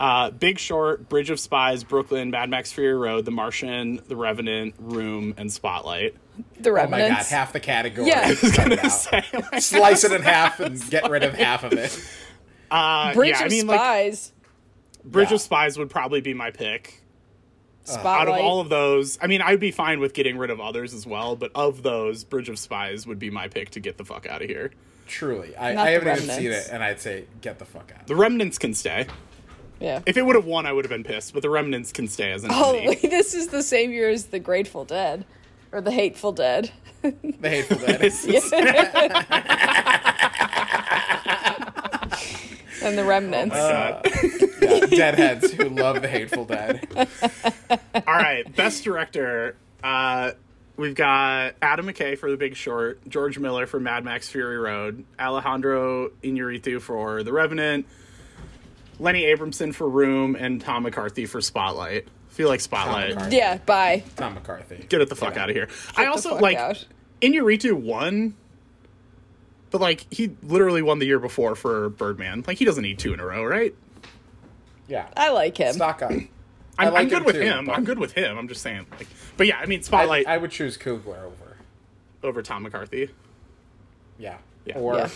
[0.00, 4.74] uh, Big Short, Bridge of Spies, Brooklyn, Mad Max Fury Road, The Martian, The Revenant,
[4.78, 6.14] Room, and Spotlight.
[6.60, 8.06] The Oh my god, half the category.
[8.08, 8.32] Yeah.
[8.54, 8.90] Cut it out.
[8.92, 11.98] Say, like, Slice it in half and get rid of half of it.
[12.70, 14.32] uh, Bridge yeah, of I mean, like Spies.
[15.04, 15.34] Bridge Yeah.
[15.36, 17.02] of Spies would probably be my pick.
[17.88, 18.20] Spotlight.
[18.20, 20.94] Out of all of those, I mean, I'd be fine with getting rid of others
[20.94, 24.04] as well, but of those, Bridge of Spies would be my pick to get the
[24.04, 24.70] fuck out of here.
[25.06, 27.92] Truly, I, Not I the haven't even seen it, and I'd say get the fuck
[27.98, 28.06] out.
[28.06, 29.06] The Remnants can stay.
[29.80, 30.02] yeah.
[30.06, 32.32] If it would have won, I would have been pissed, but the Remnants can stay
[32.32, 32.96] as an Oh, nominee.
[33.08, 35.24] this is the same year as The Grateful Dead.
[35.72, 36.70] Or The Hateful Dead.
[37.02, 37.12] The
[37.42, 38.02] Hateful Dead.
[42.88, 43.54] and The Remnants.
[43.54, 44.06] God.
[44.60, 46.86] yeah, deadheads who love the Hateful Dead.
[47.94, 49.56] All right, best director.
[49.82, 50.32] Uh,
[50.76, 55.04] we've got Adam McKay for The Big Short, George Miller for Mad Max Fury Road,
[55.20, 57.86] Alejandro Iñárritu for The Revenant,
[58.98, 62.06] Lenny Abrahamson for Room, and Tom McCarthy for Spotlight.
[62.08, 63.32] I feel like Spotlight.
[63.32, 64.02] Yeah, bye.
[64.16, 64.84] Tom McCarthy.
[64.88, 65.42] Get it the fuck Yeah.
[65.42, 65.68] out of here.
[65.96, 66.84] I also like out.
[67.20, 68.34] Iñárritu won,
[69.70, 72.44] but like he literally won the year before for Birdman.
[72.46, 73.74] Like he doesn't need two in a row, right?
[74.86, 75.06] Yeah.
[75.16, 75.74] I like him.
[75.74, 76.10] Stock up.
[76.10, 77.66] I'm, like I'm good him with too, him.
[77.66, 78.38] but- I'm good with him.
[78.38, 81.56] I'm just saying, like, but yeah, I mean, I, Spotlight I would choose Coogler over.
[82.22, 83.10] over Tom McCarthy.
[84.18, 84.38] Yeah.
[84.64, 84.78] Yeah.
[84.78, 85.08] Or Yeah.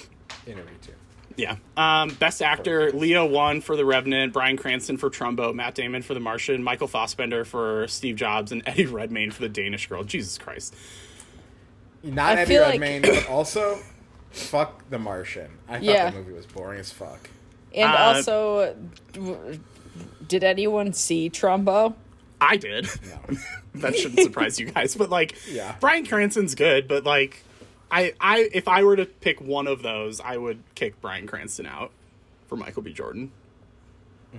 [0.46, 0.92] Interview too.
[1.36, 1.56] Yeah.
[1.76, 6.14] Um, best actor: Leo won for The Revenant, Bryan Cranston for Trumbo, Matt Damon for
[6.14, 10.04] The Martian, Michael Fassbender for Steve Jobs, and Eddie Redmayne for The Danish Girl.
[10.04, 10.74] Jesus Christ.
[12.02, 13.78] Not I Eddie feel like- Redmayne, but also
[14.32, 15.50] fuck The Martian.
[15.68, 16.10] I thought Yeah.
[16.10, 17.28] the movie was boring as fuck.
[17.74, 18.76] And Uh, also,
[20.28, 21.94] did anyone see Trumbo?
[22.40, 22.88] I did.
[23.08, 23.36] No.
[23.76, 25.76] that shouldn't surprise you guys, but like, Yeah.
[25.80, 27.42] Bryan Cranston's good, but like,
[27.90, 31.66] I, I, if I were to pick one of those, I would kick Brian Cranston
[31.66, 31.90] out
[32.48, 32.92] for Michael B.
[32.92, 33.30] Jordan.
[34.34, 34.38] I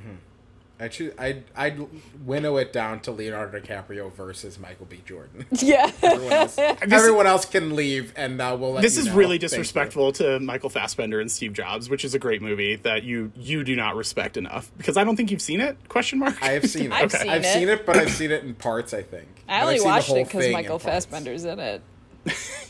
[0.83, 1.13] I choose.
[1.17, 1.79] I'd I'd
[2.25, 5.01] winnow it down to Leonardo DiCaprio versus Michael B.
[5.05, 5.45] Jordan.
[5.59, 5.89] Yeah.
[6.01, 8.73] Everyone else, everyone else can leave, and uh, we'll.
[8.73, 9.15] Let This you is know.
[9.15, 13.31] really disrespectful to Michael Fassbender and Steve Jobs, which is a great movie that you
[13.35, 15.77] you do not respect enough because I don't think you've seen it.
[15.89, 16.35] Question mark.
[16.43, 16.93] I have seen it.
[16.93, 17.53] I've seen I've it.
[17.53, 18.93] seen it, but I've seen it in parts.
[18.93, 19.27] I think.
[19.47, 20.79] I But I've only seen the watched whole it because thing in Michael.
[20.79, 21.81] Fassbender's in it.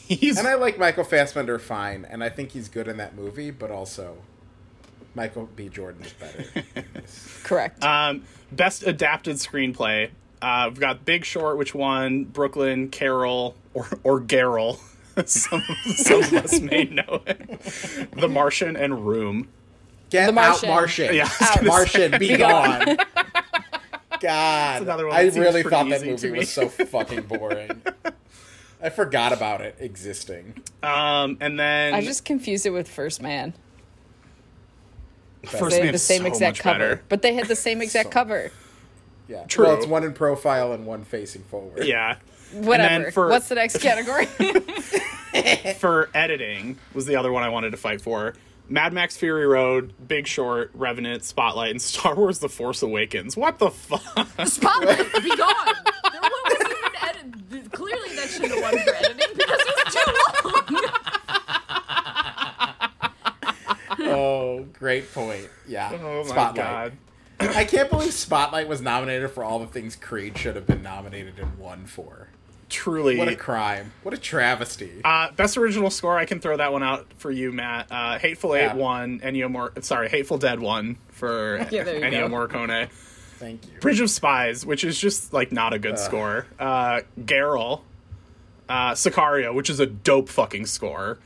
[0.08, 3.52] He's And I like Michael Fassbender fine, and I think he's good in that movie,
[3.52, 4.18] but also
[5.16, 5.70] Michael B.
[5.70, 6.46] Jordan is better.
[7.44, 7.84] Correct.
[7.84, 10.10] um, best adapted screenplay.
[10.42, 14.80] Uh, we've got Big Short, which won Brooklyn, Carol, or or Garrel.
[15.28, 15.62] some,
[15.96, 18.12] some of us may know it.
[18.14, 19.48] The Martian and Room.
[20.10, 20.70] Get The out, Martian.
[20.70, 21.16] Martian.
[21.16, 22.86] Yeah, I Martian, be, Be gone.
[22.86, 22.98] gone.
[24.20, 27.82] God, I really thought that movie was so fucking boring.
[28.82, 30.62] I forgot about it existing.
[30.82, 33.54] Um, and then I just confused it with First Man.
[35.46, 37.02] First they had the same so exact cover, better.
[37.10, 38.52] but they had the same exact So- cover.
[39.28, 39.68] Yeah, True.
[39.68, 41.86] Well, it's one in profile and one facing forward.
[41.86, 42.18] Yeah.
[42.54, 43.10] Whatever.
[43.12, 44.26] for- What's the next category?
[45.80, 48.34] for editing was the other one I wanted to fight for.
[48.70, 53.36] Mad Max Fury Road, Big Short, Revenant, Spotlight, and Star Wars The Force Awakens.
[53.36, 54.02] What the fuck?
[54.48, 55.76] Spotlight, be gone.
[56.12, 57.72] There wasn't even edit.
[57.72, 60.90] Clearly, that should have won for editing because it was too long.
[64.00, 65.50] Oh, great point.
[65.68, 65.92] Yeah.
[66.02, 66.56] Oh my Spotlight.
[66.56, 66.94] god.
[67.56, 71.40] I can't believe Spotlight was nominated for all the things Creed should have been nominated
[71.40, 72.30] and won for.
[72.70, 73.18] Truly.
[73.18, 73.92] What a crime.
[74.02, 75.02] What a travesty.
[75.04, 77.88] Uh, best original score, I can throw that one out for you, Matt.
[77.92, 78.76] Uh, Hateful Eight Yeah.
[78.76, 79.20] won.
[79.20, 82.30] Ennio Mor- sorry, Hateful Dead one for Yeah, there you Ennio go.
[82.30, 82.90] Morricone.
[83.38, 83.80] Thank you.
[83.80, 86.48] Bridge of Spies, which is just like not a good score.
[86.58, 87.82] Uh, Garrel,
[88.70, 91.20] uh, Sicario, which is a dope fucking score,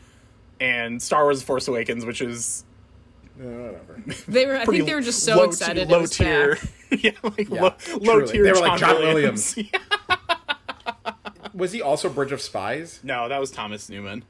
[0.60, 2.64] and Star Wars: Force Awakens, which is
[3.40, 4.04] Uh, whatever.
[4.28, 4.58] They were.
[4.58, 5.88] I think they were just so low excited.
[5.88, 6.56] T- low it was tier.
[6.56, 6.64] back.
[7.04, 8.44] yeah, like Yeah, low, low tier.
[8.44, 9.56] They were like John John Williams.
[9.56, 9.58] Williams.
[9.74, 9.80] Yeah.
[11.54, 13.00] Was he also Bridge of Spies?
[13.04, 14.24] No, that was Thomas Newman.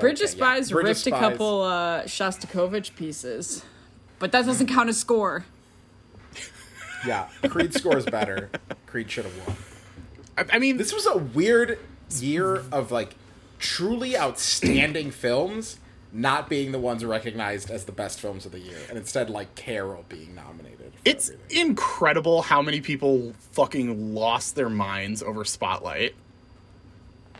[0.00, 0.74] Bridge Okay, of Spies yeah.
[0.74, 3.64] Bridge of ripped a couple uh, Shostakovich pieces,
[4.18, 5.44] but that doesn't count as score.
[7.06, 7.28] Yeah.
[7.48, 8.48] Creed scores better.
[8.86, 9.56] Creed should have won.
[10.38, 11.78] I, I mean, This was a weird
[12.20, 13.14] year of like
[13.62, 15.78] truly outstanding films
[16.12, 19.54] not being the ones recognized as the best films of the year, and instead like
[19.54, 20.92] Carol being nominated.
[21.06, 21.68] It's everything.
[21.68, 26.14] incredible how many people fucking lost their minds over Spotlight.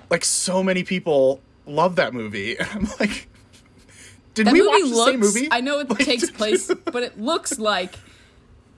[0.09, 2.57] Like so many people love that movie.
[2.59, 3.29] And I'm like
[4.35, 5.11] Did That we movie watch the looks.
[5.11, 5.49] same movie?
[5.51, 7.95] I know it Like, takes place, but it looks like,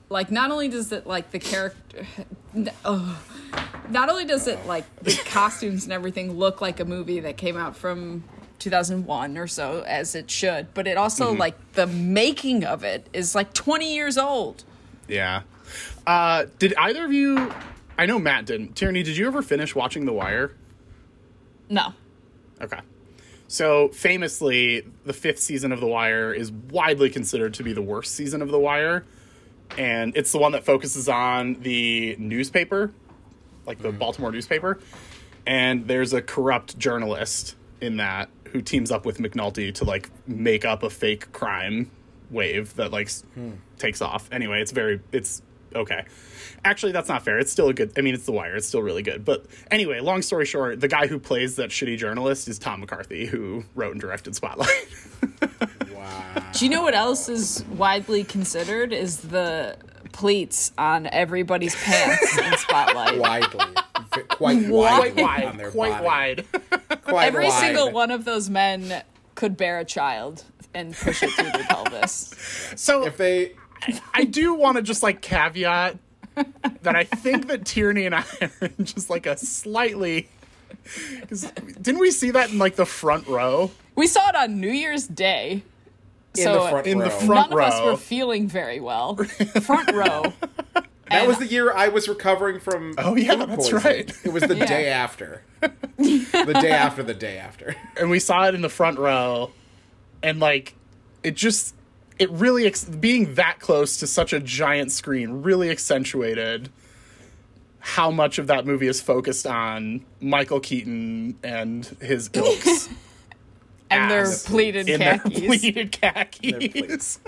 [0.09, 2.07] like not only does it like the character,
[2.85, 3.21] oh,
[3.91, 7.57] not only does it like the costumes and everything look like a movie that came
[7.57, 8.25] out from
[8.59, 11.41] 2001 or so as it should, but it also Mm-hmm.
[11.41, 14.65] like the making of it is like 20 years old.
[15.09, 15.43] Yeah.
[16.07, 17.53] Uh did either of you
[17.99, 18.75] I know Matt didn't.
[18.77, 20.53] Tierney, did you ever finish watching The Wire?
[21.69, 21.95] No,
[22.61, 22.79] Okay.
[23.49, 28.15] So famously, the fifth season of The Wire is widely considered to be the worst
[28.15, 29.05] season of The Wire.
[29.77, 32.93] And it's the one that focuses on the newspaper,
[33.67, 33.99] like the hmm.
[33.99, 34.79] Baltimore newspaper.
[35.47, 40.65] And there's a corrupt journalist in that who teams up with McNulty to like make
[40.65, 41.91] up a fake crime
[42.31, 43.53] wave that like s hmm.
[43.79, 44.29] takes off.
[44.33, 45.43] Anyway, it's very it's
[45.75, 46.05] okay.
[46.65, 47.39] Actually, that's not fair.
[47.39, 47.93] It's still a good.
[47.99, 48.57] I mean, it's The Wire.
[48.57, 49.25] It's still really good.
[49.25, 53.27] But anyway, long story short, the guy who plays that shitty journalist is Tom McCarthy,
[53.27, 54.87] who wrote and directed Spotlight.
[56.55, 56.59] wow.
[56.59, 59.77] Do you know what else is widely considered is the
[60.13, 63.19] pleats on everybody's pants in Spotlight.
[63.19, 63.65] widely,
[64.15, 64.69] V- quite Quite
[65.17, 66.05] widely on their quite body.
[66.05, 66.45] wide.
[67.05, 67.61] Quite Every wide.
[67.61, 69.03] single one of those men
[69.35, 72.35] could bear a child and push it through their pelvis.
[72.77, 73.53] so If they,
[74.15, 75.99] I do want to just like caveat
[76.83, 78.25] that I think that Tierney and I
[78.63, 80.29] are just like a slightly.
[81.29, 81.51] 'cause
[81.81, 83.71] Didn't we see that in like the front row?
[83.97, 85.63] We saw it on New Year's Day.
[86.37, 87.05] In so the front in row.
[87.05, 89.17] the front none of us were feeling very well.
[89.17, 90.33] Front row.
[90.75, 92.95] that and- was the year I was recovering from.
[92.99, 93.85] Oh, yeah, that's poisoning.
[93.85, 94.13] right.
[94.25, 94.67] It was the Yeah.
[94.67, 95.43] day after.
[95.61, 97.77] the day after the day after.
[97.99, 99.51] and we saw it in the front row
[100.23, 100.75] and like
[101.23, 101.75] it just
[102.19, 106.69] it really ex- being that close to such a giant screen really accentuated
[107.81, 112.89] how much of that movie is focused on Michael Keaton and his ilks
[114.03, 115.41] and their ass pleated in their khakis.
[115.47, 116.73] pleated khakis.
[116.73, 117.21] pleats.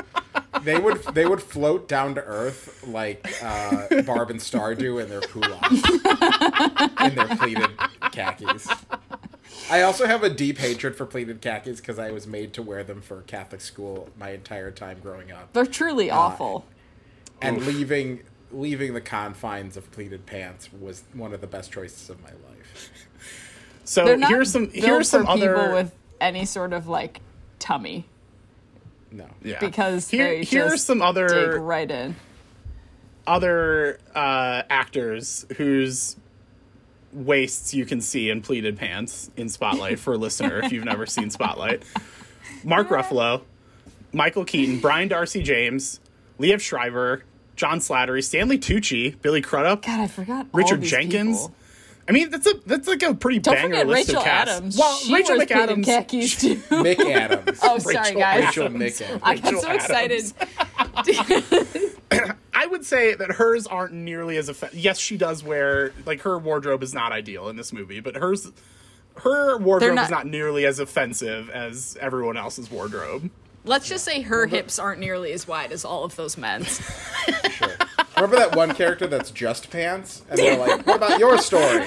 [0.63, 5.09] They would they would float down to earth like uh, Barb and Star do in
[5.09, 7.71] their culottes, in their pleated
[8.13, 8.69] khakis.
[9.71, 12.85] I also have a deep hatred for pleated khakis because I was made to wear
[12.85, 15.53] them for Catholic school my entire time growing up.
[15.53, 16.65] They're truly awful.
[17.43, 17.67] and Oof.
[17.67, 18.23] leaving
[18.53, 22.91] leaving the confines of pleated pants was one of the best choices of my life.
[23.85, 27.21] So not here's some here's some other people with any sort of like
[27.59, 28.07] tummy
[29.11, 29.27] No.
[29.43, 29.59] yeah.
[29.61, 32.17] because Here, they here's just some dig other right in.
[33.27, 36.17] other uh, actors whose
[37.13, 41.07] waists you can see in pleated pants in Spotlight for a listener if you've never
[41.07, 41.83] seen Spotlight.
[42.63, 43.43] Mark Ruffalo,
[44.13, 46.01] Michael Keaton, Brian d'Arcy James,
[46.39, 47.23] Liev Schreiber,
[47.55, 50.47] John Slattery, Stanley Tucci, Billy Crudup, God, I forgot.
[50.53, 51.43] all Richard these Jenkins.
[51.43, 51.55] people.
[52.09, 54.49] I mean, that's a that's like a pretty Don't banger forget list Rachel of cast.
[54.51, 54.79] Adams.
[54.79, 55.85] Well, she Rachel was McAdams.
[55.85, 56.55] khakis too.
[56.57, 57.59] Mick Adams.
[57.63, 58.45] oh, sorry, Rachel guys.
[58.45, 58.83] Rachel Adams.
[59.01, 59.43] Mick I Adams.
[59.43, 60.35] got Rachel so Adams.
[60.39, 61.93] excited.
[62.55, 64.79] I would say that hers aren't nearly as offensive.
[64.79, 68.51] Yes, she does wear like her wardrobe is not ideal in this movie, but hers
[69.19, 73.31] her wardrobe not- is not nearly as offensive as everyone else's wardrobe.
[73.65, 76.81] Let's just say her hips aren't nearly as wide as all of those men's.
[77.51, 77.77] Sure.
[78.17, 80.23] Remember that one character that's just pants?
[80.31, 81.87] And they're like, what about your story?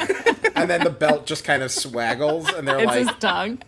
[0.55, 3.61] And then the belt just kind of swaggles, and they're It's like, his tongue.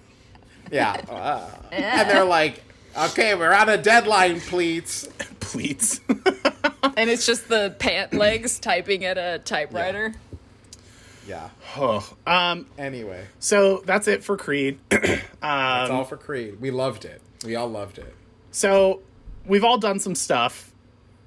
[0.72, 0.92] yeah.
[1.10, 2.62] uh, and they're like,
[2.98, 5.08] okay, we're on a deadline, pleats.
[5.40, 6.02] Pleats.
[6.98, 10.14] And it's just the pant legs typing at a typewriter.
[11.28, 11.50] Yeah.
[11.78, 12.08] oh.
[12.28, 12.66] Um.
[12.78, 14.80] Anyway, So that's it for Creed.
[14.90, 16.60] that's Um, all for Creed.
[16.60, 17.22] We loved it.
[17.46, 18.14] We all loved it.
[18.52, 19.02] So
[19.46, 20.71] we've all done some stuff,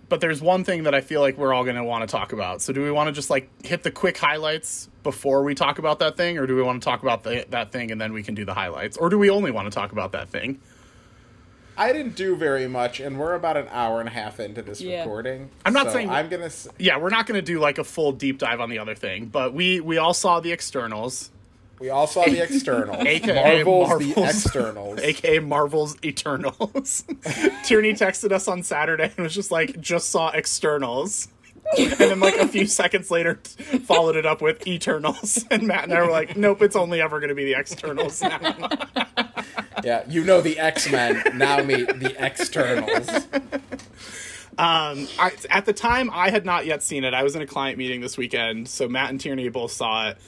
[0.08, 2.32] but there's one thing that I feel like we're all going to want to talk
[2.32, 2.60] about.
[2.62, 5.98] So do we want to just like hit the quick highlights before we talk about
[6.00, 8.22] that thing, or do we want to talk about the, that thing and then we
[8.22, 10.60] can do the highlights, or do we only want to talk about that thing?
[11.76, 14.80] I didn't do very much, and we're about an hour and a half into this
[14.80, 15.00] Yeah.
[15.00, 15.50] recording.
[15.66, 16.44] I'm not so saying- I'm gonna.
[16.44, 18.94] s- Yeah, we're not going to do like a full deep dive on the other
[18.94, 21.32] thing, but we we all saw the externals,
[21.80, 23.04] We all saw the externals.
[23.04, 24.44] AKA Marvel's, the Marvels.
[24.44, 25.00] externals.
[25.02, 27.04] aka Marvel's Eternals.
[27.64, 31.28] Tierney texted us on Saturday and was just like, just saw externals.
[31.78, 35.44] and then like a few seconds later t- followed it up with Eternals.
[35.50, 38.38] And Matt and I were like, nope, it's only ever gonna be the externals now.
[39.82, 41.22] yeah, you know the X Men.
[41.34, 43.08] Now meet the externals.
[44.56, 47.14] Um I, at the time I had not yet seen it.
[47.14, 50.18] I was in a client meeting this weekend, so Matt and Tierney both saw it.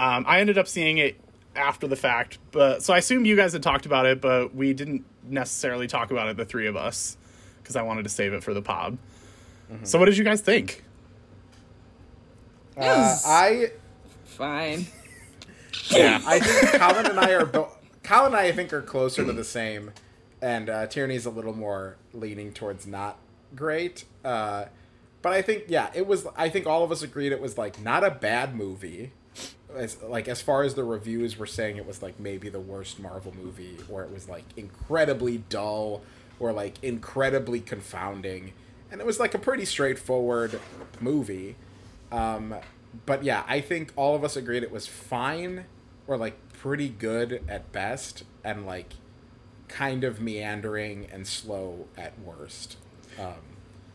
[0.00, 1.20] Um, I ended up seeing it
[1.54, 4.72] after the fact, but so I assume you guys had talked about it, but we
[4.72, 7.18] didn't necessarily talk about it, the three of us,
[7.62, 8.96] because I wanted to save it for the pod.
[9.84, 10.82] So what did you guys think?
[12.76, 13.72] Uh, was- I
[14.24, 14.86] Fine.
[15.90, 16.20] Yeah.
[16.26, 17.76] I think Colin and I are both.
[18.02, 19.92] Colin and I, I think, are closer to the same,
[20.40, 23.18] and uh, Tierney's a little more leaning towards not
[23.54, 24.04] great.
[24.24, 24.64] Uh,
[25.22, 26.26] but I think, yeah, it was.
[26.36, 29.12] I think all of us agreed it was like not a bad movie.
[29.76, 32.98] As like as far as the reviews were saying, it was like maybe the worst
[32.98, 36.02] Marvel movie, or it was like incredibly dull,
[36.38, 38.52] or like incredibly confounding,
[38.90, 40.60] and it was like a pretty straightforward
[41.00, 41.56] movie.
[42.10, 42.56] Um,
[43.06, 45.66] but yeah, I think all of us agreed it was fine
[46.06, 48.94] or like pretty good at best and like
[49.68, 52.76] kind of meandering and slow at worst.
[53.18, 53.34] Um,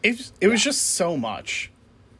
[0.01, 1.71] it, it was just so much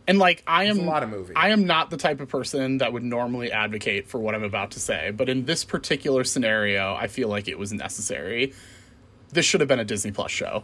[0.08, 1.34] and like i am a lot of movie.
[1.36, 4.72] i am not the type of person that would normally advocate for what i'm about
[4.72, 8.54] to say but in this particular scenario i feel like it was necessary.
[9.32, 10.64] This should have been a disney plus show.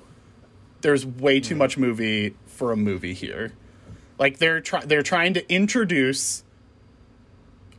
[0.82, 1.60] There's way too hmm.
[1.60, 3.54] much movie for a movie here.
[4.18, 6.44] Like they're try- they're trying to introduce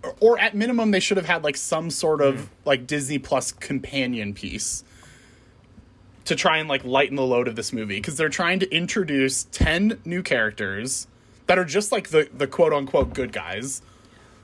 [0.02, 2.46] or, or at minimum they should have had like some sort of hmm.
[2.64, 4.84] like disney plus companion piece
[6.24, 9.44] to try and like lighten the load of this movie because they're trying to introduce
[9.44, 11.08] 10 new characters
[11.46, 13.82] that are just like the the quote unquote good guys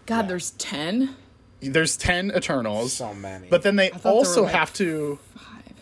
[0.06, 1.14] God, there's 10?
[1.60, 3.48] there's 10 eternals so many.
[3.48, 5.74] but then they also like, have to Five.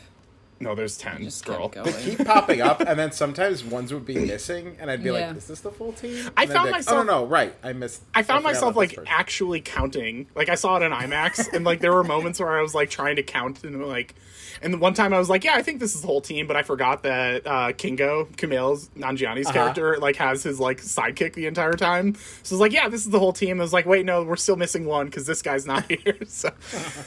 [0.58, 4.04] no there's 10 Just girl kept they keep popping up, and then sometimes ones would
[4.06, 5.28] be missing, and I'd be Yeah.
[5.28, 7.20] like, "Is this the full team?" I And then found like, oh, myself- Oh no,
[7.20, 8.02] no, right, I missed.
[8.14, 10.26] I found forgot myself like person." actually counting.
[10.34, 12.88] Like I saw it in IMAX, and like there were moments where I was like
[12.90, 14.14] trying to count, and like,
[14.62, 16.46] and the one time I was like, yeah, I think this is the whole team,
[16.46, 19.52] but I forgot that uh, Kingo, Kumail's Nanjiani's Uh-huh.
[19.52, 22.14] character, like has his like sidekick the entire time.
[22.42, 23.60] So I was like, yeah, this is the whole team.
[23.60, 26.16] I was like, wait, no, we're still missing one because this guy's not here.
[26.26, 26.50] so,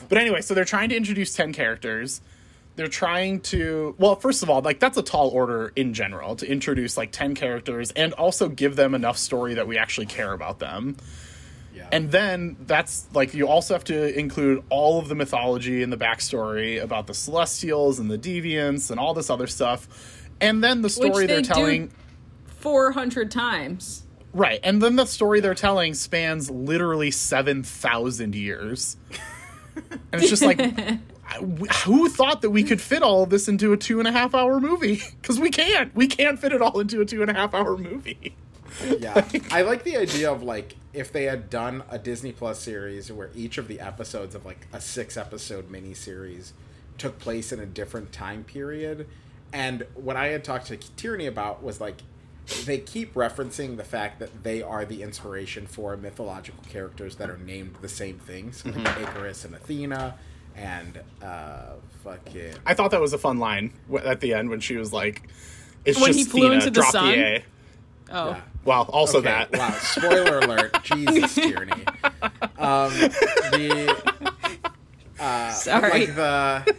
[0.09, 2.21] but anyway, so they're trying to introduce ten characters.
[2.75, 6.49] They're trying to well, first of all, like that's a tall order in general to
[6.49, 10.59] introduce like ten characters and also give them enough story that we actually care about
[10.59, 10.95] them.
[11.91, 11.97] Yeah.
[11.97, 15.97] And then that's like you also have to include all of the mythology and the
[15.97, 19.87] backstory about the Celestials and the Deviants and all this other stuff.
[20.41, 21.91] And then the story Which they're they do- telling
[22.47, 24.03] 400 times.
[24.33, 28.97] right, and then the story they're telling spans literally 7,000 years.
[30.11, 30.59] and it's just like
[31.85, 34.33] who thought that we could fit all of this into a two and a half
[34.35, 35.01] hour movie?
[35.21, 35.93] Because we can't.
[35.95, 38.35] We can't fit it all into a two and a half hour movie.
[38.99, 43.11] Yeah, I like the idea of like if they had done a Disney Plus series
[43.11, 46.51] where each of the episodes of like a six episode miniseries
[46.97, 49.07] took place in a different time period.
[49.53, 52.01] And what I had talked to Tierney about was like
[52.65, 57.37] they keep referencing the fact that they are the inspiration for mythological characters that are
[57.37, 60.15] named the same things, like Icarus and Athena,
[60.55, 62.53] and uh, fucking.
[62.65, 65.29] I thought that was a fun line at the end when she was like,
[65.85, 67.11] "It's When just he flew Athena, into the sun?
[67.11, 67.43] the A."
[68.11, 68.41] Oh, Yeah.
[68.65, 69.51] Well, also Okay, that.
[69.53, 70.77] Wow, spoiler alert.
[70.83, 71.85] Jesus, Tierney.
[72.57, 72.91] Um,
[73.51, 73.95] the
[75.51, 76.07] sorry.
[76.07, 76.75] like the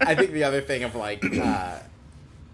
[0.00, 1.78] I think the other thing of like uh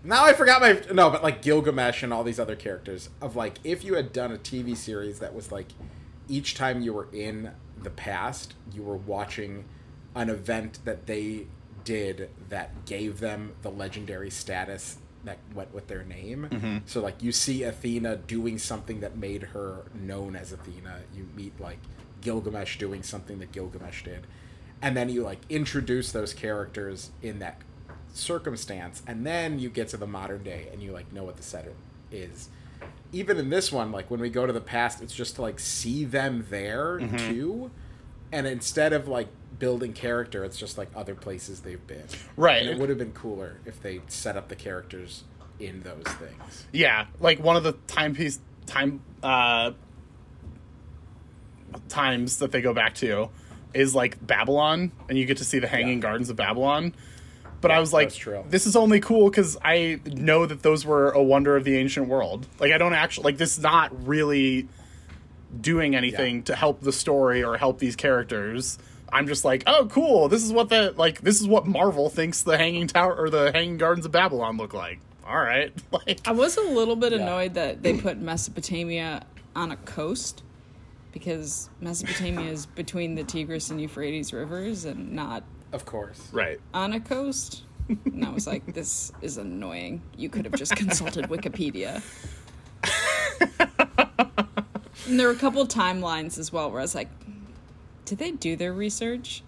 [0.04, 3.58] now I forgot my no, but like Gilgamesh and all these other characters of like
[3.64, 5.66] if you had done a TV series that was like
[6.28, 7.52] each time you were in
[7.82, 9.64] the past, you were watching
[10.14, 11.46] an event that they
[11.84, 16.48] did that gave them the legendary status that went with their name.
[16.50, 16.78] Mm-hmm.
[16.86, 21.00] So like you see Athena doing something that made her known as Athena.
[21.14, 21.78] You meet like
[22.20, 24.26] Gilgamesh doing something that Gilgamesh did.
[24.82, 27.60] And then you like introduce those characters in that
[28.12, 31.42] circumstance and then you get to the modern day and you like know what the
[31.42, 31.66] set
[32.10, 32.48] is.
[33.12, 35.60] Even in this one like when we go to the past it's just to like
[35.60, 37.16] see them there mm-hmm.
[37.16, 37.70] too.
[38.32, 42.04] And instead of like building character it's just like other places they've been.
[42.36, 42.62] Right.
[42.62, 45.24] And it would have been cooler if they set up the characters
[45.58, 46.66] in those things.
[46.72, 49.72] Yeah, like one of the timepiece time uh
[51.88, 53.28] times that they go back to
[53.74, 56.02] is like Babylon, and you get to see the Hanging Yeah.
[56.02, 56.94] Gardens of Babylon.
[57.60, 58.44] But I was like, true.
[58.48, 62.06] this is only cool because I know that those were a wonder of the ancient
[62.06, 62.46] world.
[62.60, 63.56] Like, I don't actually like this.
[63.56, 64.68] Is not really
[65.58, 66.42] doing anything Yeah.
[66.44, 68.78] to help the story or help these characters.
[69.16, 70.28] I'm just like, oh, cool.
[70.28, 71.22] This is what the like.
[71.22, 74.74] This is what Marvel thinks the Hanging Tower or the Hanging Gardens of Babylon look
[74.74, 75.00] like.
[75.26, 77.20] All right, like I was a little bit Yeah.
[77.20, 79.24] annoyed that they put Mesopotamia
[79.56, 80.42] on a coast
[81.12, 86.28] because Mesopotamia is between the Tigris and Euphrates rivers and not Of course.
[86.30, 86.60] right.
[86.74, 87.62] on a coast.
[87.88, 90.02] And I was like, this is annoying.
[90.16, 92.02] You could have just consulted Wikipedia.
[95.06, 97.08] and there were a couple timelines as well where I was like,
[98.06, 99.42] did they do their research?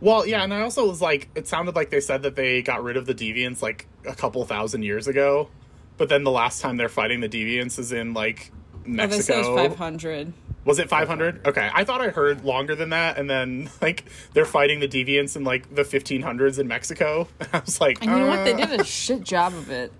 [0.00, 2.82] Well, yeah, and I also was like, it sounded like they said that they got
[2.82, 5.48] rid of the deviants like a couple thousand years ago,
[5.96, 8.50] but then the last time they're fighting the deviants is in like
[8.84, 9.54] Oh, Mexico.
[9.54, 10.32] was 500.
[10.64, 11.46] Was it 500?
[11.46, 15.34] Okay, I thought I heard longer than that, and then like they're fighting the deviants
[15.34, 17.26] in like the 1500s in Mexico.
[17.52, 18.44] I was like, And you know what?
[18.44, 19.92] They uh, did a shit job of it.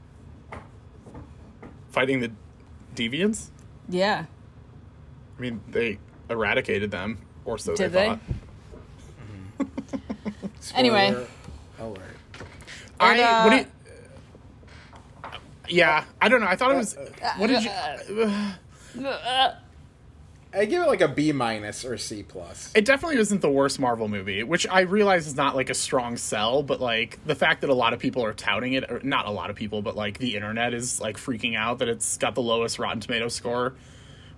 [1.91, 2.31] fighting the
[2.95, 3.51] deviants.
[3.89, 4.27] Yeah.
[5.37, 5.99] I mean, they
[6.31, 8.07] eradicated them, or so Did they they?
[8.07, 8.21] thought.
[10.75, 11.15] Anyway.
[11.79, 12.01] Alert.
[12.99, 13.67] I And, uh, what do you?
[15.69, 16.47] Yeah, I don't know.
[16.47, 16.97] I thought it was.
[17.37, 17.71] What did you?
[20.55, 22.73] I give it like a B minus or C plus.
[22.75, 26.17] It definitely isn't the worst Marvel movie, which I realize is not like a strong
[26.17, 29.27] sell, but like the fact that a lot of people are touting it, or not
[29.27, 32.35] a lot of people, but like the internet is like freaking out that it's got
[32.35, 33.75] the lowest Rotten Tomato score.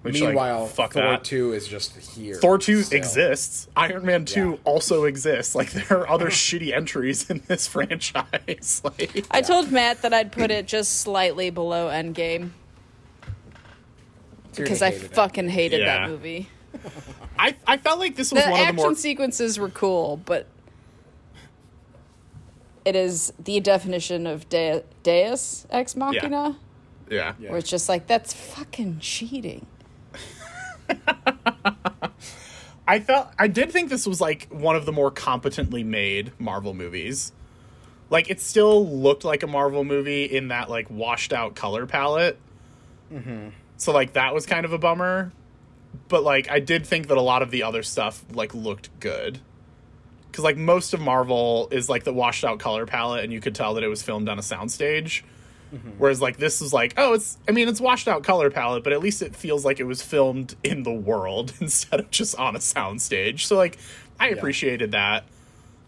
[0.02, 1.24] Which, Meanwhile, like, fuck Thor that.
[1.24, 2.36] two is just here.
[2.36, 2.96] Thor 2 still.
[2.98, 3.66] exists.
[3.76, 4.56] Iron Man 2 Yeah.
[4.64, 5.56] also exists.
[5.56, 8.80] Like, there are other shitty entries in this franchise.
[8.84, 12.50] like, I told Matt that I'd put it just slightly below Endgame
[14.54, 15.14] because I hated it.
[15.14, 16.00] fucking hated Yeah.
[16.06, 16.48] that movie.
[17.38, 20.46] I, I felt like this was The one of the action sequences were cool, but
[22.84, 26.56] it is the definition of de- Deus ex machina,
[27.10, 27.34] yeah.
[27.38, 27.50] Yeah.
[27.50, 29.66] where it's just like that's fucking cheating.
[32.88, 36.72] I felt I did think this was like one of the more competently made Marvel
[36.72, 37.32] movies.
[38.10, 42.38] Like it still looked like a Marvel movie in that like washed out color palette.
[43.12, 43.50] Mm-hmm.
[43.76, 45.32] So like that was kind of a bummer.
[46.08, 49.40] But like I did think that a lot of the other stuff like looked good.
[50.32, 53.54] Cuz like most of Marvel is like the washed out color palette and you could
[53.54, 55.22] tell that it was filmed on a soundstage.
[55.98, 58.92] Whereas like this is like, oh, it's I mean it's washed out color palette, but
[58.92, 62.56] at least it feels like it was filmed in the world instead of just on
[62.56, 63.40] a soundstage.
[63.40, 63.78] So like
[64.18, 65.24] I appreciated that.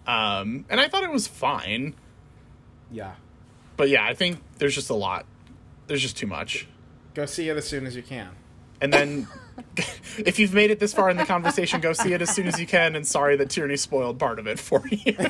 [0.07, 1.95] Um and I thought it was fine.
[2.91, 3.13] Yeah.
[3.77, 5.25] But yeah, I think there's just a lot.
[5.87, 6.69] There's just too much.
[7.15, 8.29] Go see it as soon as you can.
[8.83, 9.29] And then
[10.19, 12.61] if you've made it this far in the conversation, go see it as soon as
[12.61, 15.17] you can and sorry that Tierney spoiled part of it for you.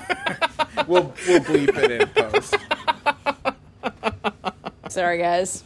[0.87, 2.57] We'll we'll bleep it in post.
[4.91, 5.62] Sorry, guys.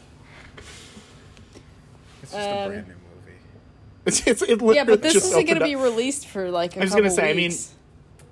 [2.23, 3.39] It's just a Um, brand new movie.
[4.07, 6.83] it's, it's it Yeah, but this isn't going to be released for like a I
[6.85, 7.71] was gonna couple say, I mean, weeks.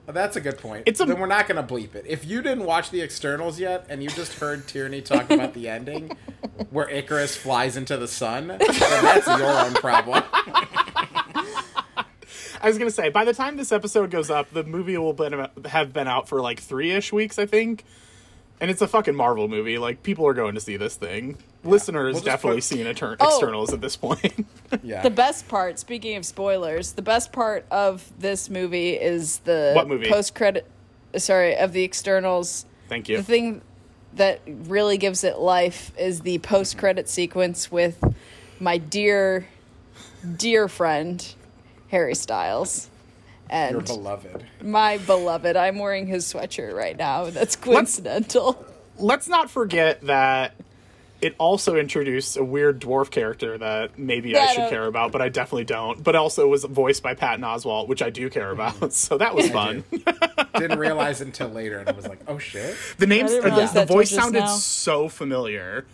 [0.06, 0.82] That's a good point.
[0.86, 2.04] It's a- then we're not going to bleep it.
[2.06, 5.68] If you didn't watch the externals yet, and you just heard Tierney talk about the
[5.68, 6.10] ending,
[6.70, 10.22] where Ikaris flies into the sun, then that's your own problem.
[12.64, 15.48] I was gonna say, by the time this episode goes up, the movie will been,
[15.64, 17.84] have been out for like three ish weeks, I think.
[18.62, 19.76] And it's a fucking Marvel movie.
[19.76, 21.36] Like people are going to see this thing.
[21.64, 23.26] Listeners We'll definitely put- seen etern- Oh.
[23.28, 24.46] externals at this point.
[24.82, 25.02] Yeah.
[25.02, 29.86] The best part, speaking of spoilers, the best part of this movie is the What
[29.86, 30.08] movie?
[30.08, 30.64] post credit.
[31.16, 32.64] Sorry, of the externals.
[32.88, 33.18] Thank you.
[33.18, 33.60] The thing
[34.14, 38.02] that really gives it life is the post credit sequence with
[38.60, 39.46] my dear,
[40.38, 41.34] dear friend
[41.88, 42.88] Harry Styles.
[43.52, 44.44] Your And beloved.
[44.62, 47.26] my beloved, I'm wearing his sweatshirt right now.
[47.26, 48.64] That's coincidental.
[48.98, 50.54] Let's not forget that
[51.20, 54.86] it also introduced a weird dwarf character that maybe Yeah, I I should don't- care
[54.86, 56.02] about, but I definitely don't.
[56.02, 58.92] But also was voiced by Patton Oswalt, which I do care about.
[58.92, 59.84] So that was fun.
[60.58, 62.76] Didn't realize until later, and I was like, oh shit.
[62.98, 64.46] The names, I the, the voice sounded now.
[64.56, 65.84] so familiar.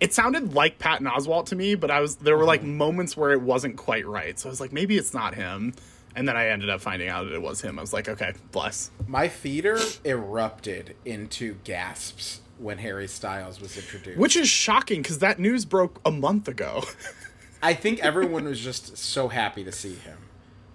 [0.00, 2.76] It sounded like Patton Oswalt to me, but I was there were like Mm-hmm.
[2.76, 4.38] moments where it wasn't quite right.
[4.38, 5.74] So I was like, maybe it's not him.
[6.18, 7.78] And then I ended up finding out that it was him.
[7.78, 8.90] I was like, okay, bless.
[9.06, 14.18] My theater erupted into gasps when Harry Styles was introduced.
[14.18, 16.82] Which is shocking because that news broke a month ago.
[17.62, 20.18] I think everyone was just so happy to see him.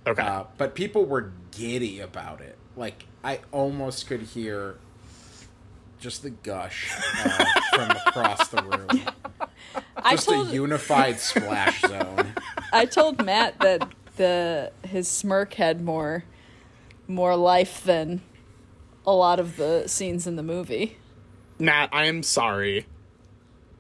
[0.08, 0.22] okay.
[0.22, 2.58] Uh, but people were giddy about it.
[2.78, 4.78] Like I almost could hear
[6.00, 6.90] just the gush
[7.26, 7.46] uh,
[7.76, 9.02] from across the room.
[9.98, 12.34] I Just a unified splash zone.
[12.72, 16.24] I told Matt that the his smirk had more
[17.08, 18.22] more life than
[19.06, 20.98] a lot of the scenes in the movie.
[21.60, 22.86] Matt, I am sorry,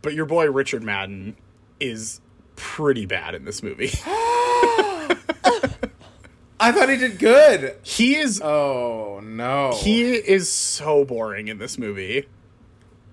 [0.01, 1.35] but your boy Richard Madden
[1.79, 2.21] is
[2.55, 3.91] pretty bad in this movie.
[6.59, 7.75] I thought he did good.
[7.83, 9.73] he is Oh no.
[9.81, 12.25] he is so boring in this movie.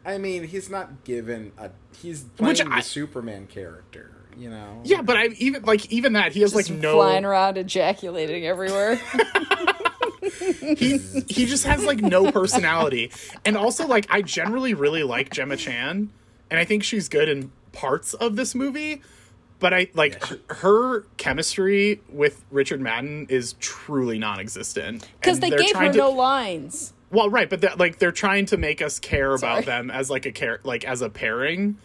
[0.04, 1.70] I mean, he's not given a.
[2.00, 4.12] He's playing Which the I- Superman character.
[4.36, 4.80] You know.
[4.84, 8.46] Yeah, but I even like even that he has Just like no flying around ejaculating
[8.46, 8.96] everywhere.
[10.76, 10.98] he
[11.28, 13.10] he just has like no personality.
[13.44, 16.10] And also like I generally really like Gemma Chan
[16.50, 19.02] and I think she's good in parts of this movie,
[19.58, 25.08] but I like Yeah, she- her chemistry with Richard Madden is truly non-existent.
[25.20, 26.92] Because they gave her to- no lines.
[27.12, 29.52] Well, right, but they're, like they're trying to make us care Sorry.
[29.52, 31.76] about them as like a care like as a pairing,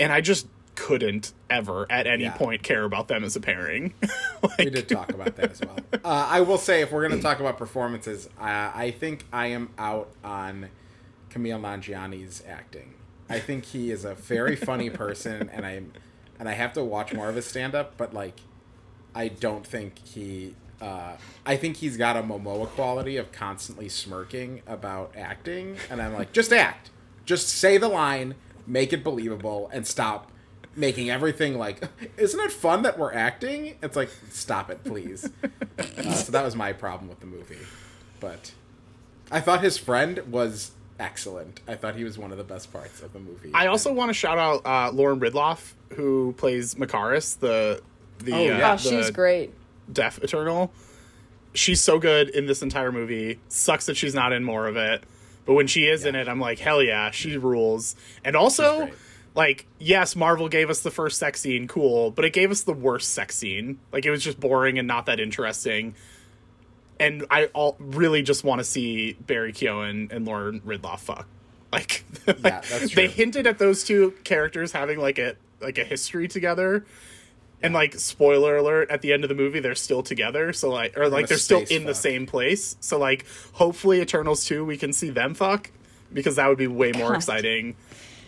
[0.00, 2.36] and I just couldn't ever at any Yeah.
[2.36, 3.94] point care about them as a pairing.
[4.58, 5.76] we did talk about that as well.
[6.04, 8.42] Uh, I will say, if we're going to talk about performances, uh,
[8.74, 10.68] I think I am out on
[11.30, 12.92] Kumail Nanjiani's acting.
[13.30, 15.80] I think he is a very funny person, and I
[16.38, 17.96] and I have to watch more of his stand up.
[17.96, 18.40] But like,
[19.14, 20.54] I don't think he.
[20.82, 26.12] Uh, I think he's got a Momoa quality of constantly smirking about acting, and I'm
[26.12, 26.90] like, just act,
[27.24, 28.34] just say the line,
[28.66, 30.30] make it believable, and stop
[30.76, 31.82] making everything like.
[32.16, 33.76] Isn't it fun that we're acting?
[33.82, 35.28] It's like, stop it, please.
[35.76, 37.58] Uh, so that was my problem with the movie,
[38.20, 38.52] but
[39.32, 40.70] I thought his friend was
[41.00, 41.60] excellent.
[41.66, 43.50] I thought he was one of the best parts of the movie.
[43.52, 47.82] I also want to shout out uh, Lauren Ridloff, who plays Makaris, the
[48.18, 48.72] the, Oh, uh, yeah.
[48.74, 49.52] Oh, she's great.
[49.92, 50.72] deaf Eternal.
[51.54, 53.40] She's so good in this entire movie.
[53.48, 55.02] Sucks that she's not in more of it,
[55.46, 57.96] but when she is in it, I'm like, hell yeah, she rules.
[58.24, 58.94] And also, great.
[59.34, 62.72] Like, yes, Marvel gave us the first sex scene, cool, but it gave us the
[62.72, 63.78] worst sex scene.
[63.92, 65.94] Like, it was just boring and not that interesting.
[67.00, 71.26] And I all, really just want to see Barry Keoghan and Lauren Ridloff fuck.
[71.72, 72.88] Like, like, that's true.
[72.94, 76.86] they hinted at those two characters having like a like a history together.
[77.60, 80.52] And like spoiler alert, at the end of the movie, they're still together.
[80.52, 82.76] So like, or like they're still space in the same place.
[82.80, 85.70] So like, hopefully, Eternals two, we can see them fuck
[86.12, 87.16] because that would be way more God.
[87.16, 87.74] exciting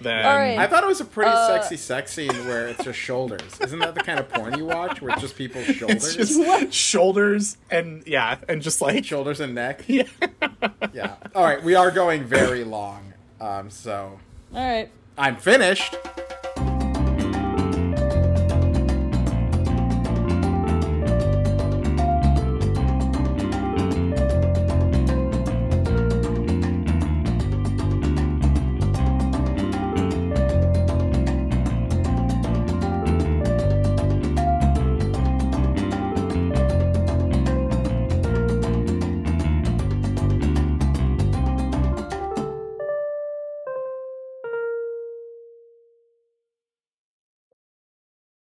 [0.01, 0.25] than.
[0.27, 0.59] All right.
[0.59, 3.59] I thought it was a pretty Uh, sexy sex scene where it's just shoulders.
[3.61, 6.17] Isn't that the kind of porn you watch where it's just people's shoulders?
[6.17, 9.85] It's just shoulders and yeah, and just like shoulders and neck.
[9.89, 10.05] yeah.
[10.93, 11.17] Yeah.
[11.35, 13.13] All right, we are going very long.
[13.41, 14.19] Um, so
[14.55, 14.91] All right.
[15.19, 15.97] I'm finished.